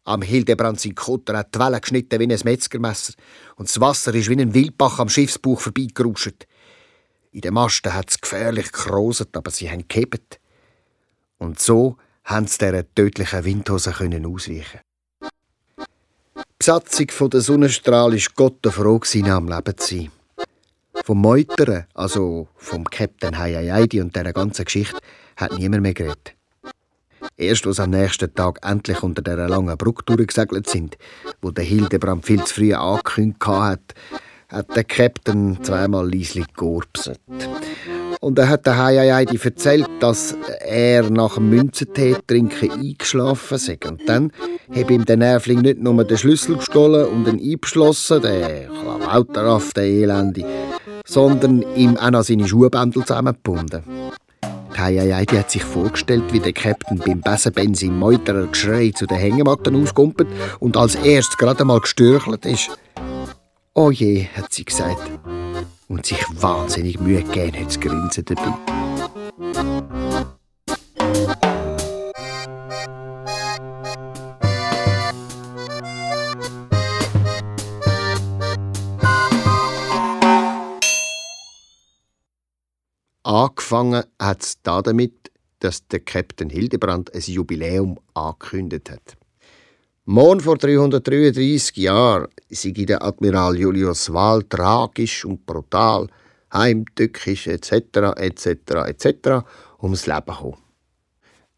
Am 0.04 0.22
Hildebrand 0.22 0.80
sein 0.80 0.94
Kutter 0.94 1.36
hat 1.36 1.52
die 1.52 1.58
Wellen 1.58 1.80
geschnitten 1.80 2.20
wie 2.20 2.32
ein 2.32 2.40
Metzgermesser 2.44 3.14
und 3.56 3.68
das 3.68 3.80
Wasser 3.80 4.14
ist 4.14 4.30
wie 4.30 4.40
ein 4.40 4.54
Wildbach 4.54 5.00
am 5.00 5.08
Schiffsbuch 5.08 5.60
vorbeigeruscht. 5.60 6.46
In 7.32 7.40
den 7.40 7.54
Masten 7.54 7.92
hat 7.92 8.10
es 8.10 8.20
gefährlich 8.20 8.70
gekroset, 8.70 9.36
aber 9.36 9.50
sie 9.50 9.68
haben 9.68 9.88
gehebt. 9.88 10.38
Und 11.38 11.58
so 11.58 11.96
haben 12.26 12.46
sie 12.48 12.58
dieser 12.58 12.94
tödlichen 12.94 13.44
Windhose 13.44 13.90
ausweichen 13.90 14.80
Die 15.22 16.42
Besatzung 16.58 17.30
der 17.30 17.40
Sonnenstrahl 17.40 18.12
war 18.12 18.32
Gott 18.34 18.66
froh, 18.72 19.00
am 19.30 19.48
Leben 19.48 19.78
zu 19.78 19.96
sein. 19.96 20.10
Vom 21.04 21.20
Meutern, 21.20 21.86
also 21.94 22.48
vom 22.56 22.84
Captain 22.84 23.38
Hayaidi 23.38 24.00
und 24.00 24.16
dieser 24.16 24.32
ganzen 24.32 24.64
Geschichte, 24.64 24.98
hat 25.36 25.56
niemand 25.56 25.82
mehr 25.82 25.94
geredet. 25.94 26.34
Erst 27.36 27.66
als 27.66 27.78
am 27.78 27.90
nächsten 27.90 28.34
Tag 28.34 28.58
endlich 28.62 29.02
unter 29.02 29.22
der 29.22 29.48
langen 29.48 29.76
Brücke 29.76 30.02
durchgesegelt 30.04 30.68
sind, 30.68 30.98
wo 31.40 31.50
der 31.50 31.64
Hildebrand 31.64 32.24
viel 32.24 32.42
zu 32.44 32.54
früh 32.54 32.74
angekündigt 32.74 33.46
hat, 33.46 33.94
hat 34.48 34.74
der 34.76 34.84
Captain 34.84 35.58
zweimal 35.62 36.10
leislich 36.12 36.46
geurpset. 36.54 37.20
Und 38.20 38.38
er 38.38 38.48
hat 38.48 38.66
der 38.66 38.82
Heiaidi 38.82 39.38
erzählt, 39.42 39.88
dass 40.00 40.36
er 40.60 41.10
nach 41.10 41.34
dem 41.34 41.50
Münzentee 41.50 42.16
trinken 42.26 42.70
eingeschlafen 42.70 43.58
sei. 43.58 43.78
Und 43.86 44.08
dann 44.08 44.32
habe 44.74 44.94
ihm 44.94 45.04
der 45.04 45.16
Nervling 45.16 45.60
nicht 45.60 45.80
nur 45.80 46.02
den 46.02 46.16
Schlüssel 46.16 46.56
gestohlen 46.56 47.06
und 47.06 47.28
ihn 47.28 47.52
eingeschlossen, 47.52 48.22
der 48.22 48.68
Klawauterraff, 48.68 49.72
der 49.74 49.84
Elende, 49.84 50.44
sondern 51.04 51.62
ihm 51.74 51.96
auch 51.96 52.10
noch 52.10 52.22
seine 52.22 52.48
Schuhbändel 52.48 53.04
zusammengebunden. 53.04 53.82
Die 54.76 55.38
hat 55.38 55.50
sich 55.50 55.64
vorgestellt, 55.64 56.24
wie 56.32 56.40
der 56.40 56.52
Captain 56.52 56.98
beim 56.98 57.22
Besenben 57.22 57.74
sein 57.74 57.98
Meuterer 57.98 58.46
Geschrei 58.46 58.92
zu 58.94 59.06
den 59.06 59.16
Hängematten 59.16 59.82
auskumpelt 59.82 60.28
und 60.60 60.76
als 60.76 60.96
erstes 60.96 61.38
gerade 61.38 61.64
mal 61.64 61.80
gestürchelt 61.80 62.44
ist. 62.44 62.76
Oh 63.78 63.90
je, 63.90 64.24
hat 64.34 64.54
sie 64.54 64.64
gesagt. 64.64 65.10
Und 65.88 66.06
sich 66.06 66.18
wahnsinnig 66.30 66.98
Mühe 66.98 67.22
gegeben 67.22 67.60
hat, 67.60 67.70
zu 67.70 67.78
grinsen 67.78 68.24
dabei. 68.24 68.54
Angefangen 83.24 84.04
hat 84.18 84.42
es 84.42 84.62
damit, 84.62 85.30
dass 85.58 85.86
der 85.88 86.00
Captain 86.00 86.48
Hildebrand 86.48 87.14
ein 87.14 87.20
Jubiläum 87.20 88.00
angekündigt 88.14 88.88
hat. 88.88 89.18
Morgen 90.08 90.38
vor 90.38 90.56
333 90.56 91.78
Jahren 91.78 92.28
sei 92.48 92.70
der 92.70 93.02
Admiral 93.02 93.58
Julius 93.58 94.12
Wahl 94.12 94.44
tragisch 94.44 95.24
und 95.24 95.44
brutal, 95.44 96.06
heimtückisch 96.52 97.48
etc. 97.48 98.14
etc. 98.16 98.46
etc. 98.86 99.44
ums 99.82 100.06
Leben 100.06 100.26
gekommen. 100.26 100.58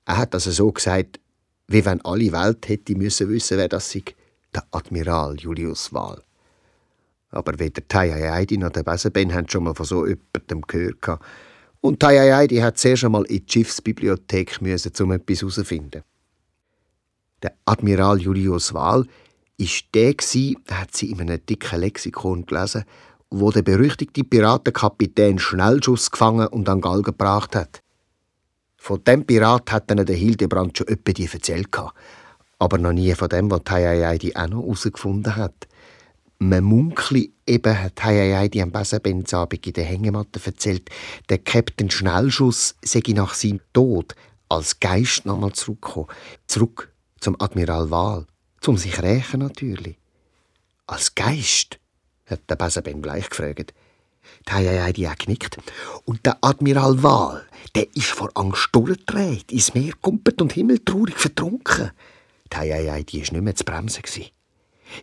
Er 0.06 0.16
hat 0.16 0.32
also 0.32 0.50
so 0.50 0.72
gesagt, 0.72 1.20
wie 1.66 1.84
wenn 1.84 2.00
alle 2.06 2.32
Welt 2.32 2.66
hätte 2.70 2.94
müssen 2.94 3.28
wissen, 3.28 3.58
wer 3.58 3.68
das 3.68 3.90
sei, 3.90 4.02
der 4.54 4.64
Admiral 4.70 5.37
Julius 5.38 5.92
Wahl. 5.92 6.22
Aber 7.28 7.58
weder 7.58 7.87
Taya 7.87 8.32
Heidi 8.32 8.56
noch 8.56 8.70
der 8.70 8.82
Besenben 8.82 9.34
haben 9.34 9.50
schon 9.50 9.64
mal 9.64 9.74
von 9.74 9.84
so 9.84 10.06
jemandem 10.06 10.62
gehört. 10.62 11.20
Und 11.82 12.00
Tayayai, 12.00 12.46
die 12.46 12.62
hat 12.62 12.78
zuerst 12.78 13.04
einmal 13.04 13.24
in 13.24 13.44
die 13.44 13.52
Schiffsbibliothek 13.52 14.62
müssen, 14.62 14.92
um 15.00 15.12
etwas 15.12 15.42
herauszufinden. 15.42 16.02
Der 17.42 17.55
Admiral 17.64 18.20
Julius 18.20 18.74
Wahl 18.74 19.07
ist 19.57 19.87
der 19.94 20.14
der 20.14 20.81
hat 20.81 20.96
sie 20.96 21.11
in 21.11 21.20
einem 21.20 21.44
dicken 21.44 21.81
Lexikon 21.81 22.46
gelesen, 22.46 22.85
wo 23.31 23.51
der 23.51 23.62
berüchtigte 23.62 24.24
Piratenkapitän 24.24 25.38
Schnellschuss 25.38 26.11
gefangen 26.11 26.46
und 26.48 26.68
an 26.68 26.81
Galgen 26.81 27.03
gebracht 27.03 27.55
hat. 27.55 27.83
Von 28.77 29.03
dem 29.05 29.27
Pirat 29.27 29.70
hat 29.72 29.90
dann 29.90 30.07
der 30.07 30.16
Hildebrand 30.16 30.79
schon 30.79 30.88
öppe 30.88 31.12
die 31.12 31.29
erzählt. 31.31 31.68
aber 32.59 32.79
noch 32.79 32.92
nie 32.92 33.14
von 33.14 33.29
dem, 33.29 33.51
was 33.51 33.62
Heidi 33.70 34.35
auch 34.35 34.48
noch 34.48 34.62
herausgefunden 34.62 35.37
hat. 35.37 35.68
Man 36.38 36.64
munkli 36.64 37.33
eben 37.46 37.83
hat 37.83 38.03
Heidi 38.05 38.62
am 38.62 38.70
Besenbenzabend 38.70 39.66
in 39.66 39.72
der 39.72 39.85
Hängematte 39.85 40.40
erzählt, 40.44 40.88
der 41.29 41.38
Captain 41.38 41.90
Schnellschuss 41.90 42.77
sei 42.83 43.03
nach 43.09 43.35
seinem 43.35 43.61
Tod 43.72 44.14
als 44.48 44.79
Geist 44.79 45.27
nochmal 45.27 45.53
zurückgekommen. 45.53 46.09
Zurück 46.46 46.92
zum 47.20 47.40
Admiral 47.40 47.90
Wahl. 47.90 48.26
Zum 48.61 48.76
sich 48.76 49.02
rächen 49.02 49.40
natürlich. 49.40 49.96
Als 50.87 51.14
Geist? 51.14 51.78
hat 52.26 52.40
der 52.48 52.57
Besenben 52.57 53.02
gleich 53.02 53.31
gefragt. 53.31 53.72
Die 54.48 54.52
Heidi 54.52 55.07
auch 55.07 55.16
genickt. 55.16 55.59
Und 56.04 56.26
der 56.26 56.38
Admiral 56.42 57.02
Wahl, 57.02 57.46
der 57.74 57.87
ist 57.96 58.09
vor 58.09 58.31
Angst 58.35 58.68
durchgedreht, 58.72 59.50
ins 59.52 59.74
Meer 59.74 59.92
kumpelt 60.00 60.42
und 60.42 60.52
himmeltraurig 60.52 61.16
vertrunken. 61.16 61.92
Die 62.52 62.57
Heidi 62.57 63.04
die 63.04 63.22
war 63.22 63.33
nicht 63.33 63.42
mehr 63.42 63.54
zu 63.54 63.64
bremsen. 63.64 64.02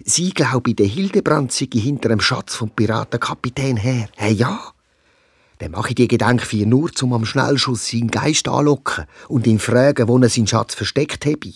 Sie 0.03 0.31
glaube, 0.31 0.73
der 0.73 0.87
Hildebrand 0.87 1.51
sei 1.51 1.67
hinter 1.71 2.09
dem 2.09 2.19
Schatz 2.19 2.55
vom 2.55 2.71
Piratenkapitän 2.71 3.77
her. 3.77 4.09
Hey, 4.15 4.33
ja. 4.33 4.59
Dann 5.59 5.71
mache 5.71 5.89
ich 5.89 5.95
die 5.95 6.07
Gedanken 6.07 6.67
nur, 6.67 6.91
zum 6.91 7.13
am 7.13 7.25
Schnellschuss 7.25 7.87
seinen 7.87 8.11
Geist 8.11 8.47
anlocken 8.47 9.05
und 9.27 9.47
ihn 9.47 9.59
fragen, 9.59 10.07
wo 10.07 10.17
er 10.17 10.29
seinen 10.29 10.47
Schatz 10.47 10.75
versteckt 10.75 11.25
habe. 11.25 11.53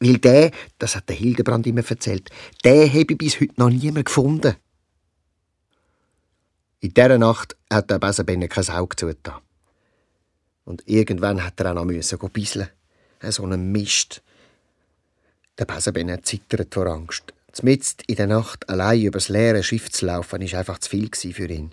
Weil 0.00 0.18
der, 0.18 0.50
das 0.78 0.96
hat 0.96 1.08
der 1.08 1.16
Hildebrand 1.16 1.66
immer 1.66 1.88
erzählt, 1.88 2.28
der 2.64 2.88
habe 2.88 3.06
ich 3.12 3.18
bis 3.18 3.40
heute 3.40 3.54
noch 3.56 3.70
niemand 3.70 4.06
gefunden. 4.06 4.56
In 6.80 6.92
dieser 6.92 7.18
Nacht 7.18 7.56
hat 7.72 7.90
der 7.90 7.98
Besenbenne 7.98 8.48
kein 8.48 8.68
Auge 8.68 8.96
zugetan. 8.96 9.40
Und 10.64 10.82
irgendwann 10.86 11.42
hat 11.42 11.58
er 11.60 11.70
auch 11.70 11.74
noch 11.74 11.84
müssen 11.84 12.18
bisseln. 12.32 12.68
So 13.22 13.44
einen 13.44 13.72
Mist. 13.72 14.22
Der 15.58 15.64
Besenbenne 15.64 16.20
zittert 16.22 16.74
vor 16.74 16.86
Angst. 16.86 17.32
Zmitzt 17.52 18.02
in 18.06 18.16
der 18.16 18.26
Nacht 18.26 18.68
allein 18.68 19.00
übers 19.00 19.30
leere 19.30 19.62
Schiff 19.62 19.90
zu 19.90 20.04
laufen, 20.04 20.42
war 20.42 20.58
einfach 20.58 20.78
zu 20.78 20.90
viel 20.90 21.10
für 21.10 21.48
ihn. 21.48 21.72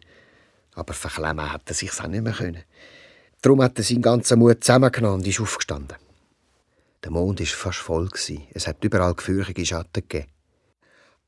Aber 0.76 0.94
verklemmen 0.94 1.52
hat 1.52 1.64
er 1.66 1.74
sich 1.74 1.92
auch 2.00 2.08
nicht 2.08 2.24
mehr 2.24 2.34
können. 2.34 2.64
Darum 3.42 3.62
hat 3.62 3.78
er 3.78 3.84
seinen 3.84 4.02
ganzen 4.02 4.40
Mut 4.40 4.64
zusammengenommen 4.64 5.20
und 5.20 5.28
ist 5.28 5.42
aufgestanden. 5.42 5.98
Der 7.04 7.12
Mond 7.12 7.40
war 7.40 7.48
fast 7.48 7.80
voll. 7.80 8.10
Es 8.54 8.68
hat 8.68 8.84
überall 8.84 9.14
gefürchtige 9.14 9.66
Schatten 9.66 10.08
gegeben. 10.08 10.32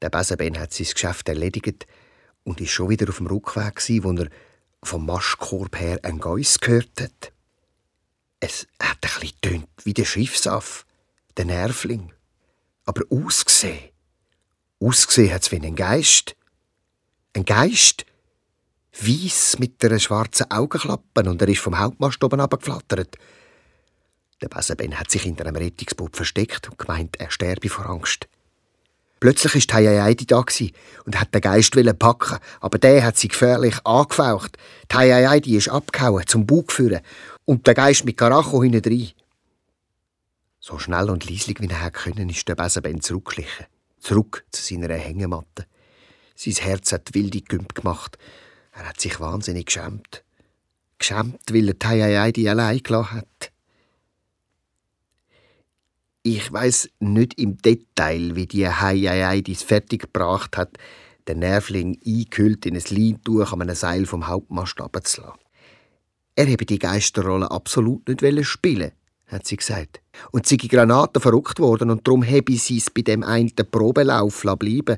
Der 0.01 0.09
Besenben 0.09 0.59
hat 0.59 0.73
sein 0.73 0.87
Geschäft 0.87 1.27
erledigt 1.27 1.85
und 2.43 2.61
ist 2.61 2.71
schon 2.71 2.89
wieder 2.89 3.09
auf 3.09 3.17
dem 3.17 3.27
Rückweg, 3.27 3.81
wo 4.03 4.11
er 4.13 4.29
vom 4.83 5.05
Maschkorb 5.05 5.79
her 5.79 5.99
ein 6.03 6.19
Geiss 6.19 6.59
gehört 6.59 7.01
hat. 7.01 7.33
Es 8.39 8.67
hat 8.81 8.99
ein 9.01 9.19
bisschen 9.19 9.67
wie 9.83 9.93
der 9.93 10.05
Schiffsaff, 10.05 10.85
der 11.37 11.45
Nervling. 11.45 12.13
Aber 12.85 13.03
ausgesehen, 13.09 13.89
ausgesehen 14.79 15.33
hat 15.33 15.41
es 15.43 15.51
wie 15.51 15.59
ein 15.59 15.75
Geist. 15.75 16.35
Ein 17.33 17.45
Geist, 17.45 18.05
weiss 18.93 19.57
mit 19.59 19.83
einer 19.83 19.99
schwarzen 19.99 20.49
Augenklappe 20.51 21.27
und 21.29 21.41
er 21.41 21.49
ist 21.49 21.59
vom 21.59 21.79
Hauptmast 21.79 22.23
oben 22.23 22.39
abgeflattert. 22.39 23.17
Der 24.41 24.49
Besenben 24.49 24.99
hat 24.99 25.11
sich 25.11 25.23
hinter 25.23 25.45
einem 25.45 25.55
Rettungsboot 25.55 26.15
versteckt 26.15 26.69
und 26.69 26.77
gemeint, 26.77 27.19
er 27.19 27.31
sterbe 27.31 27.69
vor 27.69 27.89
Angst. 27.89 28.27
Plötzlich 29.19 29.55
ist 29.55 29.73
Heiaidi 29.73 30.25
da 30.25 30.43
und 31.05 31.19
hat 31.19 31.33
den 31.33 31.41
Geist 31.41 31.75
packen, 31.97 32.37
aber 32.59 32.77
der 32.77 33.03
hat 33.03 33.17
sie 33.17 33.29
gefährlich 33.29 33.75
angefaucht. 33.85 34.57
Heiaidi 34.93 35.55
ist 35.55 35.69
abgehauen, 35.69 36.27
zum 36.27 36.45
Bug 36.45 36.71
führen 36.71 36.99
und 37.45 37.65
der 37.65 37.73
Geist 37.73 38.05
mit 38.05 38.17
Karacho 38.17 38.61
hinein. 38.61 39.11
So 40.59 40.79
schnell 40.79 41.09
und 41.09 41.29
leislich 41.29 41.61
wie 41.61 41.67
er 41.67 41.91
können, 41.91 42.29
ist 42.29 42.47
der 42.47 42.55
Besenben 42.55 43.01
zurückgeschlichen. 43.01 43.67
Zurück 43.99 44.45
zu 44.51 44.61
seiner 44.61 44.93
Hängematte. 44.93 45.65
Sein 46.35 46.55
Herz 46.55 46.91
hat 46.91 47.13
wilde 47.13 47.41
Gümp 47.41 47.73
gemacht. 47.73 48.17
Er 48.73 48.89
hat 48.89 48.99
sich 48.99 49.19
wahnsinnig 49.19 49.67
geschämt. 49.67 50.23
Geschämt, 50.99 51.41
weil 51.51 51.69
er 51.69 51.89
Heiaidi 51.89 52.49
allein 52.49 52.83
gelassen 52.83 53.17
hat. 53.17 53.51
Ich 56.27 56.51
weiß 56.51 56.89
nicht 57.01 57.39
im 57.39 57.57
Detail, 57.57 58.35
wie 58.35 58.47
die 58.47 58.67
Heieiei 58.67 59.41
dies 59.41 59.61
fertiggebracht 59.61 60.57
hat, 60.57 60.71
den 61.27 61.37
Nervling 61.37 61.99
eingehüllt 62.03 62.65
in 62.65 62.75
ein 62.75 62.83
Leintuch 62.89 63.53
an 63.53 63.61
einem 63.61 63.75
Seil 63.75 64.07
vom 64.07 64.27
Hauptmast 64.27 64.81
abzulassen. 64.81 65.39
Er 66.35 66.47
habe 66.47 66.65
die 66.65 66.79
Geisterrolle 66.79 67.51
absolut 67.51 68.07
nicht 68.07 68.47
spielen, 68.47 68.93
hat 69.27 69.45
sie 69.45 69.57
gesagt. 69.57 70.01
Und 70.31 70.47
sie 70.47 70.57
Granaten 70.57 71.21
verrückt 71.21 71.59
worden 71.59 71.91
und 71.91 72.07
darum 72.07 72.25
habe 72.25 72.57
sie 72.57 72.77
es 72.77 72.89
bei 72.89 73.03
dem 73.03 73.21
einen 73.21 73.53
Probelauf 73.69 74.47
bleiben 74.57 74.97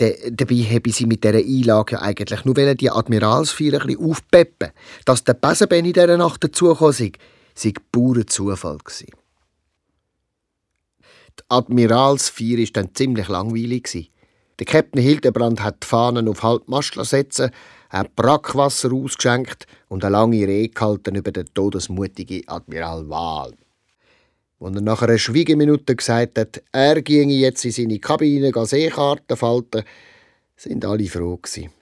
De, 0.00 0.32
dabei 0.32 0.56
habe 0.56 0.90
sie 0.90 1.06
mit 1.06 1.22
dieser 1.22 1.38
Einlage 1.38 2.02
eigentlich 2.02 2.44
nur 2.44 2.54
die 2.54 2.90
Admiralsfeier 2.90 3.82
ein 3.82 3.86
bisschen 3.86 4.04
aufpeppen 4.04 4.70
Dass 5.04 5.22
der 5.22 5.34
Besenben 5.34 5.84
in 5.84 5.92
dieser 5.92 6.16
Nacht 6.16 6.42
dazugekommen 6.42 6.92
sei, 6.92 7.12
sei 7.54 7.72
purer 7.92 8.26
Zufall 8.26 8.78
gewesen. 8.78 9.19
Admiralsfeier 11.48 12.58
war 12.58 12.66
dann 12.72 12.94
ziemlich 12.94 13.28
langweilig. 13.28 14.10
Der 14.58 14.66
Captain 14.66 15.02
Hildebrand 15.02 15.62
hat 15.62 15.82
die 15.82 15.86
Fahnen 15.86 16.28
auf 16.28 16.42
Halbmast 16.42 16.94
setzen, 17.04 17.50
hat 17.88 18.14
Brackwasser 18.14 18.92
ausgeschenkt 18.92 19.66
und 19.88 20.04
eine 20.04 20.12
lange 20.12 20.46
Rede 20.46 20.74
gehalten 20.74 21.14
über 21.14 21.32
den 21.32 21.46
todesmutigen 21.54 22.46
Admiral 22.46 23.08
Wahl. 23.08 23.54
Als 24.60 24.74
er 24.74 24.82
nach 24.82 25.00
einer 25.00 25.16
Schwiegeminute 25.16 25.96
gesagt 25.96 26.38
hat, 26.38 26.62
er 26.72 27.00
ginge 27.00 27.32
jetzt 27.32 27.64
in 27.64 27.72
seine 27.72 27.98
Kabine 27.98 28.52
Seekarten 28.66 29.36
falten, 29.36 29.84
sind 30.56 30.84
alle 30.84 31.06
froh 31.06 31.38
gewesen. 31.38 31.72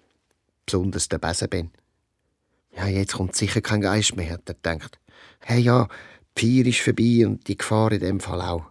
Besonders 0.65 1.09
der 1.09 1.19
Besenben. 1.19 1.73
Ja, 2.77 2.87
jetzt 2.87 3.15
kommt 3.15 3.35
sicher 3.35 3.61
kein 3.61 3.81
Geist 3.81 4.15
mehr, 4.15 4.31
hat 4.31 4.49
er 4.49 4.55
gedacht. 4.55 5.01
Hey 5.41 5.61
ja, 5.61 5.89
die 6.37 6.63
Feier 6.63 6.67
ist 6.69 6.81
vorbei 6.81 7.27
und 7.27 7.49
die 7.49 7.57
Gefahr 7.57 7.91
in 7.91 8.01
dem 8.01 8.21
Fall 8.21 8.41
auch. 8.41 8.63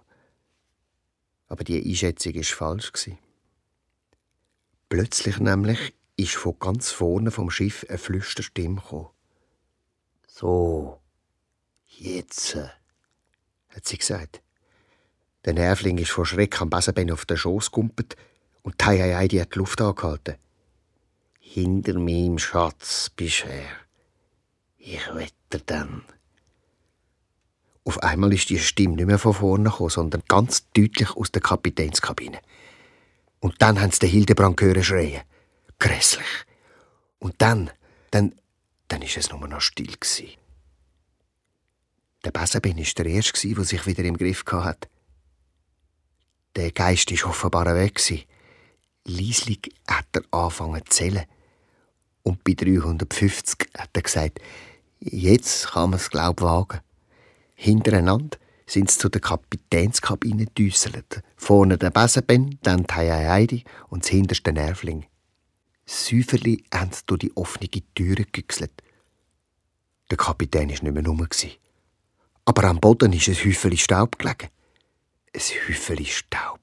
Aber 1.48 1.64
die 1.64 1.84
Einschätzung 1.84 2.36
war 2.36 2.44
falsch. 2.44 2.92
Plötzlich 4.90 5.40
nämlich 5.40 5.94
ist 6.16 6.36
von 6.36 6.58
ganz 6.60 6.92
vorne 6.92 7.32
vom 7.32 7.50
Schiff 7.50 7.86
eine 7.90 7.98
Flüsterstimme 7.98 8.82
gekommen. 8.82 9.10
So, 10.28 11.00
jetzt, 11.88 12.56
hat 12.56 13.86
sie 13.86 13.98
gesagt. 13.98 14.42
Der 15.46 15.54
Nervling 15.54 15.98
ist 15.98 16.12
vor 16.12 16.26
Schreck 16.26 16.62
am 16.62 16.70
Besenbein 16.70 17.12
auf 17.12 17.26
den 17.26 17.38
Schoß 17.38 17.72
gumpet 17.72 18.16
und 18.64 18.82
die 18.82 19.16
hat 19.16 19.32
die 19.32 19.44
Luft 19.58 19.80
angehalten. 19.82 20.36
Hinter 21.40 21.98
meinem 21.98 22.38
Schatz 22.40 23.10
bist 23.10 23.46
er. 23.46 23.70
Ich 24.78 25.08
wette 25.14 25.64
dann. 25.66 26.04
Auf 27.88 28.04
einmal 28.04 28.34
ist 28.34 28.50
die 28.50 28.60
Stimme 28.60 28.97
nicht 28.97 29.06
mehr 29.06 29.17
von 29.17 29.34
vorne 29.34 29.69
gekommen, 29.69 29.89
sondern 29.89 30.21
ganz 30.28 30.69
deutlich 30.73 31.10
aus 31.15 31.32
der 31.32 31.41
Kapitänskabine. 31.41 32.41
Und 33.39 33.62
dann 33.62 33.80
haben 33.80 33.93
sie 33.93 34.00
den 34.00 34.10
Hildebrand 34.10 34.58
gehört 34.58 34.84
schreien. 34.84 35.21
Grässlich. 35.80 36.28
Und 37.19 37.36
dann, 37.38 37.71
dann, 38.12 38.36
dann 38.89 39.02
ist 39.04 39.15
es 39.15 39.30
nur 39.30 39.47
noch 39.47 39.62
still 39.62 39.88
gewesen. 39.88 40.36
Der 42.26 42.32
Besenben 42.32 42.78
war 42.78 42.84
der 42.97 43.06
Erste, 43.06 43.47
der 43.47 43.63
sich 43.63 43.88
wieder 43.88 44.04
im 44.04 44.17
Griff 44.17 44.43
hatte. 44.52 44.89
Der 46.58 46.73
Geist 46.73 47.10
war 47.10 47.30
offenbar 47.30 47.73
weg. 47.73 48.02
Lieslig 49.06 49.73
hat 49.88 50.08
er 50.12 50.23
angefangen 50.32 50.86
zu 50.88 50.91
zählen. 50.91 51.23
Und 52.23 52.43
bei 52.43 52.52
350 52.52 53.69
hat 53.78 53.91
er 53.93 54.02
gesagt, 54.02 54.41
jetzt 55.00 55.67
kann 55.67 55.91
man 55.91 56.00
es 56.00 56.10
glaub 56.10 56.41
wagen. 56.41 56.82
Hintereinander 57.60 58.38
sind 58.67 58.91
sie 58.91 59.00
zu 59.00 59.10
der 59.10 59.20
Kapitänskabine 59.20 60.46
düsselt. 60.46 61.24
Vorne 61.36 61.78
der 61.78 61.89
Besenben, 61.89 62.60
dann 62.62 62.84
die 62.84 62.93
Heidi 62.93 63.63
und 63.89 64.04
das 64.04 64.12
hinterste 64.12 64.54
Nervling. 64.54 65.08
Säuferli 65.88 66.63
haben 66.72 66.91
sie 66.93 67.02
durch 67.08 67.20
die 67.22 67.36
offene 67.36 67.67
Türe 67.96 68.26
gegüchselt. 68.26 68.72
Der 70.12 70.17
Kapitän 70.17 70.62
war 70.62 70.67
nicht 70.67 70.84
mehr 70.84 71.06
rum. 71.06 71.28
Aber 72.46 72.63
am 72.65 72.80
Boden 72.80 73.12
ist 73.13 73.28
ein 73.28 73.36
Häufchen 73.36 73.78
Staub 73.78 74.20
gelegen. 74.20 74.50
Ein 75.34 75.41
Häufchen 75.41 76.06
Staub. 76.06 76.60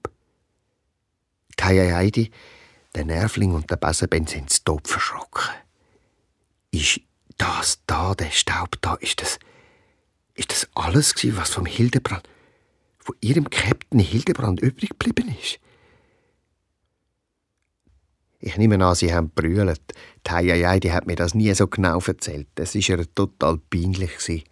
Die 1.58 1.64
Heidi, 1.64 2.30
der 2.94 3.04
Nervling 3.04 3.52
und 3.52 3.68
der 3.68 3.76
Besenben 3.76 4.28
sind 4.28 4.64
Tod 4.64 4.86
verschrocken. 4.86 5.50
Ist 6.70 7.00
das 7.36 7.80
da, 7.86 8.14
der 8.14 8.30
Staub 8.30 8.76
da, 8.80 8.94
ist 8.94 9.20
das 9.20 9.40
ist 10.34 10.50
das 10.50 10.68
alles, 10.74 11.14
was 11.36 11.50
vom 11.50 11.66
Hildebrand, 11.66 12.28
von 12.98 13.16
ihrem 13.20 13.48
Captain 13.50 14.00
Hildebrand 14.00 14.60
übrig 14.60 14.90
geblieben 14.90 15.34
ist? 15.40 15.58
Ich 18.40 18.56
nehme 18.58 18.84
an, 18.84 18.94
sie 18.94 19.14
haben 19.14 19.30
brüllt. 19.30 19.80
Die 20.26 20.30
Heiai, 20.30 20.78
die 20.78 20.92
hat 20.92 21.06
mir 21.06 21.16
das 21.16 21.34
nie 21.34 21.54
so 21.54 21.66
genau 21.66 21.98
erzählt. 22.00 22.48
Das 22.56 22.74
war 22.74 22.98
ihr 22.98 23.14
total 23.14 23.58
peinlich. 23.70 24.44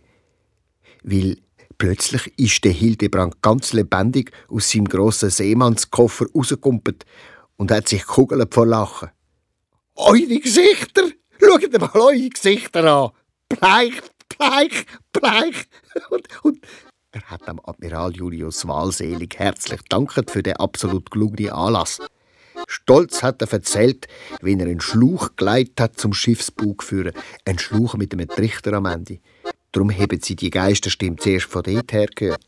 Weil 1.02 1.36
Plötzlich 1.82 2.32
ist 2.38 2.62
der 2.62 2.70
Hildebrand 2.70 3.42
ganz 3.42 3.72
lebendig 3.72 4.30
aus 4.48 4.70
seinem 4.70 4.84
grossen 4.84 5.30
Seemannskoffer 5.30 6.26
rausgekumpelt 6.32 7.04
und 7.56 7.72
hat 7.72 7.88
sich 7.88 8.06
kugelt 8.06 8.54
vor 8.54 8.66
Lachen. 8.66 9.10
Eure 9.96 10.38
Gesichter! 10.38 11.10
Schaut 11.40 11.80
mal 11.80 11.90
eure 11.94 12.28
Gesichter 12.28 12.84
an! 12.84 13.10
Bleich, 13.48 14.00
bleich, 14.42 14.86
bleich! 15.12 15.66
Und, 16.10 16.28
und 16.42 16.58
er 17.12 17.22
hat 17.22 17.46
dem 17.46 17.60
Admiral 17.64 18.14
Julius 18.14 18.66
wahlselig 18.66 19.38
herzlich 19.38 19.80
danket 19.88 20.30
für 20.30 20.42
den 20.42 20.56
absolut 20.56 21.10
gelungenen 21.10 21.50
Anlass. 21.50 21.98
Stolz 22.66 23.22
hat 23.22 23.42
er 23.42 23.52
erzählt, 23.52 24.08
wie 24.40 24.54
er 24.54 24.66
einen 24.66 24.80
Schluch 24.80 25.36
geleitet 25.36 25.80
hat 25.80 25.98
zum 25.98 26.14
Schiffsbug 26.14 26.82
führen, 26.82 27.12
einen 27.44 27.58
Schluch 27.58 27.94
mit 27.94 28.12
einem 28.12 28.28
Trichter 28.28 28.72
am 28.74 28.86
Ende. 28.86 29.18
Darum 29.72 29.90
haben 29.90 30.20
sie 30.20 30.36
die 30.36 30.50
Geisterstimme 30.50 31.16
zuerst 31.16 31.46
von 31.46 31.62
dort 31.62 31.92
her 31.92 32.08
gehört. 32.14 32.44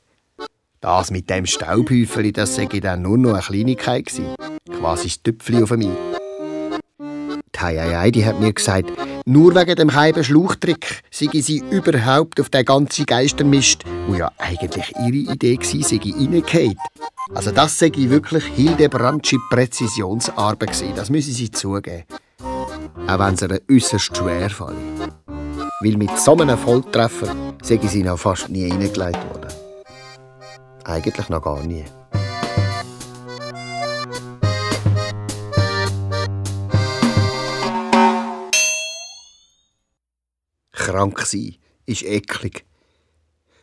Das 0.80 1.11
mit 1.11 1.30
dem 1.30 1.46
Staubhäufeli, 1.46 2.33
das 2.33 2.57
sei 2.57 2.66
dann 2.66 3.02
nur 3.02 3.16
noch 3.16 3.33
eine 3.33 3.42
Kleinigkeit 3.42 4.07
gewesen. 4.07 4.35
Quasi 4.70 5.09
das 5.09 5.22
Tüpfli 5.22 5.62
auf 5.62 5.70
mir. 7.72 8.11
Die 8.11 8.24
Heieiei, 8.24 8.24
hat 8.24 8.40
mir 8.40 8.53
gesagt, 8.53 8.90
nur 9.27 9.55
wegen 9.55 9.77
dem 9.77 9.94
halben 9.94 10.24
Schluchtrick 10.24 11.03
sei 11.11 11.29
sie 11.40 11.62
überhaupt 11.70 12.40
auf 12.40 12.50
den 12.50 12.64
ganzen 12.64 13.07
Geistermist, 13.07 13.85
wo 14.07 14.14
ja 14.14 14.31
eigentlich 14.38 14.92
ihre 14.96 15.33
Idee 15.33 15.59
war, 15.59 15.83
sei 15.83 16.00
reingefallen. 16.03 16.79
Also 17.35 17.50
das 17.50 17.79
sei 17.79 17.90
wirklich 17.94 18.44
Hildebrandsche 18.44 19.38
Präzisionsarbeit 19.50 20.72
gewesen, 20.72 20.94
das 20.94 21.11
müssen 21.11 21.33
sie 21.33 21.50
zugeben. 21.50 22.05
Auch 23.07 23.18
wenn 23.18 23.35
es 23.35 23.42
ihr 23.42 23.61
äußerst 23.70 24.16
schwer 24.16 24.50
fällt. 24.50 24.77
Weil 25.81 25.96
mit 25.96 26.18
so 26.18 26.37
einem 26.37 26.59
Volltreffer 26.59 27.35
sei 27.62 27.79
sie 27.83 28.03
noch 28.03 28.18
fast 28.18 28.48
nie 28.48 28.70
reingelegt 28.70 29.18
worden. 29.31 29.53
Eigentlich 30.85 31.29
noch 31.29 31.42
gar 31.42 31.62
nie. 31.62 31.85
Krank 40.85 41.20
sein 41.20 41.57
ist 41.87 42.03
eklig. 42.03 42.66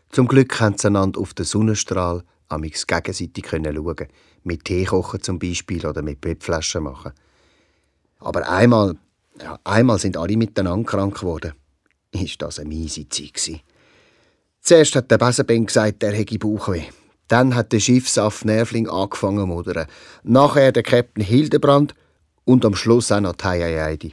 Zum 0.09 0.27
Glück 0.27 0.49
können 0.49 0.77
sie 0.77 0.87
einander 0.87 1.19
auf 1.19 1.35
den 1.35 1.45
Sonnenstrahl 1.45 2.23
amix 2.47 2.87
gegenseitig 2.87 3.47
schauen 3.47 4.07
Mit 4.43 4.65
Tee 4.65 4.85
kochen 4.85 5.21
zum 5.21 5.37
Beispiel 5.37 5.85
oder 5.85 6.01
mit 6.01 6.19
Bettflaschen 6.19 6.83
machen. 6.83 7.11
Aber 8.19 8.49
einmal, 8.49 8.97
ja, 9.39 9.59
einmal 9.63 9.99
sind 9.99 10.17
alle 10.17 10.35
miteinander 10.35 10.89
krank 10.89 11.19
geworden. 11.19 11.53
Ist 12.11 12.41
das 12.41 12.57
eine 12.59 12.69
miese 12.69 13.07
Zeit. 13.07 13.61
Zuerst 14.59 14.95
hat 14.95 15.11
der 15.11 15.19
Besenben 15.19 15.67
gesagt, 15.67 16.01
er 16.01 16.13
hätte 16.13 16.39
Bauchweh. 16.39 16.85
Dann 17.27 17.55
hat 17.55 17.71
der 17.71 17.79
Schiffsaff 17.79 18.43
Nervling 18.45 18.89
angefangen 18.89 19.41
zu 19.41 19.45
modern. 19.45 19.85
Nachher 20.23 20.71
der 20.71 20.83
Captain 20.83 21.23
Hildebrand 21.23 21.93
und 22.45 22.65
am 22.65 22.75
Schluss 22.75 23.11
auch 23.11 23.21
noch 23.21 23.35
die 23.35 23.45
Heiheidi. 23.45 24.11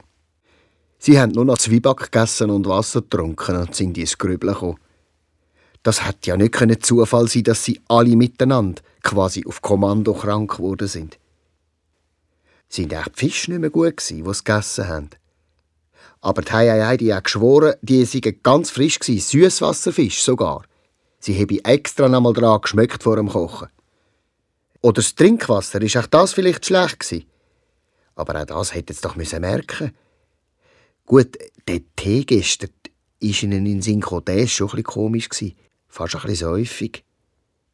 Sie 1.01 1.17
haben 1.17 1.31
nur 1.31 1.45
noch 1.45 1.57
Zwieback 1.57 2.11
gegessen 2.11 2.49
und 2.49 2.67
Wasser 2.67 3.01
getrunken 3.01 3.55
und 3.55 3.73
sind 3.73 3.97
ins 3.97 4.17
Grübeln 4.17 4.53
gekommen. 4.53 4.77
Das 5.81 6.05
hätte 6.05 6.29
ja 6.29 6.37
nicht 6.37 6.85
Zufall 6.85 7.29
sein, 7.29 7.43
dass 7.45 7.63
sie 7.63 7.79
alle 7.87 8.17
miteinander 8.17 8.81
quasi 9.01 9.45
auf 9.47 9.61
Kommando 9.61 10.13
krank 10.13 10.57
geworden 10.57 10.89
sind. 10.89 11.17
Sind 12.67 12.93
auch 12.93 13.07
die 13.07 13.17
Fische 13.17 13.51
nicht 13.51 13.61
mehr 13.61 13.69
gut 13.69 13.95
gewesen, 13.97 14.25
die 14.25 14.33
sie 14.33 14.43
gegessen 14.43 14.87
haben? 14.89 15.09
Aber 16.19 16.41
die 16.41 16.51
Heiei, 16.51 16.97
die 16.97 17.13
hat 17.13 17.23
geschworen, 17.23 17.75
die 17.81 18.03
seien 18.03 18.39
ganz 18.43 18.69
frisch 18.69 18.99
gewesen, 18.99 19.25
Süßwasserfisch 19.25 20.21
sogar. 20.21 20.63
Sie 21.19 21.41
habe 21.41 21.63
extra 21.63 22.09
noch 22.09 22.19
mal 22.19 22.33
dran 22.33 22.59
geschmeckt 22.59 23.03
vor 23.03 23.15
dem 23.15 23.29
Kochen. 23.29 23.69
Oder 24.81 25.01
das 25.01 25.15
Trinkwasser, 25.15 25.81
ist 25.81 25.95
auch 25.95 26.07
das 26.07 26.33
vielleicht 26.33 26.65
schlecht 26.65 26.99
gewesen? 26.99 27.25
Aber 28.15 28.41
auch 28.41 28.45
das 28.45 28.75
hätte 28.75 28.91
es 28.91 28.99
doch 28.99 29.15
merken 29.15 29.85
müssen. 29.85 30.08
Gut, 31.09 31.39
der 31.67 31.81
Tee 31.95 32.23
gestern 32.23 32.69
ist 33.19 33.41
ihnen 33.41 33.65
in 33.65 33.81
Sinn 33.81 33.99
gekommen, 33.99 34.47
schon 34.47 34.67
ein 34.67 34.75
bisschen 34.75 34.83
komisch. 34.83 35.27
Gewesen. 35.27 35.55
Fast 35.87 36.13
ein 36.13 36.21
bisschen 36.21 36.35
säufig. 36.35 37.03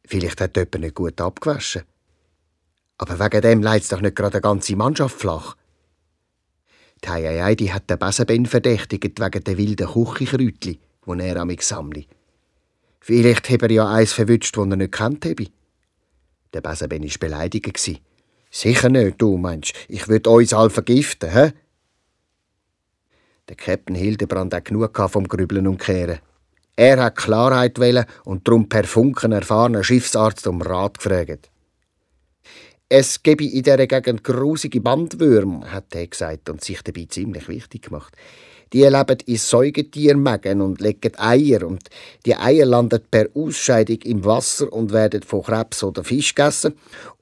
Vielleicht 0.06 0.40
hat 0.40 0.56
jemand 0.56 0.80
nicht 0.80 0.94
gut 0.94 1.20
abgewaschen. 1.20 1.82
Aber 2.96 3.20
wegen 3.20 3.42
dem 3.42 3.60
leidet 3.60 3.92
doch 3.92 4.00
nicht 4.00 4.16
gerade 4.16 4.36
eine 4.36 4.40
ganze 4.40 4.74
Mannschaft 4.74 5.20
flach. 5.20 5.54
Die 7.04 7.08
Heiei, 7.10 7.54
die 7.54 7.74
hat 7.74 7.90
den 7.90 7.98
Besenben 7.98 8.46
verdächtigt 8.46 9.20
wegen 9.20 9.44
der 9.44 9.58
wilden 9.58 9.86
Küchenkräutli, 9.86 10.80
die 11.06 11.20
er 11.20 11.36
am 11.36 11.54
sammle. 11.60 12.06
Vielleicht 13.00 13.50
hat 13.50 13.60
er 13.60 13.70
ja 13.70 13.86
eins 13.86 14.14
verwünscht, 14.14 14.56
das 14.56 14.66
er 14.66 14.76
nicht 14.76 14.92
kennt 14.92 15.26
habe. 15.26 15.48
Der 16.54 16.62
Besenben 16.62 17.04
war 17.04 17.18
beleidigt. 17.20 18.00
Sicher 18.50 18.88
nicht, 18.88 19.20
du 19.20 19.36
meinst, 19.36 19.74
ich 19.88 20.08
würde 20.08 20.30
uns 20.30 20.54
alle 20.54 20.70
vergiften, 20.70 21.30
hä? 21.30 21.52
Der 23.48 23.56
Captain 23.56 23.94
Hildebrand 23.94 24.52
hat 24.52 24.64
genug 24.64 24.98
vom 25.08 25.28
Grübeln 25.28 25.68
und 25.68 25.78
Kehren. 25.78 26.18
Er 26.74 27.02
hat 27.02 27.16
Klarheit 27.16 27.78
wollen 27.78 28.04
und 28.24 28.46
darum 28.46 28.68
per 28.68 28.84
Funken 28.84 29.32
erfahrenen 29.32 29.84
Schiffsarzt 29.84 30.46
um 30.46 30.60
Rat 30.60 30.98
gefragt. 30.98 31.50
Es 32.88 33.22
gebe 33.22 33.44
in 33.44 33.62
dieser 33.62 33.86
Gegend 33.86 34.24
grusige 34.24 34.80
Bandwürmer, 34.80 35.72
hat 35.72 35.94
er 35.94 36.06
gesagt 36.06 36.48
und 36.50 36.62
sich 36.62 36.82
dabei 36.82 37.06
ziemlich 37.08 37.48
wichtig 37.48 37.82
gemacht. 37.82 38.16
Die 38.72 38.82
leben 38.82 39.18
in 39.26 39.36
Säugetiermägen 39.36 40.60
und 40.60 40.80
legen 40.80 41.12
Eier 41.16 41.66
und 41.66 41.88
die 42.24 42.34
Eier 42.34 42.66
landen 42.66 43.00
per 43.10 43.28
Ausscheidung 43.34 43.98
im 44.02 44.24
Wasser 44.24 44.72
und 44.72 44.92
werden 44.92 45.22
von 45.22 45.42
Krebs 45.42 45.84
oder 45.84 46.02
Fisch 46.02 46.34
gegessen 46.34 46.74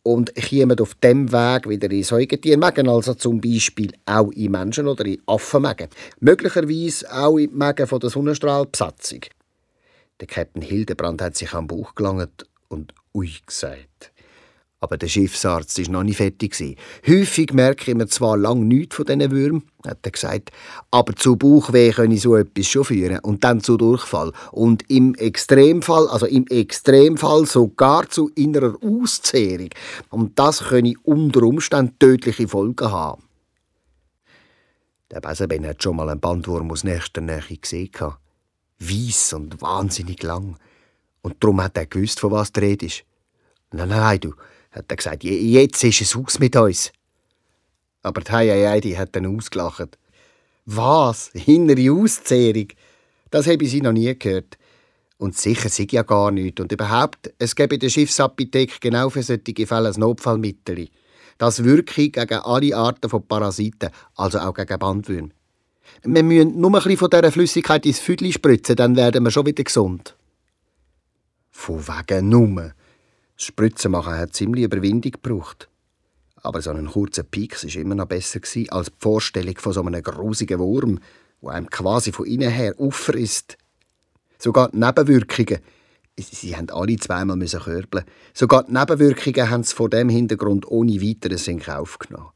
und 0.02 0.32
kommen 0.34 0.80
auf 0.80 0.94
dem 0.96 1.30
Weg 1.32 1.68
wieder 1.68 1.90
in 1.90 2.02
Säugetiermägen, 2.02 2.88
also 2.88 3.14
zum 3.14 3.40
Beispiel 3.40 3.92
auch 4.06 4.30
in 4.30 4.52
Menschen 4.52 4.88
oder 4.88 5.04
in 5.04 5.20
Affenmägen. 5.26 5.88
Möglicherweise 6.20 7.12
auch 7.12 7.36
in 7.36 7.56
Mägen 7.56 7.86
von 7.86 8.00
der 8.00 8.10
Sonnenstrahlbesatzung. 8.10 9.20
Der 10.20 10.26
Captain 10.26 10.62
Hildebrand 10.62 11.20
hat 11.20 11.36
sich 11.36 11.52
am 11.52 11.66
Bauch 11.66 11.94
gelangt 11.94 12.46
und 12.68 12.94
«Ui» 13.12 13.30
gesagt. 13.44 14.13
Aber 14.84 14.98
der 14.98 15.08
Schiffsarzt 15.08 15.78
war 15.78 15.90
noch 15.90 16.02
nicht 16.02 16.18
fertig. 16.18 16.54
Häufig 17.08 17.54
merke 17.54 17.90
ich 17.90 17.96
mir 17.96 18.06
zwar 18.06 18.36
lang 18.36 18.68
nichts 18.68 18.96
von 18.96 19.06
diesen 19.06 19.30
Würmern, 19.30 19.62
hat 19.82 20.00
er 20.02 20.10
gesagt, 20.10 20.50
aber 20.90 21.16
zu 21.16 21.36
Bauchweh 21.36 21.90
könne 21.90 22.18
so 22.18 22.36
etwas 22.36 22.66
schon 22.66 22.84
führen 22.84 23.18
und 23.20 23.44
dann 23.44 23.62
zu 23.62 23.78
Durchfall. 23.78 24.32
Und 24.52 24.82
im 24.90 25.14
Extremfall, 25.14 26.06
also 26.08 26.26
im 26.26 26.46
Extremfall 26.48 27.46
sogar 27.46 28.10
zu 28.10 28.30
innerer 28.34 28.76
Auszehrung. 28.82 29.70
Und 30.10 30.38
das 30.38 30.64
könne 30.64 30.92
unter 31.02 31.44
Umständen 31.44 31.98
tödliche 31.98 32.46
Folgen 32.46 32.92
haben. 32.92 33.22
Der 35.10 35.22
Besenben 35.22 35.66
hat 35.66 35.82
schon 35.82 35.96
mal 35.96 36.10
einen 36.10 36.20
Bandwurm 36.20 36.70
aus 36.70 36.84
nächster 36.84 37.22
Nähe 37.22 37.40
gesehen. 37.58 37.90
Weiss 38.78 39.32
und 39.32 39.62
wahnsinnig 39.62 40.22
lang. 40.22 40.58
Und 41.22 41.42
darum 41.42 41.62
hat 41.62 41.78
er 41.78 41.86
gewusst, 41.86 42.20
von 42.20 42.32
was 42.32 42.52
die 42.52 42.60
Rede 42.60 42.84
ist. 42.84 43.04
Nein, 43.72 43.88
nein, 43.88 44.20
du, 44.20 44.34
hat 44.74 44.86
er 44.88 44.96
gesagt, 44.96 45.24
jetzt 45.24 45.84
ist 45.84 46.00
es 46.00 46.16
aus 46.16 46.38
mit 46.38 46.56
uns. 46.56 46.92
Aber 48.02 48.20
die 48.20 48.32
Heiei 48.32 48.80
hat 48.80 49.16
dann 49.16 49.26
ausgelacht. 49.26 49.96
Was? 50.66 51.30
Innere 51.46 51.92
Auszehrung? 51.92 52.68
Das 53.30 53.46
habe 53.46 53.64
ich 53.64 53.70
sie 53.70 53.80
noch 53.80 53.92
nie 53.92 54.16
gehört. 54.18 54.58
Und 55.16 55.36
sicher 55.36 55.68
sei 55.68 55.86
ja 55.90 56.02
gar 56.02 56.30
nichts. 56.30 56.60
Und 56.60 56.72
überhaupt, 56.72 57.32
es 57.38 57.54
gäbe 57.54 57.74
in 57.74 57.80
der 57.80 57.88
Schiffsapotheke 57.88 58.78
genau 58.80 59.10
für 59.10 59.22
solche 59.22 59.66
Fälle 59.66 59.90
ein 59.90 60.00
Notfallmittel. 60.00 60.88
Das 61.38 61.64
wirke 61.64 62.10
gegen 62.10 62.38
alle 62.40 62.76
Arten 62.76 63.08
von 63.08 63.26
Parasiten, 63.26 63.90
also 64.16 64.38
auch 64.38 64.54
gegen 64.54 64.78
Bandwürmer. 64.78 65.30
Wir 66.02 66.22
müssen 66.22 66.60
nur 66.60 66.70
ein 66.70 66.74
bisschen 66.74 66.96
von 66.96 67.10
dieser 67.10 67.32
Flüssigkeit 67.32 67.86
ins 67.86 68.00
Füdli 68.00 68.32
spritzen, 68.32 68.76
dann 68.76 68.96
werden 68.96 69.24
wir 69.24 69.30
schon 69.30 69.46
wieder 69.46 69.64
gesund. 69.64 70.16
Von 71.50 71.86
wegen 71.86 72.28
Nummer. 72.28 72.72
Spritzen 73.44 73.92
machen 73.92 74.14
hat 74.14 74.34
ziemlich 74.34 74.64
Überwindung 74.64 75.12
gebraucht. 75.12 75.68
Aber 76.36 76.60
so 76.60 76.70
ein 76.70 76.86
kurzer 76.86 77.22
Pieks 77.22 77.64
war 77.64 77.80
immer 77.80 77.94
noch 77.94 78.06
besser 78.06 78.40
als 78.70 78.88
die 78.88 78.96
Vorstellung 78.98 79.56
von 79.58 79.72
so 79.72 79.82
einem 79.82 80.02
grusigen 80.02 80.58
Wurm, 80.58 81.00
der 81.42 81.50
einem 81.50 81.70
quasi 81.70 82.12
von 82.12 82.26
innen 82.26 82.50
her 82.50 82.74
auffrisst. 82.78 83.56
Sogar 84.38 84.70
die 84.70 84.78
Nebenwirkungen, 84.78 85.60
sie 86.18 86.56
haben 86.56 86.68
alle 86.70 86.96
zweimal 86.96 87.38
körbeln. 87.38 88.04
Sogar 88.34 88.64
die 88.64 88.72
Nebenwirkungen 88.72 89.50
haben 89.50 89.62
sie 89.62 89.74
vor 89.74 89.88
dem 89.88 90.08
Hintergrund 90.08 90.66
ohne 90.68 91.00
weiteres 91.00 91.48
in 91.48 91.60
Kauf 91.60 91.98
genommen. 91.98 92.30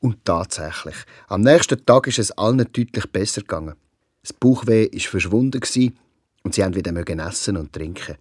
Und 0.00 0.22
tatsächlich, 0.24 0.96
am 1.28 1.40
nächsten 1.40 1.84
Tag 1.86 2.06
ist 2.08 2.18
es 2.18 2.30
allen 2.32 2.58
deutlich 2.58 3.10
besser 3.10 3.40
gegangen. 3.40 3.74
Das 4.20 4.34
Bauchweh 4.34 4.90
war 4.92 5.00
verschwunden 5.00 5.62
und 6.42 6.54
sie 6.54 6.62
haben 6.62 6.74
wieder 6.74 6.92
essen 7.26 7.56
und 7.56 7.72
trinken. 7.72 8.16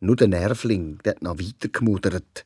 Nur 0.00 0.16
der 0.16 0.28
Nervling, 0.28 0.98
der 1.04 1.14
hat 1.14 1.22
noch 1.22 1.38
weiter 1.38 1.68
gemudert. 1.68 2.44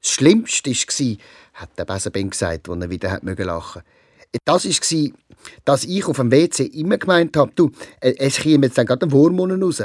Das 0.00 0.10
Schlimmste 0.12 0.70
war, 0.70 1.16
hat 1.54 1.78
der 1.78 1.84
Besenben 1.84 2.30
gesagt, 2.30 2.68
als 2.68 2.80
er 2.80 2.90
wieder 2.90 3.20
lachen 3.20 3.82
musste. 3.82 3.82
Das 4.44 4.64
war, 4.64 5.10
dass 5.64 5.84
ich 5.84 6.04
auf 6.04 6.16
dem 6.16 6.30
WC 6.30 6.64
immer 6.64 6.98
gemeint 6.98 7.36
habe, 7.36 7.52
du, 7.54 7.70
es 8.00 8.36
käme 8.36 8.66
jetzt 8.66 8.78
dann 8.78 8.86
gerade 8.86 9.06
ein 9.06 9.12
Wurm 9.12 9.40
raus. 9.40 9.82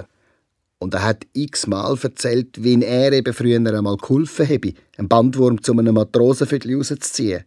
Und 0.78 0.94
er 0.94 1.04
hat 1.04 1.26
x-mal 1.34 1.98
erzählt, 2.02 2.64
wie 2.64 2.82
er 2.84 3.12
eben 3.12 3.34
früher 3.34 3.58
einmal 3.58 3.98
geholfen 3.98 4.48
habe, 4.48 4.74
einen 4.98 5.08
Bandwurm 5.08 5.62
zu 5.64 5.72
einem 5.72 5.96
Matrosenviertel 5.96 6.76
rauszuziehen. 6.76 7.46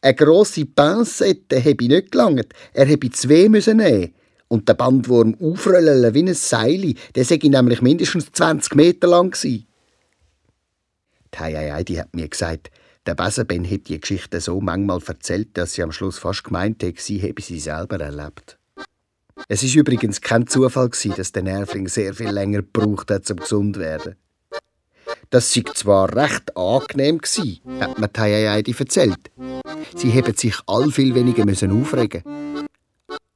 Eine 0.00 0.14
grosse 0.14 0.64
Pinsette 0.64 1.58
habe 1.60 1.70
ich 1.70 1.88
nicht 1.88 2.12
gelangt. 2.12 2.48
Er 2.72 2.86
hätte 2.86 3.10
zwei 3.10 3.48
müssen 3.48 3.78
nehmen 3.78 4.12
und 4.48 4.68
den 4.68 4.76
Bandwurm 4.76 5.36
aufrollen 5.40 6.14
wie 6.14 6.22
ein 6.22 6.34
Seil. 6.34 6.94
Der 7.14 7.24
sei 7.24 7.38
nämlich 7.42 7.82
mindestens 7.82 8.30
20 8.32 8.74
Meter 8.74 9.08
lang 9.08 9.30
gewesen. 9.32 9.66
Die 11.34 11.38
Heidi 11.38 11.94
hat 11.94 12.14
mir 12.14 12.28
gesagt, 12.28 12.70
der 13.06 13.14
Besenben 13.14 13.64
hätte 13.64 13.84
die 13.84 14.00
Geschichte 14.00 14.40
so 14.40 14.60
manchmal 14.60 15.00
erzählt, 15.06 15.56
dass 15.56 15.74
sie 15.74 15.82
am 15.82 15.92
Schluss 15.92 16.18
fast 16.18 16.44
gemeint 16.44 16.82
hätte, 16.82 17.00
sie 17.00 17.22
habe 17.22 17.40
sie 17.40 17.60
selber 17.60 18.00
erlebt. 18.00 18.58
Es 19.48 19.62
ist 19.62 19.74
übrigens 19.74 20.20
kein 20.20 20.46
Zufall 20.46 20.90
dass 21.16 21.32
der 21.32 21.42
Nervling 21.42 21.88
sehr 21.88 22.14
viel 22.14 22.30
länger 22.30 22.62
gebraucht 22.62 23.10
hat, 23.10 23.30
um 23.30 23.36
gesund 23.36 23.76
zu 23.76 23.80
werden. 23.80 24.16
Das 25.30 25.52
sei 25.52 25.62
zwar 25.74 26.14
recht 26.16 26.56
angenehm 26.56 27.18
gsi, 27.18 27.60
hat 27.80 27.98
mir 27.98 28.10
Heidi 28.18 28.74
erzählt. 28.76 29.30
Sie 29.94 30.12
haben 30.12 30.34
sich 30.34 30.56
all 30.66 30.90
viel 30.90 31.14
weniger 31.14 31.44
aufregen. 31.72 32.22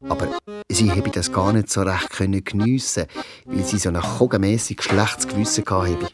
Aber 0.08 0.38
sie 0.70 0.90
habe 0.90 1.10
das 1.10 1.30
gar 1.30 1.52
nicht 1.52 1.70
so 1.70 1.82
recht 1.82 2.10
können 2.10 2.42
geniessen, 2.42 3.06
weil 3.44 3.64
sie 3.64 3.78
so 3.78 3.90
ein 3.90 4.00
kogenmässig 4.00 4.82
schlechtes 4.82 5.28
Gewissen 5.28 5.64
hatte. 5.68 6.08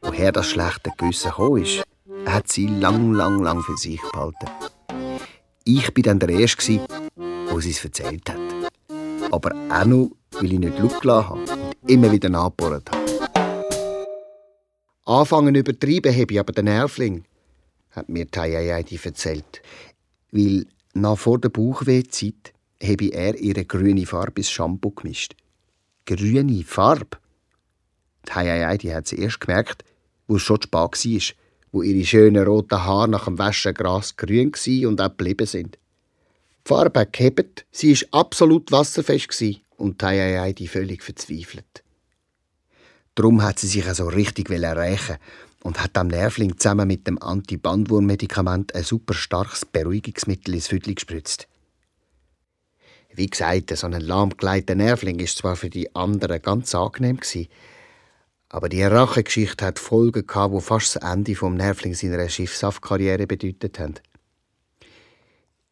Woher 0.00 0.32
das 0.32 0.48
schlechte 0.48 0.90
Gewissen 0.96 1.32
ist, 1.62 1.84
hat 2.26 2.48
sie 2.48 2.66
lang, 2.66 3.12
lang, 3.12 3.42
lang 3.42 3.60
für 3.62 3.76
sich 3.76 4.00
behalten. 4.12 4.46
Ich 5.64 5.92
bin 5.92 6.04
dann 6.04 6.18
der 6.18 6.30
Erste, 6.30 6.80
der 7.16 7.60
sie 7.60 7.70
es 7.70 7.84
erzählt 7.84 8.28
hat. 8.30 8.38
Aber 9.30 9.52
auch 9.70 9.84
noch, 9.84 10.10
weil 10.32 10.52
ich 10.52 10.58
nicht 10.58 10.76
gelassen 10.76 11.28
habe 11.28 11.40
und 11.40 11.90
immer 11.90 12.10
wieder 12.10 12.28
nachgebohrt 12.28 12.90
habe. 12.90 13.02
Anfangen 15.04 15.54
übertrieben 15.54 16.14
habe 16.14 16.32
ich 16.32 16.40
aber 16.40 16.52
den 16.52 16.64
Nervling, 16.66 17.24
hat 17.90 18.08
mir 18.08 18.30
Tayayadi 18.30 18.98
erzählt. 19.02 19.62
Weil 20.30 20.66
nach 20.94 21.18
vor 21.18 21.38
der 21.38 21.48
Bauchwehzeit 21.48 22.52
habe 22.82 23.12
er 23.12 23.36
ihre 23.36 23.64
grüne 23.64 24.06
Farbe 24.06 24.40
ins 24.40 24.50
Shampoo 24.50 24.90
gemischt. 24.90 25.34
Grüne 26.04 26.64
Farbe? 26.64 27.18
Tayayadi 28.24 28.88
hat 28.88 29.08
sie 29.08 29.18
erst 29.18 29.40
gemerkt, 29.40 29.84
wo 30.26 30.36
es 30.36 30.42
schon 30.42 30.60
spät 30.62 30.72
war 30.72 31.36
wo 31.72 31.82
ihre 31.82 32.04
schönen 32.04 32.44
roten 32.44 32.84
Haare 32.84 33.08
nach 33.08 33.24
dem 33.24 33.38
Waschen 33.38 33.74
grasgrün 33.74 34.52
und 34.84 35.00
auch 35.00 35.08
geblieben 35.08 35.46
sind. 35.46 35.76
Die 35.76 36.68
Farbe 36.68 37.00
hat 37.00 37.12
gehebt, 37.12 37.64
sie 37.70 37.94
war 37.94 38.20
absolut 38.20 38.70
wasserfest 38.70 39.42
und 39.76 40.02
die 40.54 40.68
völlig 40.68 41.02
verzweifelt. 41.02 41.82
Darum 43.14 43.42
hat 43.42 43.58
sie 43.58 43.66
sich 43.66 43.86
also 43.86 44.06
richtig 44.08 44.50
rächen 44.76 45.16
und 45.62 45.82
hat 45.82 45.96
am 45.96 46.08
Nervling 46.08 46.58
zusammen 46.58 46.88
mit 46.88 47.06
dem 47.06 47.22
Anti-Bandwurm-Medikament 47.22 48.74
ein 48.74 48.82
super 48.82 49.14
starkes 49.14 49.64
Beruhigungsmittel 49.64 50.54
ins 50.54 50.68
Viertel 50.68 50.94
gespritzt. 50.94 51.48
Wie 53.14 53.26
gesagt, 53.26 53.76
so 53.76 53.86
ein 53.86 54.00
lahmgeleiteter 54.00 54.74
Nervling 54.74 55.20
ist 55.20 55.38
zwar 55.38 55.56
für 55.56 55.70
die 55.70 55.94
anderen 55.94 56.40
ganz 56.40 56.74
angenehm 56.74 57.18
gewesen, 57.18 57.48
aber 58.48 58.68
die 58.68 58.82
Rachegeschichte 58.82 59.64
hat 59.64 59.78
Folgen 59.78 60.26
gehabt, 60.26 60.54
die 60.54 60.60
fast 60.60 60.96
das 60.96 61.02
Ende 61.02 61.34
vom 61.34 61.54
Nervling 61.54 61.94
seiner 61.94 62.28
Schiffshaftkarriere 62.28 63.26
bedeutet 63.26 63.78
haben. 63.78 63.94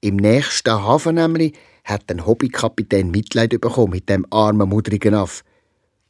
Im 0.00 0.16
nächsten 0.16 0.72
Hafen 0.72 1.16
nämlich 1.16 1.54
hat 1.84 2.10
ein 2.10 2.24
Hobbykapitän 2.24 3.10
Mitleid 3.10 3.50
bekommen 3.60 3.90
mit 3.90 4.08
dem 4.08 4.26
armen, 4.30 4.68
mudrigen 4.68 5.14
Aff 5.14 5.44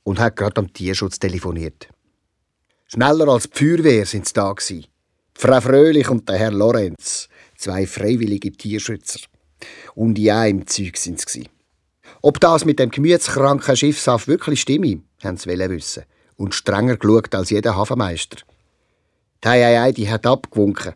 und 0.05 0.20
hat 0.20 0.37
gerade 0.37 0.61
am 0.61 0.72
Tierschutz 0.72 1.18
telefoniert. 1.18 1.89
Schneller 2.93 3.28
als 3.28 3.49
die 3.49 3.57
Feuerwehr 3.57 4.05
sind 4.05 4.26
sie 4.26 4.34
da 4.34 4.53
gewesen. 4.53 4.84
Frau 5.34 5.61
Fröhlich 5.61 6.11
und 6.11 6.28
der 6.28 6.38
Herr 6.38 6.51
Lorenz, 6.51 7.28
zwei 7.57 7.86
freiwillige 7.86 8.51
Tierschützer. 8.51 9.20
Und 9.95 10.18
ja, 10.18 10.45
im 10.45 10.66
Zeug 10.66 10.97
sind 10.97 11.20
sie. 11.20 11.49
Ob 12.20 12.41
das 12.41 12.64
mit 12.64 12.80
dem 12.80 12.91
gemütskranken 12.91 13.76
Schiffshaft 13.76 14.26
wirklich 14.26 14.62
stimme, 14.62 15.03
haben 15.22 15.36
sie 15.36 15.49
wissen 15.49 16.03
und 16.34 16.53
strenger 16.53 16.97
geschaut 16.97 17.32
als 17.32 17.51
jeder 17.51 17.76
Hafenmeister. 17.76 18.38
Die 19.45 19.49
Hei, 19.49 19.93
die 19.93 20.11
hat 20.11 20.26
abgewunken. 20.26 20.95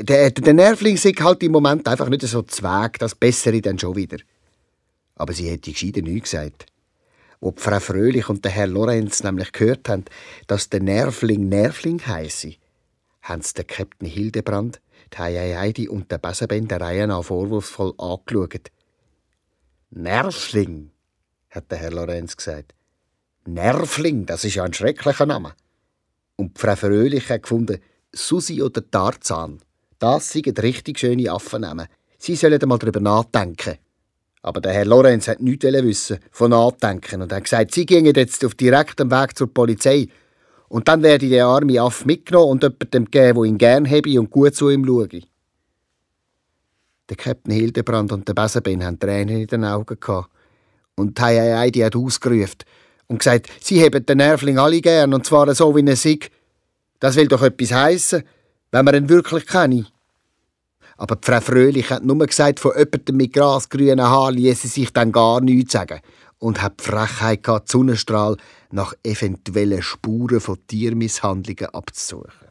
Der, 0.00 0.32
der 0.32 0.54
Nervling 0.54 0.96
sagt 0.96 1.20
halt 1.20 1.44
im 1.44 1.52
Moment 1.52 1.86
einfach 1.86 2.08
nicht 2.08 2.22
so 2.22 2.42
zweig, 2.42 2.98
das 2.98 3.14
Bessere 3.14 3.60
dann 3.60 3.78
schon 3.78 3.94
wieder. 3.94 4.16
Aber 5.14 5.32
sie 5.32 5.48
hätte 5.48 5.70
gescheiter 5.70 6.02
nichts 6.02 6.32
gesagt. 6.32 6.66
Wo 7.40 7.54
Frau 7.56 7.78
Fröhlich 7.78 8.28
und 8.28 8.44
der 8.44 8.52
Herr 8.52 8.66
Lorenz 8.66 9.22
nämlich 9.22 9.52
gehört 9.52 9.88
haben, 9.88 10.04
dass 10.46 10.70
der 10.70 10.82
Nervling 10.82 11.48
Nervling 11.48 12.04
heisse, 12.06 12.54
haben 13.22 13.42
sie 13.42 13.54
den 13.54 13.66
Captain 13.66 14.08
Hildebrand, 14.08 14.80
die 15.14 15.18
Heidi 15.20 15.88
und 15.88 16.10
der 16.10 16.18
Besenben 16.18 16.68
der 16.68 16.80
Reihe 16.80 17.06
nach 17.06 17.24
vorwurfsvoll 17.24 17.94
angeschaut. 17.98 18.70
Nervling, 19.90 20.90
hat 21.50 21.70
der 21.70 21.78
Herr 21.78 21.92
Lorenz 21.92 22.36
gesagt. 22.36 22.74
Nervling, 23.46 24.26
das 24.26 24.44
ist 24.44 24.56
ja 24.56 24.64
ein 24.64 24.74
schrecklicher 24.74 25.26
Name. 25.26 25.54
Und 26.36 26.58
Frau 26.58 26.76
Fröhlich 26.76 27.30
hat 27.30 27.42
gefunden, 27.44 27.80
Susi 28.12 28.62
oder 28.62 28.88
Tarzan, 28.90 29.60
das 29.98 30.30
sind 30.30 30.62
richtig 30.62 30.98
schöne 30.98 31.30
Affennamen. 31.30 31.88
Sie 32.18 32.36
sollen 32.36 32.60
mal 32.66 32.78
darüber 32.78 33.00
nachdenken. 33.00 33.78
Aber 34.42 34.60
der 34.60 34.72
Herr 34.72 34.84
Lorenz 34.84 35.28
hat 35.28 35.40
nichts 35.40 35.64
wissen 35.64 36.18
von 36.30 36.50
Nachdenken 36.50 37.22
und 37.22 37.32
hat 37.32 37.44
gesagt, 37.44 37.74
sie 37.74 37.86
gingen 37.86 38.14
jetzt 38.14 38.44
auf 38.44 38.54
direktem 38.54 39.10
Weg 39.10 39.36
zur 39.36 39.52
Polizei. 39.52 40.08
Und 40.68 40.86
dann 40.86 41.02
werde 41.02 41.26
ich 41.26 41.32
den 41.32 41.42
armen 41.42 41.78
Aff 41.78 42.04
mitgenommen 42.04 42.52
und 42.52 42.62
jemandem 42.62 43.04
geben, 43.10 43.34
der 43.34 43.44
ihn 43.44 43.58
gern 43.58 43.90
habe 43.90 44.20
und 44.20 44.30
gut 44.30 44.54
zu 44.54 44.70
ihm 44.70 44.84
schaue. 44.84 45.08
Der 47.08 47.16
Captain 47.16 47.54
Hildebrand 47.54 48.12
und 48.12 48.28
der 48.28 48.34
Besenben 48.34 48.84
hatten 48.84 49.00
Tränen 49.00 49.40
in 49.40 49.46
den 49.46 49.64
Augen 49.64 49.98
gehabt. 49.98 50.30
Und 50.94 51.18
die 51.18 51.22
Heidi 51.22 51.80
hat 51.80 51.96
ausgerufen, 51.96 52.58
und 53.08 53.18
gesagt, 53.18 53.48
sie 53.60 53.82
haben 53.82 54.04
den 54.04 54.18
Nervling 54.18 54.58
alle 54.58 54.80
gern, 54.80 55.14
und 55.14 55.26
zwar 55.26 55.52
so 55.54 55.74
wie 55.74 55.86
er 55.86 55.96
sich. 55.96 56.30
Das 57.00 57.16
will 57.16 57.28
doch 57.28 57.42
etwas 57.42 57.72
heissen, 57.72 58.22
wenn 58.70 58.84
man 58.84 58.94
ihn 58.94 59.08
wirklich 59.08 59.46
kenne. 59.46 59.86
Aber 60.98 61.14
die 61.14 61.26
Frau 61.26 61.40
Fröhlich 61.40 61.90
hat 61.90 62.04
nur 62.04 62.18
gesagt, 62.26 62.58
von 62.58 62.72
jemandem 62.76 63.16
mit 63.16 63.32
grasgrünen 63.32 64.02
Haaren 64.02 64.34
ließe 64.34 64.66
sich 64.66 64.92
dann 64.92 65.12
gar 65.12 65.40
nichts 65.40 65.72
sagen 65.72 66.00
und 66.38 66.60
hat 66.60 66.80
die 66.80 66.84
Frechheit 66.84 67.44
gehabt, 67.44 67.68
die 67.68 67.72
Sonnenstrahl 67.72 68.36
nach 68.72 68.94
eventuellen 69.04 69.80
Spuren 69.80 70.40
von 70.40 70.58
Tiermisshandlungen 70.66 71.72
abzusuchen. 71.72 72.48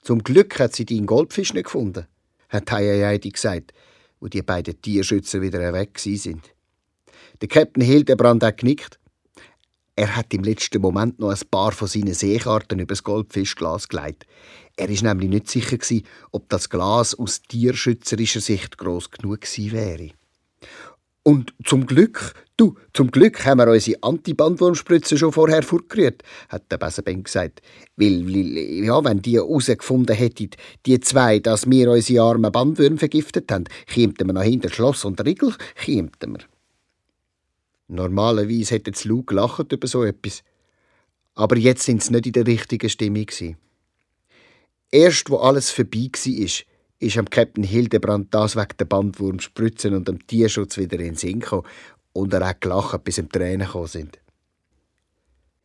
Zum 0.00 0.22
Glück 0.22 0.58
hat 0.60 0.74
sie 0.74 0.84
den 0.84 1.06
Goldfisch 1.06 1.52
nicht 1.52 1.64
gefunden, 1.64 2.06
hat 2.48 2.70
Heidi 2.70 3.30
gesagt, 3.30 3.72
wo 4.20 4.28
die 4.28 4.42
beiden 4.42 4.80
Tierschützer 4.80 5.42
wieder 5.42 5.72
weg 5.72 5.98
sind. 5.98 6.54
Der 7.40 7.48
Captain 7.48 7.82
Hildebrand 7.82 8.44
hat 8.44 8.58
genickt 8.58 9.00
er 9.94 10.16
hat 10.16 10.32
im 10.32 10.42
letzten 10.42 10.80
Moment 10.80 11.18
noch 11.18 11.30
ein 11.30 11.48
paar 11.50 11.72
von 11.72 11.86
seinen 11.86 12.14
Seekarten 12.14 12.78
übers 12.78 13.02
Goldfischglas 13.02 13.88
gelegt. 13.88 14.26
Er 14.76 14.88
ist 14.88 15.02
nämlich 15.02 15.28
nicht 15.28 15.50
sicher 15.50 15.76
gewesen, 15.76 16.06
ob 16.30 16.48
das 16.48 16.70
Glas 16.70 17.14
aus 17.14 17.42
tierschützerischer 17.42 18.40
Sicht 18.40 18.78
groß 18.78 19.10
genug 19.10 19.42
gewesen 19.42 19.72
wäre. 19.72 20.10
Und 21.24 21.54
zum 21.64 21.86
Glück, 21.86 22.34
du, 22.56 22.74
zum 22.94 23.10
Glück 23.10 23.44
haben 23.44 23.58
wir 23.58 23.68
unsere 23.68 24.02
Antibandwurmspritze 24.02 25.16
schon 25.16 25.30
vorher 25.30 25.62
fortgerührt, 25.62 26.22
hat 26.48 26.72
der 26.72 26.78
Besenben 26.78 27.22
gesagt. 27.22 27.62
Weil, 27.96 28.26
weil, 28.26 28.84
ja, 28.84 29.04
wenn 29.04 29.22
die 29.22 29.36
herausgefunden 29.36 30.16
hätten, 30.16 30.50
die 30.84 31.00
zwei, 31.00 31.38
dass 31.38 31.70
wir 31.70 31.90
unsere 31.90 32.24
armen 32.24 32.50
Bandwürmer 32.50 32.98
vergiftet 32.98 33.52
haben, 33.52 33.64
kämen 33.86 34.16
wir 34.18 34.32
nach 34.32 34.42
hinter 34.42 34.70
Schloss 34.70 35.04
und 35.04 35.24
Riegel, 35.24 35.54
kämen 35.76 36.10
wir. 36.20 36.51
Normalerweise 37.92 38.74
hätte 38.76 38.92
Lou 39.06 39.22
gelacht 39.22 39.70
über 39.70 39.86
so 39.86 40.02
etwas. 40.02 40.42
Aber 41.34 41.56
jetzt 41.56 41.82
sind 41.84 42.02
sie 42.02 42.12
nicht 42.12 42.26
in 42.26 42.32
der 42.32 42.46
richtigen 42.46 42.88
Stimmung. 42.88 43.26
Erst 44.90 45.30
wo 45.30 45.36
alles 45.36 45.70
vorbei 45.70 46.10
war, 46.12 46.48
ist 46.98 47.18
am 47.18 47.28
Captain 47.28 47.64
Hildebrand 47.64 48.32
das 48.32 48.56
wegen 48.56 48.76
der 48.78 48.84
Bandwurmspritzen 48.86 49.94
und 49.94 50.08
dem 50.08 50.26
Tierschutz 50.26 50.78
wieder 50.78 50.98
in 50.98 51.04
den 51.04 51.16
Sinn 51.16 51.40
gekommen 51.40 51.66
und 52.12 52.32
er 52.32 52.46
hat 52.46 52.60
gelacht, 52.60 53.04
bis 53.04 53.18
ihm 53.18 53.30
Tränen 53.30 53.66
gekommen 53.66 53.88
sind. 53.88 54.18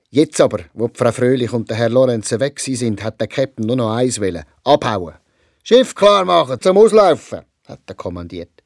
Jetzt 0.10 0.40
aber, 0.42 0.62
wo 0.74 0.90
Frau 0.94 1.12
Fröhlich 1.12 1.52
und 1.52 1.70
der 1.70 1.78
Herr 1.78 1.90
Lorenz 1.90 2.32
weg 2.32 2.60
sind, 2.60 3.04
hat 3.04 3.20
der 3.20 3.28
Captain 3.28 3.68
nur 3.68 3.76
noch 3.76 3.94
eins 3.94 4.20
wollen: 4.20 4.44
abhauen. 4.64 5.16
Schiff 5.64 5.94
klar 5.94 6.26
machen, 6.26 6.60
zum 6.60 6.78
Auslaufen, 6.78 7.42
hat 7.68 7.82
er 7.86 7.96
kommandiert. 7.96 8.64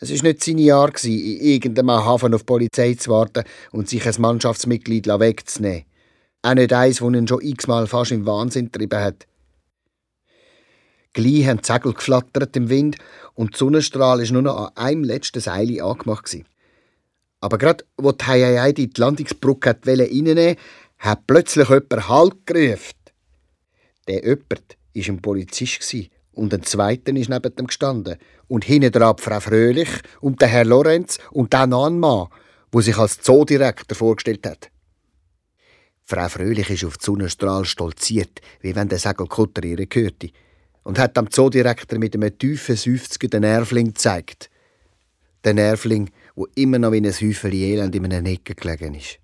Es 0.00 0.10
war 0.10 0.22
nicht 0.22 0.44
seine 0.44 0.74
Art, 0.74 1.02
in 1.04 1.40
irgendeinem 1.40 1.90
Hafen 1.90 2.32
auf 2.32 2.42
die 2.42 2.46
Polizei 2.46 2.94
zu 2.94 3.10
warten 3.10 3.44
und 3.72 3.88
sich 3.88 4.06
ein 4.06 4.14
Mannschaftsmitglied 4.20 5.06
wegzunehmen. 5.06 5.84
Auch 6.42 6.54
nicht 6.54 6.72
eins, 6.72 6.98
das 6.98 7.08
ihn 7.08 7.26
schon 7.26 7.40
x-mal 7.42 7.86
fast 7.88 8.12
im 8.12 8.24
Wahnsinn 8.24 8.66
getrieben 8.66 9.00
hat. 9.00 9.26
Gleich 11.12 11.46
haben 11.46 11.60
die 11.60 11.66
Segel 11.66 11.94
geflattert 11.94 12.54
im 12.56 12.68
Wind 12.68 12.96
und 13.34 13.54
die 13.54 13.58
Sonnenstrahl 13.58 14.20
war 14.20 14.32
nur 14.32 14.42
noch 14.42 14.56
an 14.56 14.76
einem 14.76 15.04
letzten 15.04 15.40
Seil 15.40 15.80
angemacht. 15.80 16.36
Aber 17.40 17.58
gerade, 17.58 17.84
wo 17.96 18.12
die 18.12 18.24
Heiei 18.24 18.72
die 18.72 18.90
Landungsbrücke 18.96 19.76
reinnehmen 19.84 20.56
hat 20.98 21.26
plötzlich 21.26 21.68
jemand 21.68 22.08
Halt 22.08 22.46
gerufen. 22.46 22.94
Der 24.06 24.22
jemand 24.24 24.76
war 24.94 25.14
ein 25.14 25.22
Polizist 25.22 25.82
und 26.38 26.54
ein 26.54 26.62
zweiter 26.62 27.14
ist 27.14 27.28
neben 27.28 27.54
dem 27.54 27.66
gestanden. 27.66 28.16
Und 28.46 28.64
hinten 28.64 28.92
dran 28.92 29.18
Frau 29.18 29.40
Fröhlich 29.40 29.88
und 30.20 30.40
der 30.40 30.48
Herr 30.48 30.64
Lorenz 30.64 31.18
und 31.30 31.52
dann 31.52 31.70
noch 31.70 31.86
ein 31.86 31.98
Mann, 31.98 32.28
der 32.72 32.82
sich 32.82 32.96
als 32.96 33.20
Zoodirektor 33.20 33.96
vorgestellt 33.96 34.46
hat. 34.46 34.70
Frau 36.04 36.28
Fröhlich 36.28 36.70
ist 36.70 36.84
auf 36.84 36.96
die 36.96 37.04
Sonnenstrahl 37.04 37.64
stolziert, 37.64 38.40
wie 38.60 38.74
wenn 38.74 38.88
der 38.88 38.98
Segelkutter 38.98 39.62
ihr 39.64 39.84
gehörte, 39.86 40.30
und 40.84 40.98
hat 40.98 41.16
dem 41.16 41.30
Zoodirektor 41.30 41.98
mit 41.98 42.14
einem 42.14 42.38
tiefen 42.38 42.76
Seufzer 42.76 43.28
den 43.28 43.42
Nervling 43.42 43.88
gezeigt. 43.88 44.48
Den 45.44 45.56
Nervling, 45.56 46.10
wo 46.34 46.46
immer 46.54 46.78
noch 46.78 46.92
wie 46.92 46.98
ein 46.98 47.04
Häufchen 47.04 47.52
Elend 47.52 47.94
in 47.94 48.04
einem 48.06 48.24
Ecke 48.24 48.54
gelegen 48.54 48.94
ist. 48.94 49.18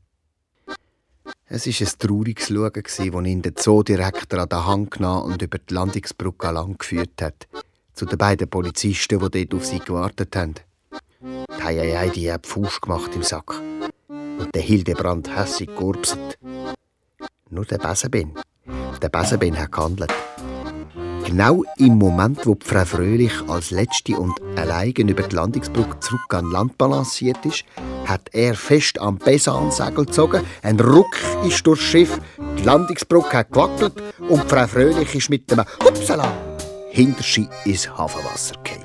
Es 1.47 1.66
war 1.66 1.87
ein 1.87 1.99
trauriges 1.99 2.49
Schauen, 2.49 2.72
als 2.75 2.99
ihn 2.99 3.43
der 3.43 3.55
Zoodirektor 3.55 4.41
an 4.41 4.49
der 4.49 4.66
Hand 4.66 4.91
genommen 4.93 5.33
und 5.33 5.43
über 5.43 5.59
die 5.59 5.75
Landungsbrücke 5.75 6.51
lang 6.51 6.77
geführt 6.79 7.22
hat. 7.22 7.47
Zu 7.93 8.07
den 8.07 8.18
beiden 8.18 8.49
Polizisten, 8.49 9.20
die 9.20 9.47
dort 9.47 9.55
auf 9.55 9.66
sie 9.66 9.79
gewartet 9.79 10.35
haben. 10.37 10.55
Die 11.20 11.62
Heiei, 11.62 12.09
die 12.09 12.33
hat 12.33 12.47
Fuß 12.47 12.81
gemacht 12.81 13.11
im 13.14 13.22
Sack. 13.22 13.55
Und 14.09 14.55
der 14.55 14.62
Hildebrand 14.62 15.35
hässig 15.35 15.75
gurpset. 15.75 16.39
Nur 17.51 17.64
der 17.64 17.79
Besenben. 17.79 18.35
Der 19.01 19.09
Besenben 19.09 19.59
hat 19.59 19.70
gehandelt. 19.70 20.12
Genau 21.25 21.64
im 21.79 21.99
Moment, 21.99 22.47
wo 22.47 22.57
Frau 22.62 22.85
Fröhlich 22.85 23.33
als 23.49 23.70
Letzte 23.70 24.16
und 24.16 24.41
allein 24.57 24.93
über 24.93 25.22
die 25.22 25.35
Landungsbrücke 25.35 25.99
zurück 26.01 26.35
an 26.35 26.51
Land 26.51 26.77
balanciert 26.77 27.45
ist, 27.47 27.64
hat 28.05 28.29
er 28.33 28.55
fest 28.55 29.01
am 29.01 29.18
Besansegel 29.18 30.05
gezogen. 30.05 30.45
Ein 30.62 30.79
Ruck 30.79 31.16
ist 31.47 31.66
durchs 31.66 31.83
Schiff, 31.83 32.20
die 32.59 32.62
Landungsbrücke 32.62 33.39
hat 33.39 33.51
gewackelt 33.51 33.95
und 34.29 34.49
Frau 34.51 34.66
Fröhlich 34.66 35.14
ist 35.14 35.31
mit 35.31 35.51
dem 35.51 35.64
Hupsala 35.83 36.31
hinter 36.91 37.22
sie 37.22 37.49
ins 37.64 37.89
Hafenwasser 37.89 38.55
gefallen. 38.62 38.85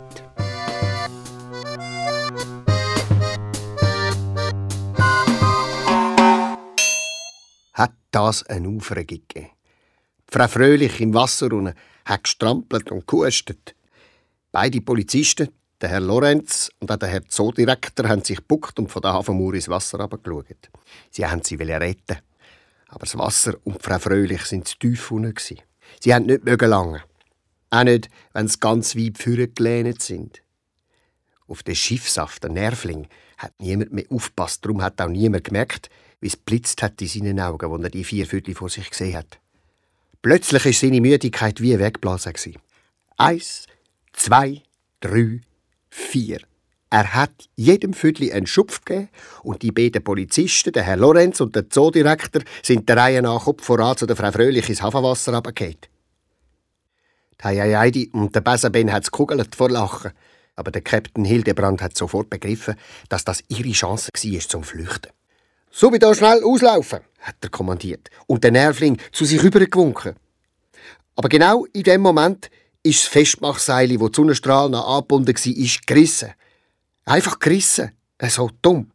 Hat 7.74 7.94
das 8.12 8.44
eine 8.44 8.70
Aufregung 8.70 9.22
gegeben? 9.28 9.50
Frau 10.32 10.48
Fröhlich 10.48 11.02
im 11.02 11.14
Wasser 11.14 11.52
unten 11.52 11.74
hat 12.10 12.24
gestrampelt 12.24 12.91
und 12.91 13.07
gehustet. 13.07 13.76
Beide 14.51 14.82
Polizisten, 14.82 15.49
der 15.80 15.89
Herr 15.89 15.99
Lorenz 15.99 16.72
und 16.80 16.91
auch 16.91 16.97
der 16.97 17.10
Herr 17.10 17.26
Zoodirektor, 17.28 18.10
haben 18.10 18.24
sich 18.24 18.38
gebuckt 18.38 18.80
und 18.80 18.91
von 18.91 19.01
der 19.01 19.14
Hafenmauer 19.14 19.53
ins 19.53 19.70
Wasser 19.70 19.99
herabgeschaut. 19.99 20.70
Sie 21.12 21.26
haben 21.26 21.43
sie 21.43 21.55
retten. 21.55 22.18
Aber 22.88 23.05
das 23.05 23.18
Wasser 23.18 23.55
und 23.64 23.82
Frau 23.82 23.99
Fröhlich 23.99 24.41
sind 24.45 24.68
zu 24.68 24.78
tief 24.80 25.12
unten. 25.12 25.36
Sie 25.99 26.14
haben 26.14 26.26
nicht 26.26 26.43
mögen 26.43 26.70
lange. 26.70 27.03
Auch 27.70 27.84
nicht, 27.84 28.10
wenn 28.34 28.47
sie 28.47 28.60
ganz 28.60 28.95
weit 28.95 29.20
vorgelehnt 29.20 30.01
sind. 30.01 30.41
Auf 31.47 31.62
den 31.64 31.76
Schiffsaft, 31.76 32.43
der 32.43 32.51
Nervling, 32.51 33.07
hat 33.38 33.53
niemand 33.60 33.93
mehr 33.93 34.05
aufgepasst. 34.10 34.66
Darum 34.66 34.82
hat 34.82 34.99
auch 34.99 35.07
niemand 35.07 35.43
gemerkt, 35.43 35.89
wie 36.20 36.28
es 36.28 36.36
blitzt 36.36 36.82
hat 36.82 37.01
in 37.01 37.07
seinen 37.07 37.39
Augen, 37.39 37.72
als 37.72 37.84
er 37.84 37.89
die 37.89 38.03
vier 38.03 38.26
Viertel 38.26 38.55
vor 38.55 38.70
sich 38.70 38.89
gesehen 38.89 39.18
hat. 39.18 39.39
Plötzlich 40.22 40.65
war 40.65 40.74
seine 40.74 41.01
Müdigkeit 41.01 41.61
wie 41.61 41.80
weggeblasen. 41.80 42.34
Eins, 43.17 43.65
zwei, 44.13 44.61
drei, 44.99 45.41
vier. 45.89 46.39
Er 46.89 47.13
hat 47.13 47.32
jedem 47.55 47.93
Viertel 47.93 48.32
einen 48.32 48.47
Schupf 48.47 48.84
gegeben 48.84 49.09
und 49.43 49.61
die 49.61 49.72
beiden 49.72 50.03
Polizisten, 50.03 50.74
der 50.74 50.84
Herr 50.84 50.97
Lorenz 50.97 51.39
und 51.39 51.55
der 51.55 51.70
Zoodirektor, 51.70 52.41
sind 52.63 52.89
der 52.89 52.97
Reihe 52.97 53.22
nach 53.22 53.43
Kopf 53.43 53.63
voran 53.63 53.95
zu 53.95 54.07
der 54.07 54.15
Frau 54.15 54.32
Fröhlich 54.32 54.67
ins 54.70 54.82
Hafenwasser 54.82 55.34
runtergefallen. 55.34 55.78
Heiheidi 57.43 58.09
und 58.11 58.36
der 58.36 58.41
Besenben 58.41 58.91
hat 58.91 59.03
es 59.03 59.11
vor 59.55 59.70
Lachen. 59.70 60.11
Aber 60.55 60.72
der 60.72 60.82
Captain 60.82 61.24
Hildebrand 61.24 61.82
hat 61.82 61.97
sofort 61.97 62.30
begriffen, 62.30 62.76
dass 63.07 63.24
das 63.24 63.41
ihre 63.47 63.72
Chance 63.72 64.09
war 64.13 64.39
zum 64.41 64.63
Flüchten. 64.63 65.11
So 65.72 65.93
wie 65.93 65.99
da 65.99 66.13
schnell 66.15 66.43
auslaufen, 66.43 66.99
hat 67.20 67.36
er 67.41 67.49
kommandiert 67.49 68.09
und 68.28 68.43
der 68.43 68.51
Nervling 68.51 68.97
zu 69.11 69.26
sich 69.26 69.43
rübergewunken. 69.43 70.15
Aber 71.15 71.30
genau 71.30 71.65
in 71.74 71.84
dem 71.84 72.01
Moment 72.01 72.49
ist 72.82 73.03
das 73.03 73.07
Festmachseil, 73.07 73.99
wo 73.99 74.07
die 74.07 74.15
Sonnenstrahl 74.15 74.70
noch 74.70 74.88
angebunden 74.88 75.36
war, 75.36 75.82
gerissen. 75.86 76.34
Einfach 77.05 77.39
gerissen. 77.39 77.91
So 78.28 78.49
dumm. 78.61 78.91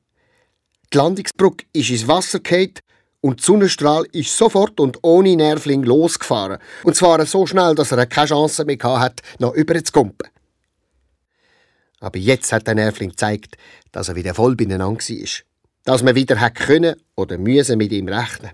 Die 0.92 0.96
Landungsbrücke 0.96 1.66
ist 1.72 1.90
ins 1.90 2.08
Wasser 2.08 2.40
gefallen 2.40 2.74
und 3.20 3.40
die 3.40 3.44
Sonnenstrahl 3.44 4.04
ist 4.12 4.36
sofort 4.36 4.80
und 4.80 4.98
ohne 5.02 5.36
Nervling 5.36 5.82
losgefahren. 5.82 6.58
Und 6.82 6.96
zwar 6.96 7.24
so 7.26 7.46
schnell, 7.46 7.74
dass 7.74 7.92
er 7.92 8.06
keine 8.06 8.28
Chance 8.28 8.64
mehr 8.64 8.78
hatte, 8.82 9.22
noch 9.38 9.54
überzukumpen. 9.54 10.28
Aber 12.00 12.18
jetzt 12.18 12.52
hat 12.52 12.66
der 12.66 12.74
Nervling 12.74 13.10
gezeigt, 13.10 13.56
dass 13.92 14.08
er 14.08 14.16
wieder 14.16 14.34
voll 14.34 14.56
beieinander 14.56 14.86
war 14.86 15.53
dass 15.85 16.03
man 16.03 16.14
wieder 16.14 16.41
hat 16.41 16.55
können 16.55 16.97
oder 17.14 17.39
müssen 17.39 17.78
mit 17.78 17.93
ihm 17.93 18.09
rechnen. 18.09 18.51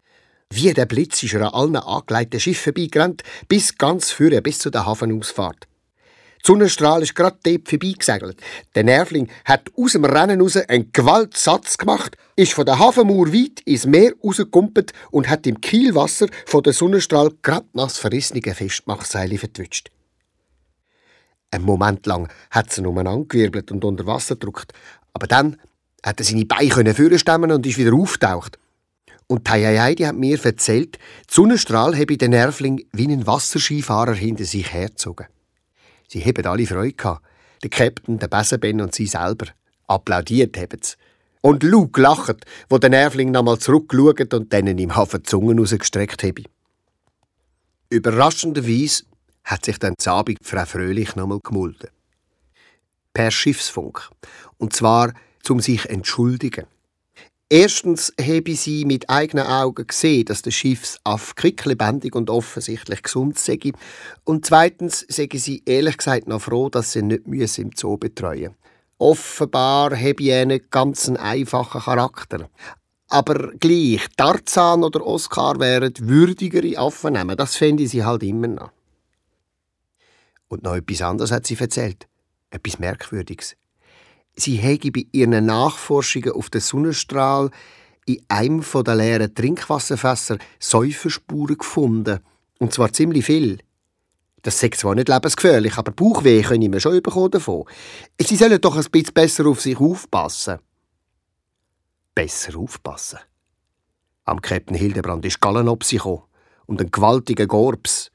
Wie 0.53 0.73
der 0.75 0.87
Blitz 0.87 1.23
ist 1.23 1.35
er 1.35 1.43
an 1.43 1.55
allen 1.55 1.77
angelegten 1.77 2.41
Schiffen 2.41 2.75
vorbeigerannt, 2.75 3.23
bis 3.49 3.79
ganz 3.79 4.11
führen, 4.11 4.43
bis 4.43 4.59
zu 4.59 4.71
der 4.71 4.85
Hafenausfahrt. 4.85 5.69
Die 6.43 6.47
Sonnenstrahl 6.47 7.03
ist 7.03 7.15
gerade 7.15 7.37
dort 7.43 7.69
vorbeigesegelt. 7.69 8.41
Der 8.75 8.83
Nervling 8.83 9.29
hat 9.45 9.71
aus 9.77 9.93
dem 9.93 10.07
Rennen 10.07 10.41
raus 10.41 10.57
einen 10.57 10.91
Gewaltsatz 10.91 11.77
gemacht, 11.77 12.17
ist 12.35 12.55
von 12.55 12.65
der 12.65 12.79
Hafenmauer 12.79 13.33
weit 13.33 13.61
ins 13.65 13.87
Meer 13.87 14.15
rausgekumpelt 14.25 14.93
und 15.11 15.29
hat 15.29 15.47
im 15.47 15.61
Kielwasser 15.61 16.29
von 16.47 16.63
der 16.63 16.73
Sonnenstrahl 16.73 17.31
gerade 17.43 17.67
nass 17.75 17.99
verrissene 17.99 18.43
Festmachseile 18.43 19.39
vertwitscht. 19.39 19.91
Ein 21.53 21.63
Moment 21.63 22.07
lang 22.07 22.29
hat 22.51 22.73
sie 22.73 22.85
umeinander 22.87 23.27
gewirbelt 23.29 23.71
und 23.71 23.85
unter 23.85 24.07
Wasser 24.07 24.37
gedrückt, 24.37 24.73
aber 25.13 25.27
dann 25.27 25.59
hat 26.05 26.21
er 26.21 26.25
seine 26.25 26.47
Beine 26.47 26.95
vorstellen 26.95 27.53
und 27.53 27.67
ist 27.67 27.79
wieder 27.79 27.95
auftaucht. 27.95 28.59
Und 29.27 29.47
die 29.47 30.07
hat 30.07 30.17
mir 30.17 30.45
erzählt, 30.45 30.97
die 30.97 31.35
Sonnenstrahl 31.35 31.97
habe 31.97 32.17
den 32.17 32.33
Nervling 32.33 32.85
wie 32.93 33.07
ein 33.07 33.27
Wasserskifahrer 33.27 34.15
hinter 34.15 34.45
sich 34.45 34.73
hergezogen. 34.73 35.27
Sie 36.09 36.25
haben 36.25 36.47
alle 36.47 36.67
Freude 36.67 36.95
gehabt. 36.95 37.25
Der 37.63 37.71
Captain, 37.71 38.19
der 38.19 38.27
Besenben 38.27 38.81
und 38.81 38.95
sie 38.95 39.07
selber. 39.07 39.47
Applaudiert 39.87 40.57
haben 40.57 40.81
sie. 40.83 40.95
Und 41.43 41.63
Luke 41.63 42.01
lacht, 42.01 42.45
wo 42.69 42.79
der 42.79 42.91
Nervling 42.91 43.31
nochmal 43.31 43.59
zurückgeschaut 43.59 44.35
und 44.35 44.53
denen 44.53 44.79
im 44.79 44.97
Hafen 44.97 45.23
die 45.23 45.29
Zungen 45.29 45.59
rausgestreckt 45.59 46.23
habe. 46.23 46.43
Überraschenderweise 47.89 49.05
hat 49.45 49.65
sich 49.65 49.79
dann 49.79 49.95
Zabig 49.99 50.39
Frau 50.43 50.65
Fröhlich 50.65 51.17
nochmal 51.17 51.41
gemulden. 51.43 51.89
Per 53.15 53.31
Schiffsfunk. 53.31 54.11
Und 54.59 54.75
zwar 54.75 55.13
um 55.49 55.61
sich 55.61 55.89
entschuldigen. 55.89 56.67
Erstens 57.53 58.13
habe 58.21 58.55
sie 58.55 58.85
mit 58.85 59.11
eigenen 59.11 59.45
Augen 59.45 59.85
gesehen, 59.85 60.25
dass 60.27 60.43
der 60.43 60.53
Schiffsaff 60.53 61.35
quicklebendig 61.35 62.15
und 62.15 62.31
offensichtlich 62.31 63.03
gesund 63.03 63.41
sei. 63.41 63.59
Und 64.23 64.47
zweitens 64.47 65.05
sei 65.09 65.29
sie 65.33 65.63
ehrlich 65.67 65.97
gesagt 65.97 66.29
noch 66.29 66.43
froh, 66.43 66.69
dass 66.69 66.93
sie 66.93 67.03
nicht 67.03 67.59
im 67.59 67.71
Zoo 67.75 67.97
betreuen 67.97 68.55
Offenbar 68.99 69.97
habe 69.97 70.23
ich 70.23 70.33
einen 70.33 70.61
ganz 70.71 71.09
einfachen 71.09 71.81
Charakter. 71.81 72.49
Aber 73.09 73.53
gleich, 73.59 74.07
Tarzan 74.17 74.85
oder 74.85 75.05
Oscar 75.05 75.59
wären 75.59 75.95
würdigere 75.99 76.79
Affen 76.79 77.15
nehmen. 77.15 77.37
Das 77.37 77.57
fände 77.57 77.89
sie 77.89 78.05
halt 78.05 78.23
immer 78.23 78.47
noch. 78.47 78.71
Und 80.47 80.63
noch 80.63 80.77
etwas 80.77 81.03
anderes 81.03 81.33
hat 81.33 81.47
sie 81.47 81.57
erzählt. 81.59 82.07
Etwas 82.51 82.79
Merkwürdiges 82.79 83.57
sie 84.41 84.57
hätte 84.57 84.91
bei 84.91 85.07
ihren 85.13 85.47
Nachforschungen 85.47 86.33
auf 86.33 86.51
den 86.51 86.61
Sonnenstrahl 86.61 87.51
in 88.07 88.23
einem 88.29 88.65
der 88.85 88.95
leeren 88.95 89.35
Trinkwasserfässer 89.35 90.39
Säuferspuren 90.59 91.59
gefunden. 91.59 92.21
Und 92.59 92.73
zwar 92.75 92.93
ziemlich 92.93 93.27
viel. 93.27 93.59
Das 94.43 94.59
sei 94.59 94.71
zwar 94.71 94.95
nicht 94.95 95.09
lebensgefährlich, 95.09 95.77
aber 95.77 95.93
Bauchweh 95.93 96.43
können 96.43 96.73
wir 96.73 96.81
schon 96.81 97.03
bekommen 97.03 97.31
davon. 97.31 97.65
Sie 98.19 98.37
sollen 98.37 98.61
doch 98.61 98.77
ein 98.77 98.85
bisschen 98.91 99.15
besser 99.15 99.47
auf 99.47 99.61
sich 99.61 99.79
aufpassen. 99.79 100.59
Besser 102.15 102.59
aufpassen? 102.59 103.19
Am 104.25 104.41
Captain 104.41 104.77
Hildebrand 104.77 105.25
ist 105.25 105.41
Gallen 105.41 105.69
ob 105.69 105.85
sie 105.85 105.97
gekommen. 105.97 106.23
Und 106.67 106.81
ein 106.81 106.91
gewaltiger 106.91 107.47
Gorbs. 107.47 108.11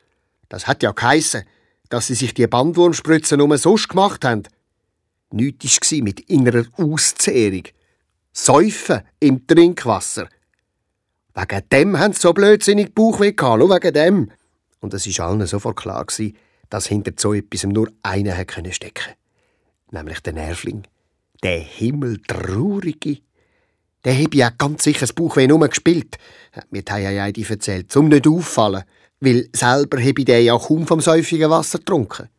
Das 0.49 0.67
hat 0.67 0.81
ja 0.81 0.91
geheissen, 0.91 1.43
dass 1.89 2.07
sie 2.07 2.15
sich 2.15 2.33
die 2.33 2.47
Bandwurmspritzen 2.47 3.37
nur 3.37 3.57
sonst 3.57 3.89
gemacht 3.89 4.25
haben, 4.25 4.43
Nichts 5.31 5.91
war 5.91 6.03
mit 6.03 6.19
innerer 6.21 6.65
Auszehrung. 6.77 7.63
Säufen 8.31 9.01
im 9.19 9.47
Trinkwasser. 9.47 10.29
Wegen 11.33 11.69
dem 11.71 11.99
haben 11.99 12.13
sie 12.13 12.21
so 12.21 12.33
blödsinnig 12.33 12.93
Bauchweh 12.93 13.33
gehabt, 13.33 13.61
wegen 13.61 13.93
dem. 13.93 14.31
Und 14.79 14.93
es 14.93 15.07
war 15.17 15.27
allen 15.27 15.45
sofort 15.47 15.77
klar, 15.77 16.05
dass 16.69 16.87
hinter 16.87 17.11
so 17.17 17.33
etwas 17.33 17.63
nur 17.63 17.91
einer 18.03 18.35
stecken 18.35 18.71
konnte. 18.71 19.15
Nämlich 19.91 20.19
der 20.21 20.33
Nervling. 20.33 20.83
Der 21.43 21.59
himmeltraurige. 21.59 23.19
Der 24.03 24.15
habe 24.15 24.37
ja 24.37 24.49
ganz 24.49 24.83
sicher 24.83 25.01
das 25.01 25.13
Bauchweh 25.13 25.47
nur 25.47 25.67
gespielt, 25.67 26.17
hat 26.51 26.71
mir 26.71 26.85
Tayayadi 26.85 27.45
erzählt, 27.49 27.95
um 27.97 28.07
nicht 28.07 28.27
auffallen, 28.27 28.83
weil 29.19 29.49
selber 29.53 29.99
habe 29.99 30.23
der 30.23 30.43
ja 30.43 30.57
kaum 30.57 30.85
vom 30.85 31.01
säufigen 31.01 31.49
Wasser 31.49 31.79
getrunken. 31.79 32.29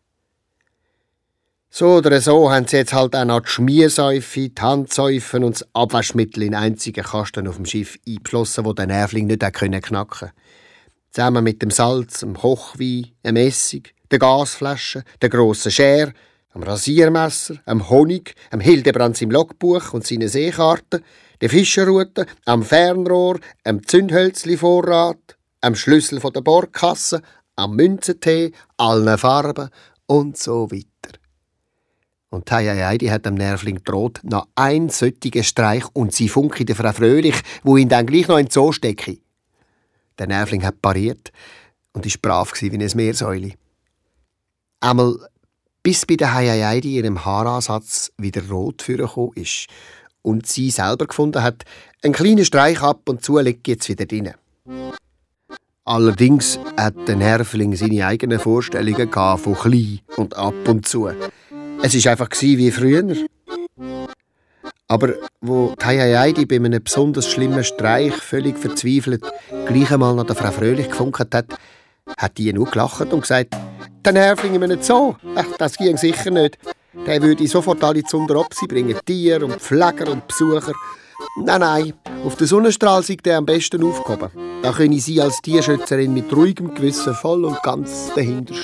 So 1.68 1.96
oder 1.96 2.20
so 2.20 2.50
haben 2.50 2.66
sie 2.66 2.76
jetzt 2.76 2.94
halt 2.94 3.14
auch 3.14 3.24
noch 3.24 3.40
die 3.40 3.48
Schmiersäufe, 3.48 4.48
die 4.48 4.60
Handsäufen 4.60 5.44
und 5.44 5.56
das 5.56 5.68
Abwaschmittel 5.74 6.44
in 6.44 6.54
einzigen 6.54 7.04
Kasten 7.04 7.46
auf 7.48 7.56
dem 7.56 7.66
Schiff 7.66 7.98
eingeflossen, 8.06 8.64
wo 8.64 8.72
der 8.72 8.86
Nervling 8.86 9.26
nicht 9.26 9.40
knacken 9.40 9.82
konnte. 9.82 10.32
Zusammen 11.10 11.44
mit 11.44 11.60
dem 11.60 11.70
Salz, 11.70 12.20
dem 12.20 12.34
Kochwein, 12.34 13.08
dem 13.24 13.36
Essig, 13.36 13.94
der 14.10 14.18
Gasflasche, 14.18 15.02
der 15.20 15.28
grossen 15.28 15.72
Schere, 15.72 16.12
dem 16.54 16.62
Rasiermesser, 16.62 17.56
dem 17.68 17.90
Honig, 17.90 18.34
dem 18.52 18.60
Hildebrand 18.60 19.20
im 19.20 19.30
Logbuch 19.30 19.92
und 19.92 20.06
seinen 20.06 20.28
Seekarten, 20.28 21.04
der 21.40 21.50
Fischerrute, 21.50 22.26
am 22.46 22.62
Fernrohr, 22.62 23.38
am 23.64 23.86
Zündhölzli-Vorrat, 23.86 25.36
am 25.60 25.74
Schlüssel 25.74 26.20
der 26.20 26.40
Bordkasse, 26.40 27.20
am 27.56 27.76
Münzentee, 27.76 28.52
allen 28.78 29.18
Farben 29.18 29.68
und 30.06 30.38
so 30.38 30.70
weiter. 30.70 30.95
Und 32.31 32.51
die 32.51 33.11
hat 33.11 33.24
dem 33.24 33.35
Nervling 33.35 33.83
droht, 33.85 34.20
noch 34.22 34.49
ein 34.57 34.89
solchen 34.89 35.45
Streich 35.45 35.85
und 35.93 36.12
sie 36.12 36.29
funke 36.29 36.64
der 36.64 36.77
Frau 36.77 36.93
Fröhlich, 36.93 37.41
wo 37.62 37.77
ihn 37.77 37.89
dann 37.89 38.07
gleich 38.07 38.29
noch 38.29 38.39
in 38.39 38.47
den 38.47 38.51
Zoo 38.51 38.72
stecke. 38.72 39.18
Der 40.18 40.27
Nervling 40.27 40.64
hat 40.64 40.83
pariert 40.83 41.31
und 41.93 42.05
ist 42.05 42.20
brav 42.20 42.53
wie 42.61 42.70
ein 42.70 42.91
Meersäule. 42.95 43.53
Einmal 44.81 45.16
bis 45.83 46.05
bei 46.05 46.16
der 46.16 46.35
Hayayai 46.35 46.81
ihrem 46.81 47.24
Haaransatz 47.24 48.11
wieder 48.18 48.43
rot 48.49 48.83
vorgekommen 48.83 49.33
ist 49.37 49.68
und 50.22 50.47
sie 50.47 50.70
selber 50.70 51.07
gefunden 51.07 51.43
hat, 51.43 51.64
einen 52.03 52.12
kleinen 52.12 52.45
Streich 52.45 52.83
ab 52.83 53.09
und 53.09 53.22
zu 53.24 53.39
liegt 53.39 53.68
jetzt 53.68 53.89
wieder 53.89 54.05
drin. 54.05 54.33
Allerdings 55.85 56.59
hat 56.77 56.95
der 57.07 57.14
Nervling 57.14 57.77
seine 57.77 58.05
eigenen 58.05 58.41
Vorstellungen 58.41 59.09
von 59.12 59.55
klein 59.55 60.01
und 60.16 60.37
ab 60.37 60.55
und 60.66 60.89
zu. 60.89 61.09
Es 61.83 62.05
war 62.05 62.12
einfach 62.12 62.29
wie 62.41 62.70
früher. 62.70 63.05
Aber 64.89 65.14
wo 65.41 65.74
Tayayaidi 65.77 66.47
bei 66.47 66.57
einem 66.57 66.83
besonders 66.83 67.29
schlimmen 67.29 67.64
Streich 67.64 68.14
völlig 68.14 68.59
verzweifelt 68.59 69.24
gleich 69.66 69.91
einmal 69.91 70.14
nach 70.14 70.27
der 70.27 70.37
Frau 70.37 70.53
Fröhlich 70.53 70.89
gefunkt 70.89 71.18
hat, 71.18 71.47
hat 72.16 72.39
die 72.39 72.53
nur 72.53 72.70
gelacht 72.70 73.12
und 73.12 73.22
gesagt, 73.22 73.57
der 74.05 74.12
Nervling 74.12 74.55
in 74.55 74.62
einem 74.62 74.81
Zoo, 74.81 75.14
Ach, 75.35 75.47
das 75.59 75.77
ging 75.77 75.97
sicher 75.97 76.31
nicht. 76.31 76.59
Der 77.07 77.20
würde 77.20 77.47
sofort 77.49 77.83
alle 77.83 78.05
zu 78.05 78.18
Opsi 78.18 78.66
bringen, 78.66 78.97
Tiere 79.05 79.45
und 79.45 79.61
Pfleger 79.61 80.11
und 80.11 80.27
Besucher. 80.29 80.72
Nein, 81.39 81.61
nein, 81.61 81.93
auf 82.24 82.37
den 82.37 82.47
Sonnenstrahl 82.47 83.03
sei 83.03 83.16
der 83.16 83.39
am 83.39 83.47
besten 83.47 83.83
aufgehoben. 83.83 84.31
Da 84.62 84.72
können 84.72 84.99
Sie 84.99 85.20
als 85.20 85.43
Tierschützerin 85.43 86.14
mit 86.14 86.35
ruhigem 86.35 86.74
Gewissen 86.74 87.14
voll 87.14 87.45
und 87.45 87.62
ganz 87.62 88.11
dahinter 88.14 88.55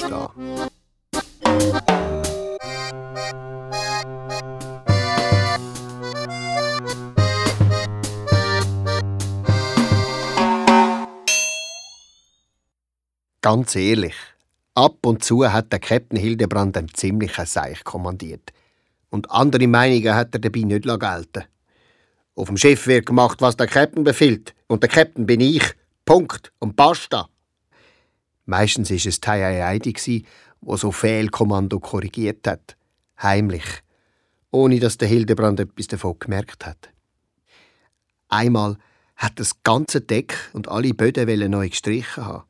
Ganz 13.42 13.74
ehrlich, 13.74 14.14
ab 14.74 15.04
und 15.04 15.24
zu 15.24 15.52
hat 15.52 15.72
der 15.72 15.80
Captain 15.80 16.16
Hildebrand 16.16 16.76
einen 16.76 16.94
ziemlichen 16.94 17.44
Seich 17.44 17.82
kommandiert. 17.82 18.52
Und 19.10 19.32
andere 19.32 19.66
Meinungen 19.66 20.14
hat 20.14 20.32
er 20.32 20.38
dabei 20.38 20.60
nicht 20.60 20.84
gelten 20.84 21.44
Auf 22.36 22.46
dem 22.46 22.56
Schiff 22.56 22.86
wird 22.86 23.06
gemacht, 23.06 23.40
was 23.40 23.56
der 23.56 23.66
Captain 23.66 24.04
befiehlt. 24.04 24.54
Und 24.68 24.84
der 24.84 24.90
Captain 24.90 25.26
bin 25.26 25.40
ich. 25.40 25.64
Punkt. 26.04 26.52
Und 26.60 26.76
basta. 26.76 27.28
Meistens 28.46 28.90
war 28.90 28.96
es 28.96 29.20
Tayayaydi, 29.20 30.24
wo 30.60 30.76
so 30.76 30.92
Fehlkommando 30.92 31.80
korrigiert 31.80 32.46
hat. 32.46 32.76
Heimlich. 33.20 33.64
Ohne 34.52 34.78
dass 34.78 34.98
der 34.98 35.08
Hildebrand 35.08 35.58
etwas 35.58 35.88
davon 35.88 36.16
gemerkt 36.20 36.64
hat. 36.64 36.90
Einmal 38.28 38.78
hat 39.16 39.40
das 39.40 39.64
ganze 39.64 40.00
Deck 40.00 40.36
und 40.52 40.68
alle 40.68 40.94
Böden 40.94 41.50
neu 41.50 41.68
gestrichen 41.68 42.24
haben. 42.24 42.44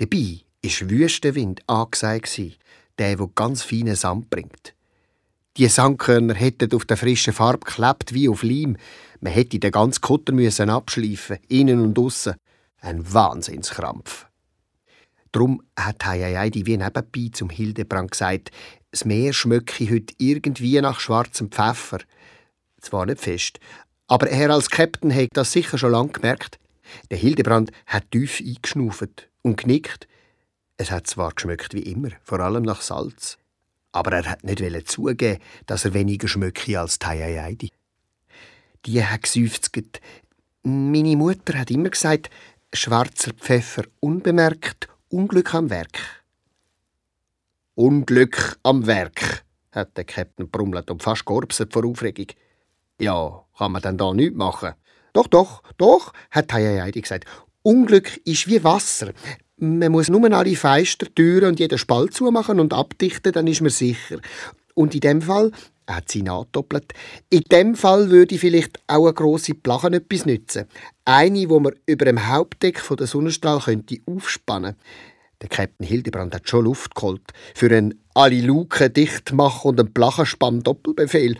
Dabei 0.00 0.40
war 0.62 0.90
Wüstenwind 0.90 1.60
angesagt, 1.68 2.38
der, 2.98 3.16
der 3.16 3.30
ganz 3.34 3.62
feinen 3.62 3.96
Sand 3.96 4.30
bringt. 4.30 4.74
Die 5.58 5.66
Sandkörner 5.66 6.32
hätten 6.32 6.72
auf 6.72 6.86
der 6.86 6.96
frischen 6.96 7.34
Farbe 7.34 7.66
geklebt 7.66 8.14
wie 8.14 8.30
auf 8.30 8.42
Leim. 8.42 8.78
Man 9.20 9.34
hätte 9.34 9.58
den 9.58 9.70
ganzen 9.70 10.00
Kutter 10.00 10.32
müssen 10.32 10.70
abschleifen, 10.70 11.36
innen 11.48 11.80
und 11.80 11.98
außen. 11.98 12.34
Ein 12.80 13.12
Wahnsinnskrampf. 13.12 14.26
Drum 15.32 15.62
hat 15.78 16.06
Heiheidi 16.06 16.64
wie 16.64 16.78
nebenbei 16.78 17.28
zum 17.34 17.50
Hildebrand 17.50 18.12
gesagt, 18.12 18.52
das 18.92 19.04
Meer 19.04 19.34
schmecke 19.34 19.90
heute 19.90 20.14
irgendwie 20.16 20.80
nach 20.80 20.98
schwarzem 20.98 21.50
Pfeffer. 21.50 21.98
Zwar 22.80 23.04
nicht 23.04 23.20
fest, 23.20 23.60
aber 24.06 24.30
er 24.30 24.48
als 24.48 24.70
Captain 24.70 25.14
hat 25.14 25.28
das 25.34 25.52
sicher 25.52 25.76
schon 25.76 25.92
lange 25.92 26.12
gemerkt. 26.12 26.58
Der 27.10 27.18
Hildebrand 27.18 27.70
hat 27.86 28.10
tief 28.10 28.40
eingeschnauft 28.40 29.29
und 29.42 29.56
genickt. 29.56 30.06
Es 30.76 30.90
hat 30.90 31.06
zwar 31.06 31.32
geschmeckt 31.32 31.74
wie 31.74 31.82
immer, 31.82 32.10
vor 32.22 32.40
allem 32.40 32.62
nach 32.62 32.80
Salz, 32.80 33.38
aber 33.92 34.12
er 34.12 34.30
hat 34.30 34.44
nicht 34.44 34.88
zugeben, 34.88 35.42
dass 35.66 35.84
er 35.84 35.94
weniger 35.94 36.28
schmecke 36.28 36.80
als 36.80 36.98
Tayayaydi. 36.98 37.70
Die 38.86 39.04
hat 39.04 39.22
geseufzt. 39.22 39.70
Meine 40.62 41.16
Mutter 41.16 41.58
hat 41.58 41.70
immer 41.70 41.90
gesagt, 41.90 42.30
schwarzer 42.72 43.32
Pfeffer 43.32 43.84
unbemerkt, 44.00 44.88
Unglück 45.08 45.54
am 45.54 45.70
Werk. 45.70 46.22
Unglück 47.74 48.58
am 48.62 48.86
Werk, 48.86 49.44
hat 49.72 49.96
der 49.96 50.04
Captain 50.04 50.48
brummelt 50.48 50.90
und 50.90 51.02
fast 51.02 51.26
georbset 51.26 51.72
vor 51.72 51.84
Aufregung. 51.84 52.26
Ja, 53.00 53.44
kann 53.58 53.72
man 53.72 53.82
denn 53.82 53.98
da 53.98 54.14
nichts 54.14 54.36
machen? 54.36 54.74
Doch, 55.12 55.26
doch, 55.26 55.62
doch, 55.78 56.12
hat 56.30 56.48
Tayayaydi 56.48 57.00
gesagt. 57.00 57.24
Unglück 57.62 58.20
ist 58.24 58.48
wie 58.48 58.64
Wasser. 58.64 59.12
Man 59.58 59.92
muss 59.92 60.08
nur 60.08 60.32
alle 60.32 60.56
Fenster, 60.56 61.06
Türen 61.14 61.50
und 61.50 61.60
jeden 61.60 61.78
Spalt 61.78 62.14
zumachen 62.14 62.58
und 62.58 62.72
abdichten, 62.72 63.32
dann 63.32 63.46
ist 63.46 63.60
man 63.60 63.70
sicher. 63.70 64.18
Und 64.74 64.94
in 64.94 65.00
dem 65.00 65.20
Fall, 65.20 65.52
hat 65.86 66.10
sie 66.10 66.22
nachdoppelt, 66.22 66.92
in 67.28 67.42
dem 67.52 67.74
Fall 67.74 68.10
würde 68.10 68.38
vielleicht 68.38 68.78
auch 68.86 69.04
eine 69.04 69.14
grosse 69.14 69.54
Plache 69.54 69.88
etwas 69.88 70.24
nützen. 70.24 70.66
Eine, 71.04 71.48
wo 71.50 71.60
man 71.60 71.74
über 71.86 72.04
dem 72.06 72.28
Hauptdeck 72.28 72.80
von 72.80 72.96
der 72.96 73.06
Sonnenstrahl 73.06 73.60
könnte 73.60 73.98
aufspannen. 74.06 74.76
Der 75.42 75.48
Captain 75.48 75.86
Hildebrand 75.86 76.34
hat 76.34 76.48
schon 76.48 76.64
Luft 76.64 76.94
geholt 76.94 77.22
für 77.54 77.74
einen 77.74 78.00
alle 78.14 78.40
Luken 78.40 78.92
dicht 78.92 79.32
machen 79.32 79.70
und 79.70 79.80
einen 79.80 79.92
Plachenspann 79.92 80.62
Doppelbefehl. 80.62 81.36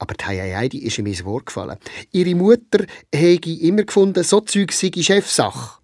Aber 0.00 0.14
die 0.14 0.24
Heidi 0.24 0.78
ist 0.78 0.96
ihm 0.96 1.04
ins 1.06 1.26
Wort 1.26 1.46
gefallen. 1.46 1.76
Ihre 2.10 2.34
Mutter 2.34 2.86
hätte 3.14 3.50
immer 3.50 3.84
gefunden, 3.84 4.24
so 4.24 4.40
Zeug 4.40 4.72
sei 4.72 4.90
Chefsache. 4.96 5.78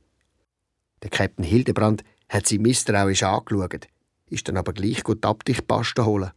Der 1.03 1.11
Captain 1.11 1.45
Hildebrand 1.45 2.03
hat 2.31 2.47
sie 2.47 2.59
misstrauisch 2.59 3.23
angeschaut, 3.25 3.89
ist 4.31 4.49
dann 4.49 4.57
aber 4.57 4.73
gleich 4.73 5.05
gut 5.05 5.23
Abdichtpaste 5.23 6.07
holen. 6.07 6.31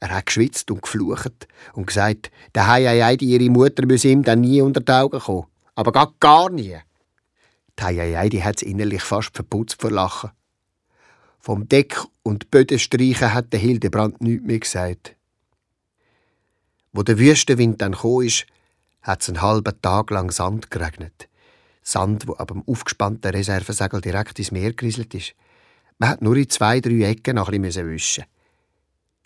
Er 0.00 0.16
hat 0.16 0.26
geschwitzt 0.26 0.70
und 0.70 0.80
geflucht 0.80 1.46
und 1.74 1.86
gesagt, 1.88 2.30
der 2.54 2.68
Heidi, 2.68 3.26
ihre 3.26 3.50
Mutter 3.50 3.84
müsse 3.84 4.08
ihm 4.08 4.22
dann 4.22 4.40
nie 4.40 4.62
unter 4.62 4.80
die 4.80 4.92
Augen 4.92 5.20
kommen. 5.20 5.46
Aber 5.74 5.92
gar, 5.92 6.14
gar 6.18 6.48
nie. 6.48 6.78
Die 7.78 7.84
Heidi 7.84 8.38
hat 8.38 8.56
es 8.56 8.62
innerlich 8.62 9.02
fast 9.02 9.34
verputzt 9.34 9.78
vor 9.78 9.90
Lachen. 9.90 10.30
Vom 11.38 11.68
Deck 11.68 12.02
und 12.22 12.50
Böden 12.50 12.78
streichen 12.78 13.34
hat 13.34 13.52
der 13.52 13.60
Hildebrand 13.60 14.22
nichts 14.22 14.46
mehr 14.46 14.58
gesagt. 14.58 15.16
Wo 16.94 17.02
der 17.02 17.18
Wüstenwind 17.18 17.82
dann 17.82 17.92
gekommen 17.92 18.26
ist, 18.26 18.46
hat 19.02 19.20
es 19.20 19.28
einen 19.28 19.42
halben 19.42 19.82
Tag 19.82 20.10
lang 20.10 20.30
Sand 20.30 20.70
geregnet. 20.70 21.28
Sand, 21.82 22.28
wo 22.28 22.34
ab 22.34 22.48
dem 22.48 22.62
aufgespannten 22.66 23.32
Reservesegel 23.32 24.00
direkt 24.00 24.38
ins 24.38 24.52
Meer 24.52 24.72
gerieselt 24.72 25.12
ist. 25.12 25.34
Man 25.98 26.08
hat 26.08 26.22
nur 26.22 26.36
in 26.36 26.48
zwei, 26.48 26.80
drei 26.80 27.02
Ecken 27.02 27.34
noch 27.34 27.50
ein 27.50 27.60
bisschen 27.60 27.90
wischen. 27.90 28.24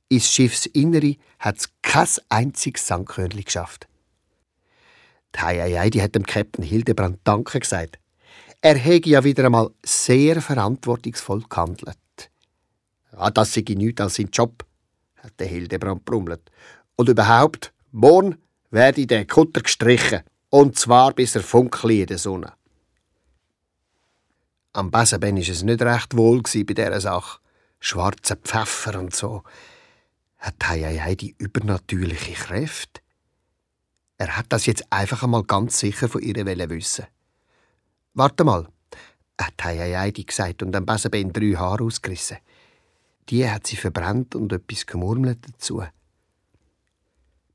Ins 0.09 0.31
Schiffsinnere 0.31 1.17
hat 1.39 1.59
es 1.59 1.69
kein 1.83 2.09
einziges 2.31 2.87
Sandkörnchen 2.87 3.45
geschafft. 3.45 3.87
Die 5.35 5.41
Heieiei, 5.41 5.91
die 5.91 6.01
hat 6.01 6.15
dem 6.15 6.25
Captain 6.25 6.65
Hildebrand 6.65 7.21
Danke 7.25 7.61
gesagt. 7.61 7.99
Er 8.63 8.77
hätte 8.77 9.11
ja 9.11 9.23
wieder 9.23 9.45
einmal 9.45 9.71
sehr 9.85 10.41
verantwortungsvoll 10.41 11.45
gehandelt. 11.49 11.99
Ja, 13.13 13.31
das 13.31 13.53
sei 13.53 13.65
nichts 13.69 14.01
als 14.01 14.15
sein 14.15 14.31
Job, 14.33 14.65
hat 15.19 15.39
der 15.39 15.47
Hildebrand 15.47 16.07
brummelt. 16.07 16.51
Und 16.99 17.09
überhaupt, 17.09 17.73
morgen 17.93 18.39
werde 18.73 19.07
der 19.07 19.25
Kutter 19.25 19.61
gestrichen. 19.61 20.23
Und 20.51 20.77
zwar 20.77 21.13
bis 21.13 21.37
er 21.37 21.43
funkelt 21.43 21.93
in 21.93 22.07
der 22.07 22.19
Sonne. 22.19 22.55
Am 24.73 24.91
Besenben 24.91 25.37
war 25.37 25.43
es 25.43 25.63
nicht 25.63 25.81
recht 25.81 26.17
wohl 26.17 26.43
bei 26.43 26.75
dieser 26.75 27.01
Sache. 27.01 27.39
schwarzer 27.79 28.35
Pfeffer 28.35 28.99
und 28.99 29.15
so. 29.15 29.45
Hat 30.39 30.57
Heieiei 30.69 31.15
die 31.15 31.37
übernatürliche 31.39 32.33
Kräfte? 32.33 33.01
Er 34.17 34.37
hat 34.37 34.47
das 34.49 34.67
jetzt 34.67 34.93
einfach 34.93 35.23
einmal 35.23 35.45
ganz 35.45 35.79
sicher 35.79 36.09
von 36.09 36.21
ihr 36.21 36.35
wissen. 36.69 37.07
Warte 38.15 38.43
mal, 38.43 38.67
hat 39.41 39.55
Heieiei 39.63 40.11
gesagt 40.11 40.65
und 40.65 40.75
am 40.75 40.85
Besenbein 40.85 41.33
drei 41.33 41.53
Haare 41.53 41.85
ausgerissen. 41.85 42.39
Die 43.29 43.49
hat 43.49 43.69
sie 43.69 43.77
verbrannt 43.77 44.35
und 44.35 44.53
etwas 44.53 44.85
gemurmelt 44.85 45.39
dazu. 45.47 45.85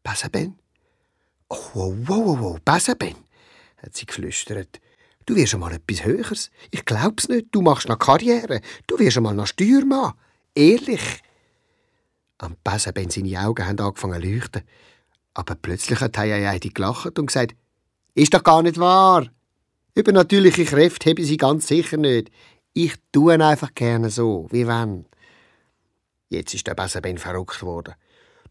Besenbein? 0.04 0.60
Oh, 1.50 1.58
wow, 2.06 2.26
wow, 2.26 2.40
wow, 2.40 2.60
Besenbein, 2.64 3.16
hat 3.82 3.96
sie 3.96 4.06
geflüstert. 4.06 4.80
Du 5.26 5.36
wirst 5.36 5.54
einmal 5.54 5.74
etwas 5.74 6.04
Höheres. 6.04 6.52
Ich 6.72 6.84
glaub's 6.84 7.30
nicht. 7.30 7.48
Du 7.52 7.62
machst 7.62 7.88
noch 7.88 8.00
Karriere. 8.00 8.60
Du 8.88 9.00
wirst 9.00 9.18
einmal 9.18 9.34
noch 9.34 9.48
Steuermann. 9.48 10.14
Ehrlich. 10.54 11.22
Am 12.40 12.58
Besenbein 12.64 13.10
seine 13.10 13.40
Augen 13.40 13.66
haben 13.66 13.80
angefangen 13.80 14.22
zu 14.22 14.28
leuchten. 14.28 14.64
Aber 15.34 15.56
plötzlich 15.56 16.00
hat 16.02 16.18
Heidi 16.18 16.70
gelacht 16.70 17.18
und 17.18 17.28
gesagt, 17.28 17.56
ist 18.16 18.34
doch 18.34 18.44
gar 18.44 18.62
nicht 18.62 18.78
wahr. 18.78 19.28
Übernatürliche 19.96 20.66
Kräfte 20.66 21.12
habe 21.12 21.24
sie 21.24 21.38
ganz 21.38 21.68
sicher 21.68 21.98
nicht. 21.98 22.30
Ich 22.74 22.96
tue 23.12 23.34
einfach 23.34 23.74
gerne 23.74 24.10
so, 24.10 24.48
wie 24.52 24.68
wenn. 24.68 25.06
Jetzt 26.30 26.54
ist 26.54 26.68
der 26.68 26.76
Besenbein 26.76 27.18
verrückt 27.18 27.62
worden. 27.62 27.94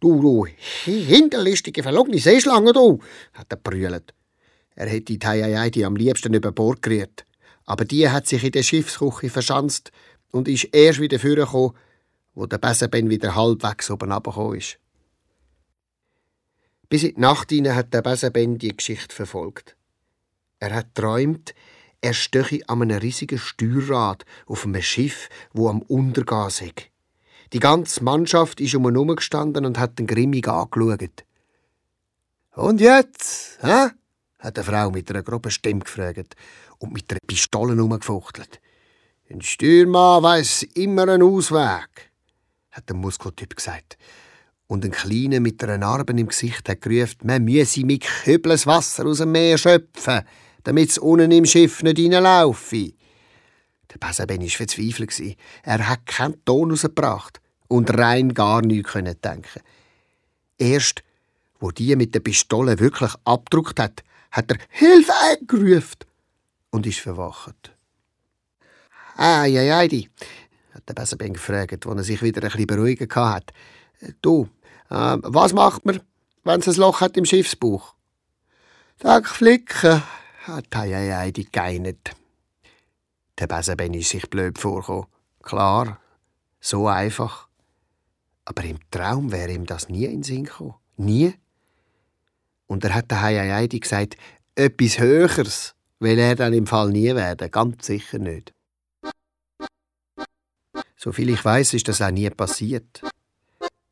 Du, 0.03 0.21
du, 0.21 0.47
hinterlistige, 0.85 1.85
verlogene 1.85 2.19
Seeschlange, 2.19 2.73
du, 2.73 2.99
hat 3.35 3.53
er 3.53 3.57
brüllt. 3.57 4.13
Er 4.75 4.89
hätte 4.89 5.17
die 5.17 5.25
Heidi 5.25 5.85
am 5.85 5.95
liebsten 5.95 6.35
über 6.35 6.51
Bord 6.51 6.83
gerührt. 6.83 7.25
Aber 7.67 7.85
die 7.85 8.11
hat 8.11 8.27
sich 8.27 8.43
in 8.43 8.51
der 8.51 8.65
Schiffsküche 8.65 9.31
verschanzt 9.31 9.93
und 10.33 10.49
ist 10.49 10.65
erst 10.73 10.99
wieder 10.99 11.21
vorgekommen, 11.21 11.77
wo 12.35 12.47
der 12.47 12.59
Besenbein 12.59 13.11
wieder 13.11 13.37
halbwegs 13.37 13.93
oben 13.93 14.11
runtergekommen 14.11 14.59
ist. 14.59 14.81
Bis 16.89 17.05
in 17.05 17.15
die 17.15 17.21
Nacht 17.21 17.51
hinein 17.51 17.77
hat 17.77 17.95
der 17.95 18.03
Besenbein 18.03 18.59
die 18.59 18.77
Geschichte 18.77 19.15
verfolgt. 19.15 19.77
Er 20.59 20.75
hat 20.75 20.97
träumt, 20.97 21.55
er 22.01 22.15
stöche 22.15 22.69
an 22.69 22.83
einem 22.83 22.99
riesigen 22.99 23.39
Steuerrad 23.39 24.25
auf 24.47 24.65
einem 24.65 24.83
Schiff, 24.83 25.29
wo 25.53 25.69
am 25.69 25.81
Untergehen 25.83 26.51
sei. 26.51 26.73
Die 27.53 27.61
ganze 27.61 28.03
Mannschaft 28.03 28.61
ist 28.63 28.75
um 28.75 28.87
ihn 28.87 28.95
herumgestanden 28.95 29.67
und 29.67 29.79
hat 29.79 29.99
den 29.99 30.07
grimmig 30.07 30.49
angeschaut. 30.49 31.25
Und 32.55 32.81
jetzt, 32.81 33.59
hä? 33.61 33.91
hat 34.39 34.59
eine 34.59 34.65
Frau 34.65 34.91
mit 34.91 35.09
einer 35.11 35.23
groben 35.23 35.51
Stimme 35.51 35.81
gefragt 35.81 36.35
und 36.79 36.93
mit 36.93 37.11
einer 37.11 37.21
Pistole 37.27 37.75
herumgefuchtelt. 37.75 38.61
Ein 39.31 39.43
Steuermann 39.43 40.23
weiss 40.23 40.63
immer 40.75 41.03
einen 41.03 41.23
Ausweg, 41.23 42.11
hat 42.71 42.89
der 42.89 42.97
Muskeltyp 42.97 43.55
gesagt. 43.55 43.99
Und 44.67 44.85
ein 44.85 44.91
Kleiner 44.91 45.41
mit 45.41 45.63
einer 45.63 45.79
Narbe 45.79 46.13
im 46.19 46.29
Gesicht 46.29 46.69
hat 46.69 46.81
gerufen, 46.81 47.19
man 47.25 47.45
müsse 47.45 47.85
mit 47.85 48.05
Kübeln 48.25 48.59
Wasser 48.65 49.07
aus 49.07 49.19
dem 49.19 49.33
Meer 49.33 49.59
schöpfen, 49.59 50.23
damit 50.65 50.91
es 50.91 50.99
unten 50.99 51.31
im 51.31 51.45
Schiff 51.45 51.83
nicht 51.83 51.99
reinlaufe. 51.99 52.93
Der 53.93 53.99
Besenben 54.07 54.41
war 54.41 54.49
verzweifelt. 54.49 55.37
Er 55.63 55.89
hat 55.89 56.07
keinen 56.07 56.43
Ton 56.45 56.71
rausgebracht 56.71 57.42
und 57.73 57.97
rein 57.97 58.35
gar 58.35 58.61
nichts 58.61 58.93
denken 58.93 59.63
Erst, 60.59 61.03
wo 61.59 61.71
die 61.71 61.97
mit 61.97 62.15
der 62.15 62.21
Pistole 62.21 62.79
wirklich 62.79 63.13
abgedruckt 63.25 63.81
hat, 63.81 64.05
hat 64.31 64.51
er 64.51 64.59
Hilfe 64.69 65.13
gerufen 65.47 66.05
und 66.71 66.87
ist 66.87 67.01
verwacht. 67.01 67.73
Ja, 69.19 69.47
ja, 69.47 69.89
die, 69.89 70.11
hat 70.75 70.89
der 70.89 70.95
Besenben 70.95 71.33
gefragt, 71.33 71.87
als 71.87 71.97
er 71.97 72.05
sich 72.05 72.23
wieder 72.23 72.43
ein 72.43 72.51
bisschen 72.51 72.67
beruhigen 72.67 73.09
hat. 73.15 73.53
Du, 74.21 74.49
äh, 74.91 75.17
was 75.23 75.53
macht 75.53 75.87
man, 75.87 76.01
wenn 76.45 76.61
es 76.61 76.69
ein 76.69 76.75
Loch 76.75 77.01
hat 77.01 77.17
im 77.17 77.25
Schiffsbuch? 77.25 77.95
Sag 79.03 79.29
flicken, 79.29 80.03
hat 80.45 80.67
die 81.37 81.49
geinet. 81.51 82.11
Der 83.39 83.47
Besenben 83.47 83.95
ist 83.95 84.11
sich 84.11 84.29
blöd 84.29 84.59
vorgekommen. 84.59 85.07
Klar, 85.43 85.99
so 86.61 86.87
einfach. 86.87 87.49
Aber 88.45 88.65
im 88.65 88.79
Traum 88.91 89.31
wäre 89.31 89.53
ihm 89.53 89.67
das 89.67 89.89
nie 89.89 90.05
in 90.05 90.13
den 90.13 90.23
Sinn 90.23 90.45
gekommen. 90.45 90.75
Nie. 90.97 91.35
Und 92.67 92.85
er 92.85 92.95
hat 92.95 93.11
der 93.11 93.23
Heidi 93.23 93.81
gesagt, 93.81 94.17
etwas 94.55 94.99
Höheres 94.99 95.75
will 96.01 96.19
er 96.19 96.35
dann 96.35 96.53
im 96.53 96.67
Fall 96.67 96.91
nie 96.91 97.15
werden. 97.15 97.51
Ganz 97.51 97.87
sicher 97.87 98.19
nicht. 98.19 98.53
Soviel 100.97 101.31
ich 101.31 101.45
weiß, 101.45 101.75
ist 101.75 101.89
das 101.89 102.01
auch 102.01 102.11
nie 102.11 102.31
passiert. 102.31 103.03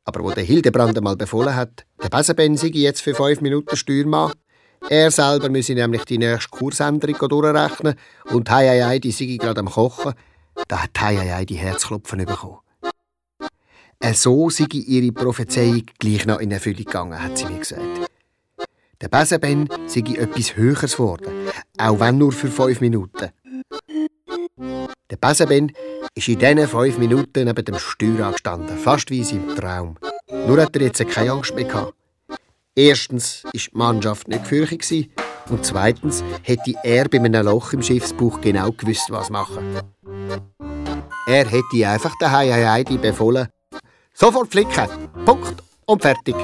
Aber 0.05 0.23
wo 0.23 0.31
der 0.31 0.45
Hildebrand 0.45 0.97
einmal 0.97 1.17
befohlen 1.17 1.55
hat, 1.55 1.85
der 2.03 2.09
Besenben 2.09 2.57
jetzt 2.57 3.03
für 3.03 3.15
fünf 3.15 3.41
Minuten 3.41 3.77
Steuermann, 3.77 4.33
er 4.89 5.11
selber 5.11 5.49
müsse 5.51 5.75
nämlich 5.75 6.05
die 6.05 6.19
nächste 6.19 6.49
Kursänderung 6.51 7.29
durchrechnen 7.29 7.95
und 8.31 8.51
Heieiei, 8.51 8.99
die 8.99 9.13
sei 9.13 9.37
gerade 9.37 9.61
am 9.61 9.69
Kochen, 9.69 10.15
da 10.69 10.85
hat 10.85 11.01
Heieiei 11.01 11.45
die 11.45 11.57
Herzklopfen 11.57 12.25
bekommen. 12.25 12.59
Äh, 14.01 14.15
so 14.15 14.49
sei 14.49 14.67
ihre 14.73 15.13
Prophezeiung 15.13 15.85
gleich 15.99 16.25
noch 16.25 16.41
in 16.41 16.51
Erfüllung 16.51 16.85
gegangen, 16.85 17.23
hat 17.23 17.37
sie 17.37 17.45
mir 17.45 17.59
gesagt. 17.59 18.11
Der 19.01 19.09
Besenben 19.09 19.69
sei 19.87 20.01
etwas 20.01 20.57
Höheres 20.57 20.97
geworden, 20.97 21.31
auch 21.79 22.01
wenn 22.01 22.19
nur 22.19 22.33
für 22.33 22.49
fünf 22.49 22.81
Minuten. 22.81 23.31
Der 25.11 25.17
Besenben 25.17 25.73
ist 26.15 26.29
in 26.29 26.39
diesen 26.39 26.67
fünf 26.67 26.97
Minuten 26.97 27.45
neben 27.45 27.65
dem 27.65 27.79
Steuer 27.79 28.27
angestanden, 28.27 28.79
fast 28.79 29.11
wie 29.11 29.23
seinem 29.23 29.55
Traum. 29.55 29.97
Nur 30.47 30.63
hat 30.63 30.75
er 30.77 30.83
jetzt 30.83 31.07
keine 31.09 31.33
Angst 31.33 31.55
mehr 31.55 31.65
gehabt. 31.65 31.95
Erstens 32.75 33.45
war 33.45 33.53
die 33.53 33.69
Mannschaft 33.73 34.29
nicht 34.29 34.45
gefürchtet 34.45 35.11
und 35.51 35.67
zweitens 35.67 36.25
hätte 36.43 36.75
er 36.85 37.09
bei 37.09 37.19
einem 37.19 37.45
Loch 37.45 37.75
im 37.75 37.83
Schiffsbuch 37.83 38.41
genau 38.41 38.71
gewusst, 38.73 39.11
was 39.11 39.29
machen. 39.29 39.79
Er 41.27 41.47
hätte 41.47 41.89
einfach 41.89 42.17
der 42.19 42.33
Heidi 42.33 42.97
befohlen, 42.97 43.49
sofort 44.21 44.51
flicken, 44.51 44.87
Punkt 45.25 45.63
und 45.87 46.03
fertig. 46.03 46.35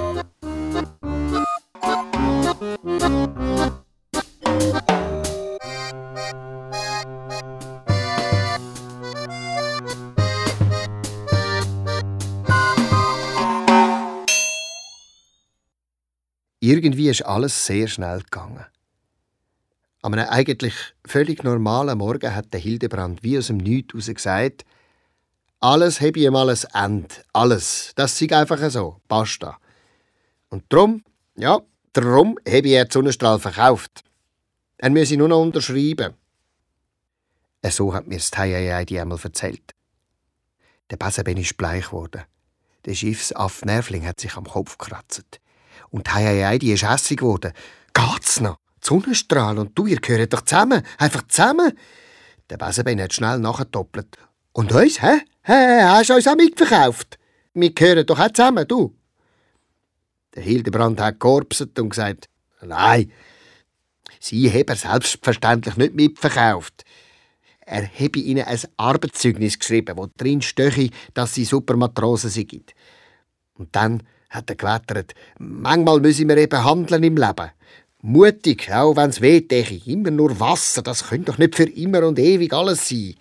Irgendwie 16.61 17.11
ist 17.11 17.22
alles 17.22 17.66
sehr 17.66 17.87
schnell 17.89 18.20
gegangen. 18.22 18.64
An 20.01 20.14
einem 20.14 20.29
eigentlich 20.31 20.74
völlig 21.07 21.45
normalen 21.45 21.99
Morgen 21.99 22.35
hat 22.35 22.53
der 22.55 22.61
Hildebrand 22.61 23.22
wie 23.22 23.37
aus 23.37 23.49
dem 23.49 23.59
Nichts 23.59 23.93
heraus 23.93 24.14
gesagt, 24.14 24.64
alles 25.61 26.01
habe 26.01 26.19
ich 26.19 26.31
mal 26.31 26.51
ein 26.51 26.59
Ende. 26.75 27.15
Alles. 27.33 27.93
Das 27.97 28.21
ist 28.21 28.33
einfach 28.33 28.71
so. 28.71 29.01
Basta. 29.09 29.59
Und 30.49 30.65
drum, 30.69 31.03
ja, 31.37 31.61
drum 31.93 32.39
habe 32.47 32.59
ich 32.59 32.67
jetzt 32.67 32.93
Sonnenstrahl 32.93 33.39
verkauft. 33.39 34.05
Er 34.79 34.91
müsse 34.91 35.17
nur 35.17 35.29
noch 35.29 35.41
unterschreiben. 35.41 36.15
So 37.69 37.93
hat 37.95 38.07
mir 38.07 38.19
das 38.19 38.31
die 38.31 39.01
einmal 39.01 39.19
erzählt. 39.21 39.75
Der 40.91 40.97
Besenben 40.97 41.39
ist 41.39 41.57
bleich 41.57 41.87
geworden. 41.87 42.23
Der 42.85 42.95
Schiffsaff 42.95 43.65
Nervling 43.65 44.07
hat 44.07 44.21
sich 44.21 44.37
am 44.37 44.45
Kopf 44.45 44.79
gekratzt. 44.79 45.41
Und 45.91 46.13
hei, 46.15 46.59
die 46.59 46.73
ist 46.73 46.89
hässlich 46.89 47.19
geworden. 47.19 47.53
Geht's 47.93 48.41
noch? 48.41 48.59
Sonnenstrahl 48.81 49.59
und 49.59 49.77
du, 49.77 49.87
ihr 49.87 50.01
gehört 50.01 50.33
doch 50.33 50.43
zusammen. 50.43 50.83
Einfach 50.99 51.27
zusammen. 51.27 51.77
Der 52.51 52.57
Besenbein 52.57 53.01
hat 53.01 53.13
schnell 53.13 53.41
nachgedoppelt. 53.41 54.17
Und 54.53 54.73
uns, 54.73 55.03
hä? 55.03 55.23
Hä, 55.49 55.80
hast 55.84 56.11
du 56.11 56.14
uns 56.14 56.26
auch 56.26 56.34
mitverkauft? 56.34 57.20
Wir 57.55 57.72
gehören 57.72 58.05
doch 58.05 58.18
auch 58.18 58.32
zusammen, 58.32 58.66
du. 58.66 58.92
Der 60.34 60.42
Hildebrand 60.42 61.01
hat 61.01 61.20
gekorpset 61.20 61.78
und 61.78 61.90
gesagt, 61.90 62.28
nein, 62.62 63.12
sie 64.18 64.51
haben 64.51 64.66
er 64.66 64.74
selbstverständlich 64.74 65.76
nicht 65.76 65.94
mitverkauft. 65.94 66.84
Er 67.61 67.84
habe 67.88 68.18
ihnen 68.18 68.44
ein 68.44 68.59
Arbeitszeugnis 68.76 69.57
geschrieben, 69.57 69.97
wo 69.97 70.09
drin 70.16 70.42
stehe, 70.42 70.90
dass 71.14 71.34
sie 71.34 71.44
Supermatrosen 71.44 72.30
sind. 72.30 72.74
Und 73.55 73.68
dann 73.76 74.03
hat 74.30 74.51
er 74.51 74.57
gewettert. 74.57 75.14
Manchmal 75.38 76.01
müssen 76.01 76.28
wir 76.28 76.38
eben 76.38 76.64
handeln 76.64 77.05
im 77.05 77.16
Leben. 77.16 77.53
Mutig, 78.03 78.72
auch 78.72 78.97
wenn 78.97 79.11
es 79.11 79.20
weh 79.20 79.47
Immer 79.86 80.11
nur 80.11 80.40
Wasser, 80.40 80.82
das 80.82 81.09
könnte 81.09 81.30
doch 81.30 81.38
nicht 81.38 81.55
für 81.55 81.70
immer 81.70 82.05
und 82.05 82.18
ewig 82.18 82.53
alles 82.53 82.88
sein. 82.88 83.14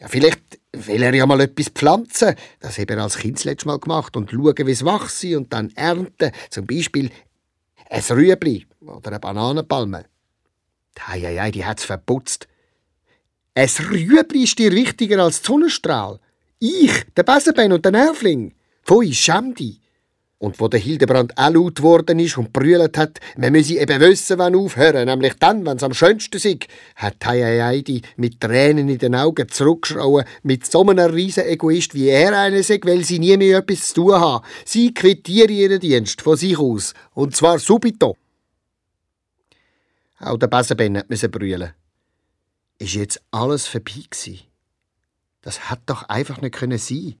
Ja, 0.00 0.08
vielleicht 0.08 0.58
will 0.72 1.02
er 1.02 1.14
ja 1.14 1.26
mal 1.26 1.40
etwas 1.40 1.68
pflanzen. 1.68 2.34
Das 2.60 2.78
hat 2.78 2.90
er 2.90 3.02
als 3.02 3.18
Kind 3.18 3.36
das 3.36 3.44
letzte 3.44 3.66
Mal 3.66 3.78
gemacht. 3.78 4.16
Und 4.16 4.30
schauen, 4.30 4.66
wie 4.66 4.70
es 4.70 4.84
wachse 4.84 5.36
und 5.36 5.52
dann 5.52 5.70
ernten. 5.76 6.32
Zum 6.48 6.66
Beispiel 6.66 7.10
ein 7.90 8.02
Rüebli 8.02 8.66
oder 8.80 9.10
eine 9.10 9.20
Bananenpalme. 9.20 10.06
Hei, 11.06 11.20
hei, 11.20 11.50
die 11.50 11.64
hat's 11.64 11.84
verputzt. 11.84 12.48
Ein 13.54 13.68
Rüebli 13.68 14.44
ist 14.44 14.58
dir 14.58 14.72
wichtiger 14.72 15.22
als 15.22 15.42
Sonnenstrahl. 15.42 16.18
Ich, 16.58 17.04
der 17.16 17.22
Besenbein 17.22 17.72
und 17.72 17.84
der 17.84 17.92
Nervling. 17.92 18.54
Pfui, 18.84 19.12
schäm 19.12 19.54
dich. 19.54 19.80
Und 20.40 20.58
wo 20.58 20.68
der 20.68 20.80
Hildebrand 20.80 21.36
auch 21.36 21.52
laut 21.52 21.74
geworden 21.76 22.18
ist 22.18 22.38
und 22.38 22.50
brüllt 22.50 22.96
hat, 22.96 23.20
man 23.36 23.52
müsse 23.52 23.74
eben 23.74 24.00
wissen, 24.00 24.38
wann 24.38 24.54
aufhören, 24.54 25.04
nämlich 25.04 25.34
dann, 25.34 25.66
wenn 25.66 25.76
es 25.76 25.82
am 25.82 25.92
schönsten 25.92 26.38
ist, 26.38 26.66
hat 26.96 27.26
Heidi 27.26 28.00
mit 28.16 28.40
Tränen 28.40 28.88
in 28.88 28.96
den 28.96 29.14
Augen 29.14 29.50
zurückgeschrauen, 29.50 30.24
mit 30.42 30.64
so 30.64 30.80
einem 30.80 31.10
riesen 31.10 31.44
Egoist 31.44 31.92
wie 31.92 32.08
er 32.08 32.38
einer 32.38 32.62
sei, 32.62 32.80
weil 32.84 33.04
sie 33.04 33.18
nie 33.18 33.36
mehr 33.36 33.58
etwas 33.58 33.88
zu 33.88 33.96
tun 33.96 34.14
haben. 34.14 34.46
Sie 34.64 34.94
quittieren 34.94 35.54
ihren 35.54 35.78
Dienst 35.78 36.22
von 36.22 36.38
sich 36.38 36.58
aus. 36.58 36.94
Und 37.12 37.36
zwar 37.36 37.58
subito. 37.58 38.16
Auch 40.20 40.38
der 40.38 40.46
Besenben 40.46 41.02
musste 41.06 41.28
brüllen. 41.28 41.74
Ist 42.78 42.94
jetzt 42.94 43.22
alles 43.30 43.66
vorbei 43.66 44.04
gewesen? 44.08 44.40
Das 45.42 45.68
hat 45.68 45.80
doch 45.84 46.04
einfach 46.04 46.40
nicht 46.40 46.54
können 46.54 46.78
sein. 46.78 47.16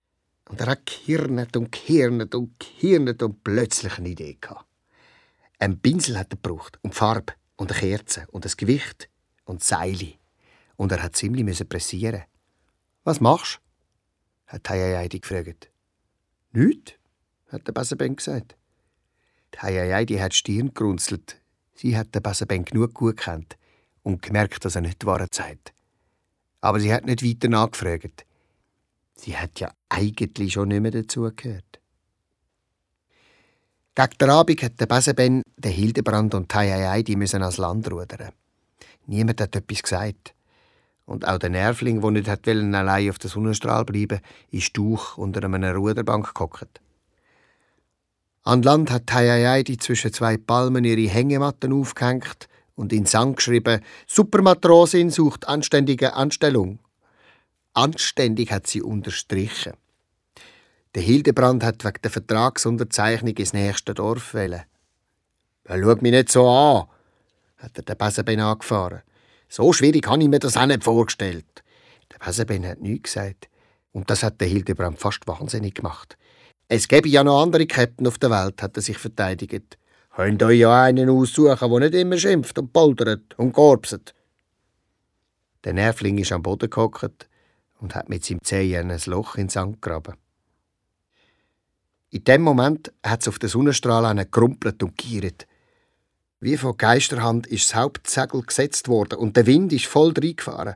Und 0.50 0.60
er 0.60 0.66
hat 0.66 0.84
gehirnet 0.84 1.56
und 1.56 1.70
gehirnet 1.70 2.34
und 2.34 2.58
gehirnet 2.58 3.22
und 3.22 3.44
plötzlich 3.44 3.98
eine 3.98 4.08
Idee 4.08 4.36
gehabt. 4.40 4.66
Ein 5.60 5.78
Pinsel 5.78 6.18
hat 6.18 6.32
er 6.32 6.38
gebraucht 6.38 6.80
und 6.82 6.92
Farbe 6.92 7.34
und 7.54 7.70
eine 7.70 7.80
Kerze 7.80 8.26
und 8.32 8.44
ein 8.44 8.52
Gewicht 8.56 9.08
und 9.44 9.62
Seile. 9.62 10.14
Und 10.74 10.90
er 10.90 11.04
hat 11.04 11.14
ziemlich 11.14 11.44
müssen 11.44 11.68
pressieren. 11.68 12.24
Was 13.04 13.20
machst 13.20 13.60
du? 14.48 14.52
hat 14.52 14.68
Heidi 14.68 15.20
gefragt. 15.20 15.70
Nicht, 16.50 16.98
hat 17.52 17.68
der 17.68 17.72
Besenben 17.72 18.16
gesagt. 18.16 18.56
Die 19.54 19.58
Heidi 19.58 20.16
hat 20.16 20.32
die 20.32 20.36
Stirn 20.36 20.74
gerunzelt. 20.74 21.40
Sie 21.74 21.96
hat 21.96 22.12
den 22.12 22.22
Besenben 22.22 22.64
genug 22.64 22.94
gut 22.94 23.18
gekannt 23.18 23.56
und 24.02 24.20
gemerkt, 24.20 24.64
dass 24.64 24.74
er 24.74 24.80
nicht 24.80 25.02
die 25.02 25.06
Wahrheit 25.06 25.32
sagt. 25.32 25.72
Aber 26.60 26.80
sie 26.80 26.92
hat 26.92 27.06
nicht 27.06 27.22
weiter 27.22 27.48
nachgefragt. 27.48 28.26
Sie 29.22 29.36
hat 29.36 29.60
ja 29.60 29.70
eigentlich 29.90 30.54
schon 30.54 30.68
nicht 30.68 30.80
mehr 30.80 30.92
dazugehört. 30.92 31.78
Gegen 33.94 34.18
den 34.18 34.30
Abend 34.30 34.62
hat 34.62 34.80
der 34.80 34.86
Besenben, 34.86 35.42
der 35.58 35.72
Hildebrand 35.72 36.34
und 36.34 36.48
Tayayai 36.48 37.02
die 37.02 37.16
müssen 37.16 37.42
ans 37.42 37.58
Land 37.58 37.90
rudern. 37.92 38.32
Niemand 39.06 39.42
hat 39.42 39.54
etwas 39.54 39.82
gesagt. 39.82 40.32
Und 41.04 41.28
auch 41.28 41.36
der 41.36 41.50
Nervling, 41.50 42.00
der 42.00 42.10
nicht 42.12 42.46
wollen, 42.46 42.74
allein 42.74 43.10
auf 43.10 43.18
der 43.18 43.28
Sonnenstrahl 43.28 43.84
bleiben, 43.84 44.20
ist 44.52 44.74
durch 44.78 45.18
unter 45.18 45.44
einer 45.44 45.74
Ruderbank 45.74 46.32
gehockt. 46.32 46.80
An 48.44 48.62
Land 48.62 48.90
hat 48.90 49.06
Tayayai 49.06 49.64
die 49.64 49.76
zwischen 49.76 50.14
zwei 50.14 50.38
Palmen 50.38 50.84
ihre 50.84 51.12
Hängematten 51.12 51.74
aufgehängt 51.74 52.48
und 52.74 52.90
in 52.90 53.04
Sand 53.04 53.36
geschrieben: 53.36 53.82
Supermatrosin 54.06 55.10
sucht 55.10 55.46
anständige 55.46 56.14
Anstellung. 56.14 56.78
Anständig 57.72 58.50
hat 58.50 58.66
sie 58.66 58.82
unterstrichen. 58.82 59.74
Der 60.94 61.02
Hildebrand 61.02 61.62
hat 61.62 61.84
wegen 61.84 62.02
der 62.02 62.10
Vertragsunterzeichnung 62.10 63.36
ins 63.36 63.52
nächste 63.52 63.94
Dorf 63.94 64.34
wählen. 64.34 64.62
Schau 65.66 65.76
mich 65.76 66.02
nicht 66.02 66.32
so 66.32 66.48
an, 66.48 66.86
hat 67.58 67.76
er 67.76 67.84
den 67.84 67.96
Besenben 67.96 68.40
angefahren. 68.40 69.02
So 69.48 69.72
schwierig 69.72 70.08
habe 70.08 70.22
ich 70.22 70.28
mir 70.28 70.40
das 70.40 70.56
auch 70.56 70.66
nicht 70.66 70.82
vorgestellt. 70.82 71.62
Der 72.12 72.18
Besenben 72.18 72.66
hat 72.66 72.80
nichts 72.80 73.12
gesagt. 73.14 73.48
Und 73.92 74.10
das 74.10 74.24
hat 74.24 74.40
der 74.40 74.48
Hildebrand 74.48 74.98
fast 74.98 75.26
wahnsinnig 75.28 75.74
gemacht. 75.74 76.16
Es 76.66 76.88
gäbe 76.88 77.08
ja 77.08 77.22
noch 77.22 77.42
andere 77.42 77.66
Captain 77.66 78.06
auf 78.06 78.18
der 78.18 78.30
Welt, 78.30 78.62
hat 78.62 78.76
er 78.76 78.82
sich 78.82 78.98
verteidigt. 78.98 79.78
Könnt 80.14 80.42
euch 80.42 80.58
ja 80.58 80.82
einen 80.82 81.08
aussuchen, 81.08 81.70
der 81.70 81.80
nicht 81.80 81.94
immer 81.94 82.18
schimpft 82.18 82.58
und 82.58 82.72
poltert 82.72 83.38
und 83.38 83.52
gorbset. 83.52 84.14
Der 85.64 85.72
Nervling 85.72 86.18
ist 86.18 86.32
am 86.32 86.42
Boden 86.42 86.68
gehockt 86.68 87.29
und 87.80 87.94
hat 87.94 88.08
mit 88.08 88.24
seinem 88.24 88.42
Zehen 88.42 88.90
ein 88.90 89.00
Loch 89.06 89.36
in 89.36 89.44
den 89.44 89.48
Sand 89.48 89.82
gegraben. 89.82 90.14
In 92.10 92.24
dem 92.24 92.42
Moment 92.42 92.92
hat 93.04 93.22
es 93.22 93.28
auf 93.28 93.38
den 93.38 93.48
Sonnenstrahl 93.48 94.26
gerumpelt 94.30 94.82
und 94.82 94.96
giert. 94.96 95.46
Wie 96.40 96.56
von 96.56 96.76
Geisterhand 96.76 97.46
ist 97.46 97.70
das 97.70 97.74
Hauptsegel 97.76 98.42
gesetzt 98.42 98.88
worden 98.88 99.18
und 99.18 99.36
der 99.36 99.46
Wind 99.46 99.72
ist 99.72 99.86
voll 99.86 100.12
reingefahren. 100.16 100.74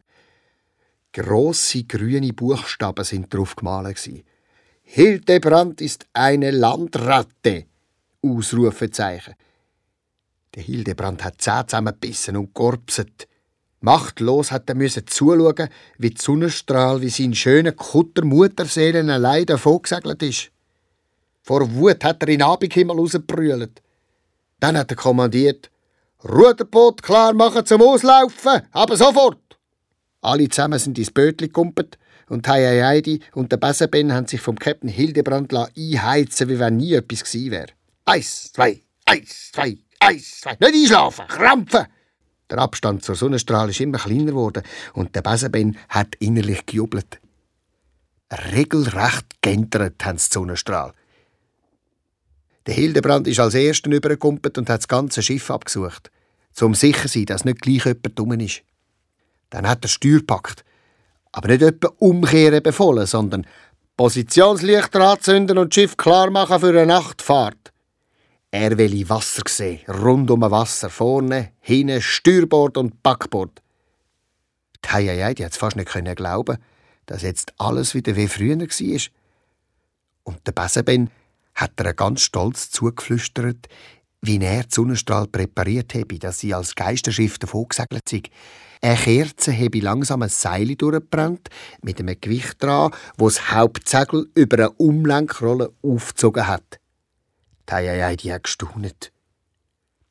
Grosse 1.12 1.84
grüne 1.84 2.32
Buchstaben 2.32 3.04
sind 3.04 3.32
drauf 3.32 3.56
gemalt. 3.56 3.98
Hildebrand 4.82 5.80
ist 5.80 6.06
eine 6.12 6.50
Landratte! 6.50 7.66
Ausrufezeichen. 8.22 9.34
Der 10.54 10.62
Hildebrand 10.62 11.24
hat 11.24 11.40
Zähne 11.40 11.66
zusammengebissen 11.66 12.36
und 12.36 12.54
gorpset. 12.54 13.26
Machtlos 13.84 14.50
hat 14.50 14.70
er 14.70 14.76
müssen 14.76 15.06
zuschauen, 15.06 15.68
wie 15.98 16.08
die 16.08 16.20
Sonnenstrahl 16.20 17.02
wie 17.02 17.10
sein 17.10 17.34
schöner 17.34 17.72
Kutter 17.72 18.24
Mutterseelen 18.24 19.10
allein 19.10 19.44
davongesegelt 19.44 20.22
ist. 20.22 20.50
Vor 21.42 21.70
Wut 21.74 22.02
hat 22.02 22.22
er 22.22 22.28
in 22.28 22.38
den 22.38 22.48
Abendhimmel 22.48 22.96
rausgebrüllt. 22.96 23.82
Dann 24.58 24.78
hat 24.78 24.90
er 24.90 24.96
kommandiert, 24.96 25.70
Ruderboot 26.24 27.02
klar 27.02 27.34
machen 27.34 27.66
zum 27.66 27.82
Auslaufen, 27.82 28.62
aber 28.72 28.96
sofort! 28.96 29.58
Alle 30.22 30.48
zusammen 30.48 30.78
sind 30.78 30.98
ins 30.98 31.10
Bötli 31.10 31.48
gekumpelt 31.48 31.98
und 32.30 32.48
Heidi 32.48 33.20
und 33.34 33.52
der 33.52 33.58
Besenben 33.58 34.14
haben 34.14 34.26
sich 34.26 34.40
vom 34.40 34.58
Captain 34.58 34.88
Hildebrand 34.88 35.52
einheizen, 35.52 36.48
wie 36.48 36.58
wenn 36.58 36.78
nie 36.78 36.94
etwas 36.94 37.24
gewesen 37.24 37.50
wäre. 37.50 37.66
Eins, 38.06 38.50
zwei, 38.50 38.80
eins, 39.04 39.52
zwei, 39.52 39.76
eins, 40.00 40.40
zwei. 40.40 40.56
Nicht 40.58 40.74
einschlafen, 40.74 41.26
krampfen! 41.28 41.86
Der 42.54 42.62
Abstand 42.62 43.02
zur 43.02 43.16
Sonnenstrahl 43.16 43.70
ist 43.70 43.80
immer 43.80 43.98
kleiner 43.98 44.26
geworden 44.26 44.62
und 44.92 45.16
der 45.16 45.22
Besenben 45.22 45.76
hat 45.88 46.14
innerlich 46.20 46.64
gejubelt. 46.64 47.18
Regelrecht 48.52 49.26
gentert 49.42 50.04
haben 50.04 50.18
sie 50.18 50.28
die 50.28 50.34
Sonnenstrahl. 50.34 50.92
Der 52.68 52.74
Hildebrand 52.74 53.26
ist 53.26 53.40
als 53.40 53.54
Erster 53.54 53.90
übergekumpelt 53.90 54.56
und 54.56 54.70
hat 54.70 54.82
das 54.82 54.86
ganze 54.86 55.20
Schiff 55.20 55.50
abgesucht, 55.50 56.12
um 56.60 56.74
sicher 56.74 57.08
zu 57.08 57.18
sein, 57.18 57.26
dass 57.26 57.44
nicht 57.44 57.60
gleich 57.60 57.86
jemand 57.86 58.16
dumm 58.16 58.38
ist. 58.38 58.62
Dann 59.50 59.68
hat 59.68 59.84
er 59.84 59.88
Steuer 59.88 60.18
gepackt. 60.18 60.64
Aber 61.32 61.48
nicht 61.48 61.62
etwa 61.62 61.90
umkehren 61.98 62.62
befohlen, 62.62 63.06
sondern 63.06 63.48
Positionslichter 63.96 65.00
anzünden 65.00 65.58
und 65.58 65.72
das 65.72 65.74
Schiff 65.74 65.96
klar 65.96 66.30
machen 66.30 66.60
für 66.60 66.68
eine 66.68 66.86
Nachtfahrt. 66.86 67.73
Er 68.54 68.78
will 68.78 69.08
Wasser 69.08 69.42
sehen, 69.48 69.80
rund 69.88 70.30
um 70.30 70.42
Wasser, 70.42 70.88
vorne, 70.88 71.54
hinten, 71.58 72.00
Steuerbord 72.00 72.76
und 72.76 73.02
Backbord. 73.02 73.60
Die 74.84 74.90
Heieiei, 74.90 75.34
die 75.34 75.44
hat 75.44 75.56
fast 75.56 75.74
nicht 75.74 75.90
glauben 76.14 76.58
dass 77.06 77.22
jetzt 77.22 77.52
alles 77.58 77.96
wieder 77.96 78.14
wie 78.14 78.28
früher 78.28 78.56
war. 78.56 79.00
Und 80.22 80.46
der 80.46 80.52
Besenben 80.52 81.10
hat 81.56 81.72
er 81.78 81.94
ganz 81.94 82.20
stolz 82.20 82.70
zugeflüstert, 82.70 83.66
wie 84.22 84.38
er 84.38 84.62
die 84.62 84.72
Sonnenstrahl 84.72 85.26
präpariert 85.26 85.92
habe, 85.94 86.20
dass 86.20 86.38
sie 86.38 86.54
als 86.54 86.76
Geisterschiff 86.76 87.40
davon 87.40 87.66
gesegelt 87.68 88.08
sei. 88.08 88.22
Eine 88.80 88.96
Kerze 88.96 89.52
habe 89.52 89.80
langsam 89.80 90.22
ein 90.22 90.28
Seil 90.28 90.76
durchgebrannt, 90.76 91.48
mit 91.82 91.98
einem 91.98 92.20
Gewicht 92.20 92.62
dran, 92.62 92.92
wo 93.18 93.26
das 93.26 93.50
Hauptsegel 93.50 94.28
über 94.36 94.58
eine 94.58 94.70
Umlenkrolle 94.70 95.72
aufgezogen 95.82 96.46
hat. 96.46 96.78
Teieiei, 97.66 98.16
die 98.16 98.32
hat 98.32 98.44
gestaunet. 98.44 99.12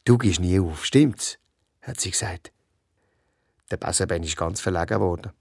Du 0.05 0.17
gehst 0.17 0.39
nie 0.39 0.59
auf, 0.59 0.85
stimmt's? 0.85 1.37
hat 1.81 1.99
sie 1.99 2.11
gesagt. 2.11 2.51
Der 3.71 3.77
Besenben 3.77 4.23
ist 4.23 4.37
ganz 4.37 4.61
verlegen 4.61 4.99
worden. 4.99 5.31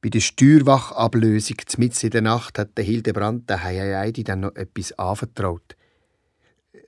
Bei 0.00 0.10
der 0.10 0.20
Steuerwachablösung 0.20 1.56
mitten 1.78 2.06
in 2.06 2.10
der 2.10 2.22
Nacht 2.22 2.58
hat 2.58 2.76
der 2.76 2.84
Hildebrand 2.84 3.50
der 3.50 3.64
Heiheidi 3.64 4.22
dann 4.22 4.40
noch 4.40 4.54
etwas 4.54 4.92
anvertraut. 4.92 5.76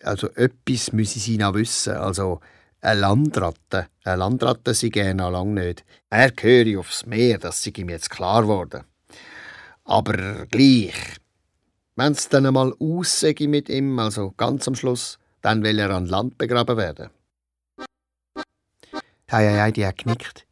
Also 0.02 0.28
etwas 0.30 0.92
müsse 0.92 1.18
sie 1.18 1.36
noch 1.36 1.54
wissen, 1.54 1.96
also 1.96 2.40
eine 2.80 3.00
Landratte. 3.00 3.88
Eine 4.04 4.16
Landratte 4.16 4.74
sei 4.74 4.90
er 4.94 5.14
noch 5.14 5.30
lange 5.30 5.60
nicht. 5.60 5.84
Er 6.08 6.30
gehöre 6.30 6.80
aufs 6.80 7.04
Meer, 7.04 7.38
das 7.38 7.62
sei 7.62 7.72
ihm 7.76 7.88
jetzt 7.88 8.10
klar 8.10 8.42
geworden. 8.42 8.84
Aber 9.84 10.46
gleich, 10.46 10.94
wenn 12.00 12.12
es 12.12 12.30
dann 12.30 12.46
einmal 12.46 12.72
aussäge 12.80 13.46
mit 13.46 13.68
ihm, 13.68 13.98
also 13.98 14.32
ganz 14.38 14.66
am 14.66 14.74
Schluss, 14.74 15.18
dann 15.42 15.62
will 15.62 15.78
er 15.78 15.90
an 15.90 16.06
Land 16.06 16.38
begraben 16.38 16.78
werden. 16.78 17.10
Hei, 19.30 19.70
die 19.70 19.84
hat 19.84 19.98
genickt. 19.98 20.46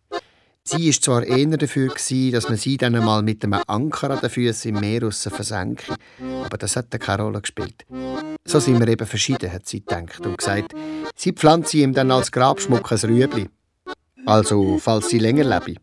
Sie 0.62 0.86
war 0.86 1.00
zwar 1.00 1.24
eher 1.24 1.56
dafür, 1.56 1.88
dass 2.32 2.48
man 2.50 2.58
sie 2.58 2.76
dann 2.76 2.94
einmal 2.94 3.22
mit 3.22 3.42
einem 3.42 3.62
Anker 3.66 4.10
an 4.10 4.20
den 4.20 4.28
Füßen 4.28 4.74
im 4.74 4.80
Meer 4.80 5.10
versenke, 5.10 5.96
aber 6.44 6.58
das 6.58 6.76
hat 6.76 6.90
keine 7.00 7.22
Rolle 7.22 7.40
gespielt. 7.40 7.86
So 8.44 8.60
sind 8.60 8.78
wir 8.78 8.88
eben 8.88 9.06
verschieden, 9.06 9.50
hat 9.50 9.66
sie 9.66 9.80
gedacht 9.80 10.20
und 10.26 10.36
gesagt, 10.36 10.74
sie 11.16 11.32
pflanze 11.32 11.78
ihm 11.78 11.94
dann 11.94 12.10
als 12.10 12.30
Grabschmuck 12.30 12.92
ein 12.92 12.98
Rüebli. 12.98 13.48
Also, 14.26 14.78
falls 14.78 15.08
sie 15.08 15.18
länger 15.18 15.44
lebe. 15.44 15.80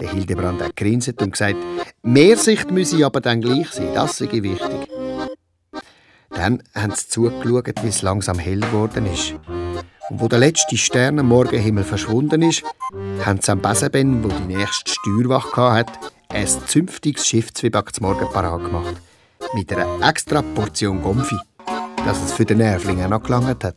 Der 0.00 0.10
Hildebrand 0.10 0.62
hat 0.62 0.76
grinset 0.76 1.20
und 1.22 1.32
gesagt, 1.32 1.56
Meersicht 2.02 2.70
müsse 2.70 3.04
aber 3.04 3.20
dann 3.20 3.40
gleich 3.40 3.70
sein, 3.70 3.94
das 3.94 4.18
sei 4.18 4.28
wichtig. 4.30 4.88
Dann 6.30 6.62
haben 6.74 6.92
sie 6.94 7.08
zugeschaut, 7.08 7.82
wie 7.82 7.88
es 7.88 8.02
langsam 8.02 8.38
hell 8.38 8.60
geworden 8.60 9.06
ist. 9.06 9.34
Und 10.10 10.20
wo 10.20 10.28
der 10.28 10.38
letzte 10.38 10.76
Stern 10.76 11.18
am 11.18 11.28
Morgenhimmel 11.28 11.84
verschwunden 11.84 12.42
ist, 12.42 12.62
haben 13.24 13.40
sie 13.40 13.52
am 13.52 13.60
Besenben, 13.60 14.24
wo 14.24 14.28
die 14.28 14.56
nächste 14.56 14.92
Steuerwache 14.92 15.72
hatte, 15.72 15.92
ein 16.28 16.46
zünftiges 16.46 17.26
Schiffszwieback 17.26 17.94
zum 17.94 18.06
Morgen 18.06 18.28
gemacht. 18.64 18.96
Mit 19.54 19.72
einer 19.72 20.08
extra 20.08 20.42
Portion 20.42 21.02
Gomfi, 21.02 21.36
dass 22.04 22.22
es 22.22 22.32
für 22.32 22.44
den 22.44 22.58
Nervling 22.58 23.02
auch 23.02 23.08
noch 23.08 23.22
gelangt 23.22 23.64
hat. 23.64 23.76